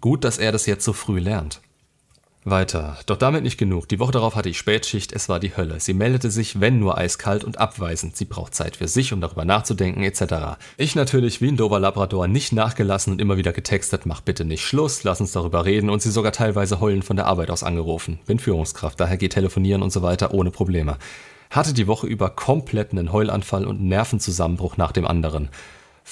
Gut, 0.00 0.24
dass 0.24 0.38
er 0.38 0.52
das 0.52 0.64
jetzt 0.64 0.86
so 0.86 0.94
früh 0.94 1.18
lernt. 1.18 1.60
Weiter. 2.44 2.96
Doch 3.04 3.18
damit 3.18 3.42
nicht 3.42 3.58
genug. 3.58 3.86
Die 3.88 3.98
Woche 3.98 4.12
darauf 4.12 4.34
hatte 4.34 4.48
ich 4.48 4.56
Spätschicht, 4.56 5.12
es 5.12 5.28
war 5.28 5.40
die 5.40 5.54
Hölle. 5.58 5.78
Sie 5.78 5.92
meldete 5.92 6.30
sich, 6.30 6.58
wenn 6.58 6.78
nur 6.78 6.96
eiskalt 6.96 7.44
und 7.44 7.58
abweisend. 7.58 8.16
Sie 8.16 8.24
braucht 8.24 8.54
Zeit 8.54 8.76
für 8.76 8.88
sich, 8.88 9.12
um 9.12 9.20
darüber 9.20 9.44
nachzudenken, 9.44 10.02
etc. 10.02 10.56
Ich 10.78 10.94
natürlich, 10.94 11.42
wie 11.42 11.48
ein 11.48 11.58
dober 11.58 11.78
Labrador, 11.78 12.28
nicht 12.28 12.54
nachgelassen 12.54 13.12
und 13.12 13.20
immer 13.20 13.36
wieder 13.36 13.52
getextet, 13.52 14.06
mach 14.06 14.22
bitte 14.22 14.46
nicht 14.46 14.64
Schluss, 14.64 15.04
lass 15.04 15.20
uns 15.20 15.32
darüber 15.32 15.66
reden 15.66 15.90
und 15.90 16.00
sie 16.00 16.10
sogar 16.10 16.32
teilweise 16.32 16.80
heulend 16.80 17.04
von 17.04 17.16
der 17.16 17.26
Arbeit 17.26 17.50
aus 17.50 17.62
angerufen. 17.62 18.18
Bin 18.24 18.38
Führungskraft, 18.38 18.98
daher 18.98 19.18
geht 19.18 19.34
telefonieren 19.34 19.82
und 19.82 19.92
so 19.92 20.00
weiter 20.00 20.32
ohne 20.32 20.50
Probleme. 20.50 20.96
Hatte 21.50 21.74
die 21.74 21.88
Woche 21.88 22.06
über 22.06 22.30
komplett 22.30 22.92
einen 22.92 23.12
Heulanfall 23.12 23.66
und 23.66 23.82
Nervenzusammenbruch 23.82 24.78
nach 24.78 24.92
dem 24.92 25.06
anderen. 25.06 25.50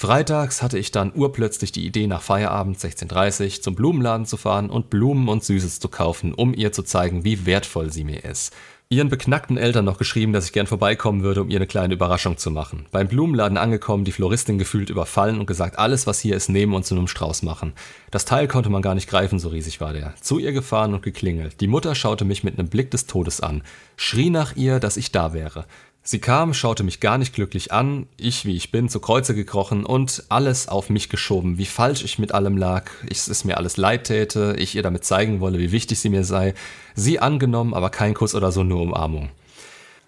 Freitags 0.01 0.61
hatte 0.61 0.79
ich 0.79 0.91
dann 0.91 1.11
urplötzlich 1.13 1.73
die 1.73 1.85
Idee, 1.85 2.07
nach 2.07 2.21
Feierabend 2.21 2.77
16.30 2.77 3.61
zum 3.61 3.75
Blumenladen 3.75 4.25
zu 4.25 4.37
fahren 4.37 4.69
und 4.69 4.89
Blumen 4.89 5.27
und 5.27 5.43
Süßes 5.43 5.81
zu 5.81 5.89
kaufen, 5.89 6.33
um 6.33 6.53
ihr 6.53 6.71
zu 6.71 6.83
zeigen, 6.83 7.25
wie 7.25 7.45
wertvoll 7.45 7.91
sie 7.91 8.05
mir 8.05 8.23
ist. 8.23 8.55
ihren 8.87 9.09
beknackten 9.09 9.57
Eltern 9.57 9.83
noch 9.83 9.97
geschrieben, 9.97 10.31
dass 10.31 10.45
ich 10.45 10.53
gern 10.53 10.67
vorbeikommen 10.67 11.21
würde, 11.21 11.41
um 11.41 11.49
ihr 11.49 11.57
eine 11.57 11.67
kleine 11.67 11.93
Überraschung 11.93 12.37
zu 12.37 12.49
machen. 12.49 12.85
Beim 12.91 13.09
Blumenladen 13.09 13.57
angekommen, 13.57 14.05
die 14.05 14.13
Floristin 14.13 14.57
gefühlt 14.57 14.89
überfallen 14.89 15.37
und 15.37 15.47
gesagt, 15.47 15.77
alles 15.77 16.07
was 16.07 16.21
hier 16.21 16.37
ist, 16.37 16.47
nehmen 16.47 16.73
und 16.73 16.85
zu 16.85 16.95
einem 16.95 17.07
Strauß 17.07 17.43
machen. 17.43 17.73
Das 18.09 18.23
Teil 18.23 18.47
konnte 18.47 18.69
man 18.69 18.81
gar 18.81 18.95
nicht 18.95 19.09
greifen, 19.09 19.37
so 19.37 19.49
riesig 19.49 19.81
war 19.81 19.91
der. 19.91 20.15
Zu 20.21 20.39
ihr 20.39 20.53
gefahren 20.53 20.93
und 20.93 21.03
geklingelt. 21.03 21.59
Die 21.59 21.67
Mutter 21.67 21.93
schaute 21.93 22.23
mich 22.23 22.45
mit 22.45 22.57
einem 22.57 22.69
Blick 22.69 22.89
des 22.89 23.05
Todes 23.05 23.41
an, 23.41 23.63
schrie 23.97 24.29
nach 24.29 24.55
ihr, 24.55 24.79
dass 24.79 24.95
ich 24.95 25.11
da 25.11 25.33
wäre. 25.33 25.65
Sie 26.11 26.17
kam, 26.17 26.55
schaute 26.55 26.81
mich 26.81 27.01
gar 27.01 27.19
nicht 27.19 27.35
glücklich 27.35 27.71
an, 27.71 28.07
ich 28.17 28.43
wie 28.43 28.55
ich 28.55 28.71
bin, 28.71 28.89
zu 28.89 28.99
Kreuze 28.99 29.35
gekrochen 29.35 29.85
und 29.85 30.23
alles 30.29 30.67
auf 30.67 30.89
mich 30.89 31.07
geschoben, 31.07 31.59
wie 31.59 31.67
falsch 31.67 32.03
ich 32.03 32.17
mit 32.17 32.31
allem 32.31 32.57
lag, 32.57 32.89
ich 33.07 33.27
es 33.27 33.45
mir 33.45 33.57
alles 33.57 33.77
leid 33.77 34.05
täte, 34.05 34.55
ich 34.57 34.73
ihr 34.73 34.81
damit 34.81 35.05
zeigen 35.05 35.39
wolle, 35.39 35.59
wie 35.59 35.71
wichtig 35.71 35.99
sie 35.99 36.09
mir 36.09 36.23
sei, 36.23 36.55
sie 36.95 37.19
angenommen, 37.19 37.75
aber 37.75 37.91
kein 37.91 38.15
Kuss 38.15 38.33
oder 38.33 38.51
so, 38.51 38.63
nur 38.63 38.81
Umarmung. 38.81 39.29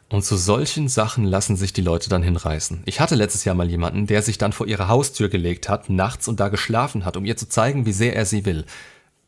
Und 0.10 0.26
zu 0.26 0.38
solchen 0.38 0.88
Sachen 0.88 1.24
lassen 1.24 1.56
sich 1.56 1.72
die 1.72 1.84
Leute 1.84 2.10
dann 2.10 2.24
hinreißen. 2.24 2.82
Ich 2.88 3.00
hatte 3.00 3.14
letztes 3.14 3.46
Jahr 3.46 3.54
mal 3.54 3.70
jemanden, 3.70 4.08
der 4.08 4.24
sich 4.24 4.40
dann 4.40 4.54
vor 4.54 4.66
ihre 4.66 4.88
Haustür 4.88 5.30
gelegt 5.30 5.70
hat, 5.70 5.92
nachts 5.92 6.28
und 6.28 6.40
da 6.40 6.50
geschlafen 6.50 7.06
hat, 7.06 7.16
um 7.16 7.26
ihr 7.26 7.38
zu 7.38 7.48
zeigen, 7.48 7.86
wie 7.86 7.94
sehr 7.94 8.16
er 8.16 8.26
sie 8.26 8.44
will. 8.44 8.66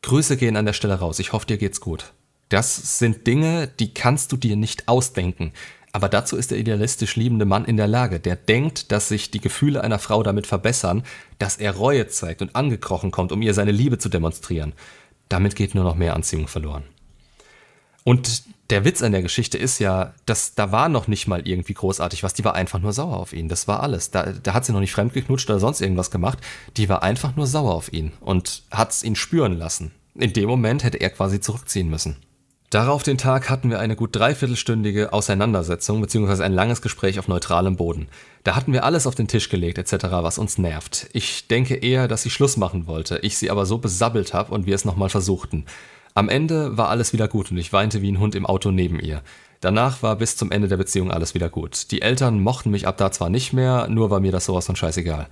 Grüße 0.02 0.36
gehen 0.36 0.56
an 0.56 0.66
der 0.66 0.72
Stelle 0.72 0.98
raus, 0.98 1.20
ich 1.20 1.32
hoffe, 1.32 1.46
dir 1.46 1.56
geht's 1.56 1.80
gut. 1.80 2.12
Das 2.48 2.98
sind 2.98 3.28
Dinge, 3.28 3.68
die 3.78 3.94
kannst 3.94 4.32
du 4.32 4.36
dir 4.36 4.56
nicht 4.56 4.88
ausdenken. 4.88 5.52
Aber 5.94 6.08
dazu 6.08 6.36
ist 6.36 6.50
der 6.50 6.58
idealistisch 6.58 7.14
liebende 7.14 7.44
Mann 7.44 7.64
in 7.66 7.76
der 7.76 7.86
Lage, 7.86 8.18
der 8.18 8.34
denkt, 8.34 8.90
dass 8.90 9.06
sich 9.06 9.30
die 9.30 9.40
Gefühle 9.40 9.80
einer 9.84 10.00
Frau 10.00 10.24
damit 10.24 10.44
verbessern, 10.44 11.04
dass 11.38 11.56
er 11.56 11.70
Reue 11.70 12.08
zeigt 12.08 12.42
und 12.42 12.56
angekrochen 12.56 13.12
kommt, 13.12 13.30
um 13.30 13.40
ihr 13.42 13.54
seine 13.54 13.70
Liebe 13.70 13.96
zu 13.96 14.08
demonstrieren. 14.08 14.72
Damit 15.28 15.54
geht 15.54 15.76
nur 15.76 15.84
noch 15.84 15.94
mehr 15.94 16.16
Anziehung 16.16 16.48
verloren. 16.48 16.82
Und 18.02 18.42
der 18.70 18.84
Witz 18.84 19.02
an 19.02 19.12
der 19.12 19.22
Geschichte 19.22 19.56
ist 19.56 19.78
ja, 19.78 20.14
dass 20.26 20.56
da 20.56 20.72
war 20.72 20.88
noch 20.88 21.06
nicht 21.06 21.28
mal 21.28 21.46
irgendwie 21.46 21.74
großartig 21.74 22.24
was, 22.24 22.34
die 22.34 22.44
war 22.44 22.56
einfach 22.56 22.80
nur 22.80 22.92
sauer 22.92 23.16
auf 23.16 23.32
ihn. 23.32 23.48
Das 23.48 23.68
war 23.68 23.80
alles. 23.80 24.10
Da, 24.10 24.32
da 24.32 24.52
hat 24.52 24.64
sie 24.64 24.72
noch 24.72 24.80
nicht 24.80 24.92
fremdgeknutscht 24.92 25.48
oder 25.48 25.60
sonst 25.60 25.80
irgendwas 25.80 26.10
gemacht. 26.10 26.40
Die 26.76 26.88
war 26.88 27.04
einfach 27.04 27.36
nur 27.36 27.46
sauer 27.46 27.72
auf 27.72 27.92
ihn 27.92 28.10
und 28.18 28.64
hat 28.72 28.90
es 28.90 29.04
ihn 29.04 29.14
spüren 29.14 29.56
lassen. 29.56 29.92
In 30.16 30.32
dem 30.32 30.48
Moment 30.48 30.82
hätte 30.82 31.00
er 31.00 31.10
quasi 31.10 31.40
zurückziehen 31.40 31.88
müssen. 31.88 32.16
Darauf 32.74 33.04
den 33.04 33.18
Tag 33.18 33.50
hatten 33.50 33.70
wir 33.70 33.78
eine 33.78 33.94
gut 33.94 34.16
dreiviertelstündige 34.16 35.12
Auseinandersetzung 35.12 36.00
bzw. 36.00 36.42
ein 36.42 36.52
langes 36.52 36.82
Gespräch 36.82 37.20
auf 37.20 37.28
neutralem 37.28 37.76
Boden. 37.76 38.08
Da 38.42 38.56
hatten 38.56 38.72
wir 38.72 38.82
alles 38.82 39.06
auf 39.06 39.14
den 39.14 39.28
Tisch 39.28 39.48
gelegt 39.48 39.78
etc., 39.78 40.06
was 40.10 40.38
uns 40.38 40.58
nervt. 40.58 41.08
Ich 41.12 41.46
denke 41.46 41.76
eher, 41.76 42.08
dass 42.08 42.24
sie 42.24 42.30
Schluss 42.30 42.56
machen 42.56 42.88
wollte, 42.88 43.20
ich 43.22 43.38
sie 43.38 43.48
aber 43.48 43.64
so 43.64 43.78
besabbelt 43.78 44.34
habe 44.34 44.52
und 44.52 44.66
wir 44.66 44.74
es 44.74 44.84
nochmal 44.84 45.08
versuchten. 45.08 45.66
Am 46.14 46.28
Ende 46.28 46.76
war 46.76 46.88
alles 46.88 47.12
wieder 47.12 47.28
gut 47.28 47.52
und 47.52 47.58
ich 47.58 47.72
weinte 47.72 48.02
wie 48.02 48.10
ein 48.10 48.18
Hund 48.18 48.34
im 48.34 48.44
Auto 48.44 48.72
neben 48.72 48.98
ihr. 48.98 49.22
Danach 49.60 50.02
war 50.02 50.16
bis 50.16 50.36
zum 50.36 50.50
Ende 50.50 50.66
der 50.66 50.76
Beziehung 50.76 51.12
alles 51.12 51.34
wieder 51.34 51.50
gut. 51.50 51.92
Die 51.92 52.02
Eltern 52.02 52.40
mochten 52.40 52.72
mich 52.72 52.88
ab 52.88 52.96
da 52.96 53.12
zwar 53.12 53.30
nicht 53.30 53.52
mehr, 53.52 53.86
nur 53.88 54.10
war 54.10 54.18
mir 54.18 54.32
das 54.32 54.46
sowas 54.46 54.66
von 54.66 54.74
scheißegal. 54.74 55.28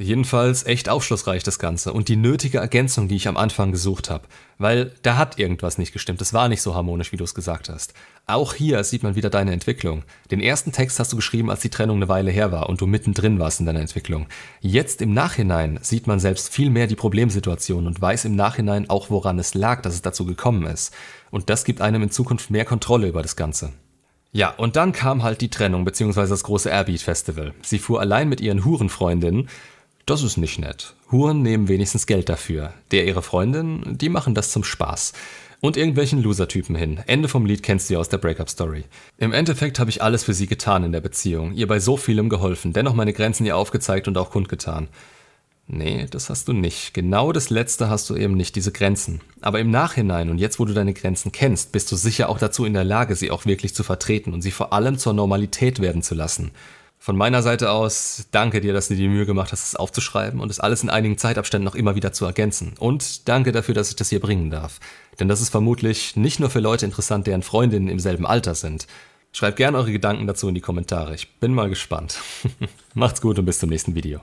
Jedenfalls 0.00 0.64
echt 0.64 0.88
aufschlussreich 0.88 1.42
das 1.42 1.58
Ganze 1.58 1.92
und 1.92 2.06
die 2.06 2.14
nötige 2.14 2.58
Ergänzung, 2.58 3.08
die 3.08 3.16
ich 3.16 3.26
am 3.26 3.36
Anfang 3.36 3.72
gesucht 3.72 4.10
habe. 4.10 4.28
Weil 4.56 4.92
da 5.02 5.16
hat 5.16 5.40
irgendwas 5.40 5.76
nicht 5.76 5.92
gestimmt. 5.92 6.22
Es 6.22 6.32
war 6.32 6.48
nicht 6.48 6.62
so 6.62 6.76
harmonisch, 6.76 7.10
wie 7.10 7.16
du 7.16 7.24
es 7.24 7.34
gesagt 7.34 7.68
hast. 7.68 7.94
Auch 8.24 8.54
hier 8.54 8.84
sieht 8.84 9.02
man 9.02 9.16
wieder 9.16 9.28
deine 9.28 9.52
Entwicklung. 9.52 10.04
Den 10.30 10.40
ersten 10.40 10.70
Text 10.70 11.00
hast 11.00 11.12
du 11.12 11.16
geschrieben, 11.16 11.50
als 11.50 11.62
die 11.62 11.68
Trennung 11.68 11.96
eine 11.96 12.08
Weile 12.08 12.30
her 12.30 12.52
war 12.52 12.68
und 12.68 12.80
du 12.80 12.86
mittendrin 12.86 13.40
warst 13.40 13.58
in 13.58 13.66
deiner 13.66 13.80
Entwicklung. 13.80 14.28
Jetzt 14.60 15.02
im 15.02 15.12
Nachhinein 15.14 15.80
sieht 15.82 16.06
man 16.06 16.20
selbst 16.20 16.52
viel 16.52 16.70
mehr 16.70 16.86
die 16.86 16.94
Problemsituation 16.94 17.88
und 17.88 18.00
weiß 18.00 18.24
im 18.26 18.36
Nachhinein 18.36 18.88
auch, 18.88 19.10
woran 19.10 19.40
es 19.40 19.54
lag, 19.54 19.82
dass 19.82 19.94
es 19.94 20.02
dazu 20.02 20.24
gekommen 20.24 20.64
ist. 20.66 20.94
Und 21.32 21.50
das 21.50 21.64
gibt 21.64 21.80
einem 21.80 22.04
in 22.04 22.10
Zukunft 22.12 22.52
mehr 22.52 22.64
Kontrolle 22.64 23.08
über 23.08 23.22
das 23.22 23.34
Ganze. 23.34 23.72
Ja, 24.30 24.50
und 24.50 24.76
dann 24.76 24.92
kam 24.92 25.24
halt 25.24 25.40
die 25.40 25.50
Trennung 25.50 25.84
bzw. 25.84 26.28
das 26.28 26.44
große 26.44 26.70
Airbeat 26.70 27.00
Festival. 27.00 27.54
Sie 27.62 27.80
fuhr 27.80 28.00
allein 28.00 28.28
mit 28.28 28.40
ihren 28.40 28.64
Hurenfreundinnen 28.64 29.48
das 30.10 30.22
ist 30.22 30.36
nicht 30.36 30.58
nett. 30.58 30.94
Huren 31.10 31.42
nehmen 31.42 31.68
wenigstens 31.68 32.06
Geld 32.06 32.28
dafür. 32.28 32.72
Der 32.90 33.06
ihre 33.06 33.22
Freundin, 33.22 33.82
die 33.98 34.08
machen 34.08 34.34
das 34.34 34.50
zum 34.50 34.64
Spaß. 34.64 35.12
Und 35.60 35.76
irgendwelchen 35.76 36.22
Loser-Typen 36.22 36.76
hin. 36.76 37.00
Ende 37.06 37.28
vom 37.28 37.44
Lied 37.44 37.62
kennst 37.62 37.90
du 37.90 37.94
ja 37.94 38.00
aus 38.00 38.08
der 38.08 38.18
Breakup-Story. 38.18 38.84
Im 39.18 39.32
Endeffekt 39.32 39.80
habe 39.80 39.90
ich 39.90 40.02
alles 40.02 40.24
für 40.24 40.34
sie 40.34 40.46
getan 40.46 40.84
in 40.84 40.92
der 40.92 41.00
Beziehung, 41.00 41.52
ihr 41.52 41.66
bei 41.66 41.80
so 41.80 41.96
vielem 41.96 42.28
geholfen, 42.28 42.72
dennoch 42.72 42.94
meine 42.94 43.12
Grenzen 43.12 43.44
ihr 43.44 43.56
aufgezeigt 43.56 44.06
und 44.06 44.16
auch 44.16 44.30
kundgetan. 44.30 44.88
Nee, 45.66 46.06
das 46.10 46.30
hast 46.30 46.48
du 46.48 46.54
nicht. 46.54 46.94
Genau 46.94 47.30
das 47.30 47.50
Letzte 47.50 47.90
hast 47.90 48.08
du 48.08 48.16
eben 48.16 48.34
nicht, 48.34 48.56
diese 48.56 48.72
Grenzen. 48.72 49.20
Aber 49.42 49.60
im 49.60 49.70
Nachhinein 49.70 50.30
und 50.30 50.38
jetzt, 50.38 50.58
wo 50.58 50.64
du 50.64 50.72
deine 50.72 50.94
Grenzen 50.94 51.30
kennst, 51.30 51.72
bist 51.72 51.92
du 51.92 51.96
sicher 51.96 52.30
auch 52.30 52.38
dazu 52.38 52.64
in 52.64 52.72
der 52.72 52.84
Lage, 52.84 53.14
sie 53.16 53.30
auch 53.30 53.44
wirklich 53.44 53.74
zu 53.74 53.82
vertreten 53.82 54.32
und 54.32 54.40
sie 54.40 54.50
vor 54.50 54.72
allem 54.72 54.96
zur 54.96 55.12
Normalität 55.12 55.80
werden 55.80 56.02
zu 56.02 56.14
lassen. 56.14 56.52
Von 56.98 57.16
meiner 57.16 57.42
Seite 57.42 57.70
aus 57.70 58.26
danke 58.32 58.60
dir, 58.60 58.72
dass 58.72 58.88
du 58.88 58.94
dir 58.94 59.02
die 59.02 59.08
Mühe 59.08 59.24
gemacht 59.24 59.52
hast, 59.52 59.68
es 59.68 59.76
aufzuschreiben 59.76 60.40
und 60.40 60.50
es 60.50 60.60
alles 60.60 60.82
in 60.82 60.90
einigen 60.90 61.16
Zeitabständen 61.16 61.64
noch 61.64 61.76
immer 61.76 61.94
wieder 61.94 62.12
zu 62.12 62.24
ergänzen. 62.24 62.74
Und 62.78 63.28
danke 63.28 63.52
dafür, 63.52 63.74
dass 63.74 63.90
ich 63.90 63.96
das 63.96 64.10
hier 64.10 64.20
bringen 64.20 64.50
darf. 64.50 64.80
Denn 65.20 65.28
das 65.28 65.40
ist 65.40 65.50
vermutlich 65.50 66.16
nicht 66.16 66.40
nur 66.40 66.50
für 66.50 66.60
Leute 66.60 66.84
interessant, 66.84 67.26
deren 67.26 67.42
Freundinnen 67.42 67.88
im 67.88 68.00
selben 68.00 68.26
Alter 68.26 68.54
sind. 68.54 68.86
Schreibt 69.32 69.56
gerne 69.56 69.78
eure 69.78 69.92
Gedanken 69.92 70.26
dazu 70.26 70.48
in 70.48 70.54
die 70.54 70.60
Kommentare. 70.60 71.14
Ich 71.14 71.38
bin 71.38 71.54
mal 71.54 71.68
gespannt. 71.68 72.18
Macht's 72.94 73.20
gut 73.20 73.38
und 73.38 73.44
bis 73.44 73.58
zum 73.60 73.70
nächsten 73.70 73.94
Video. 73.94 74.20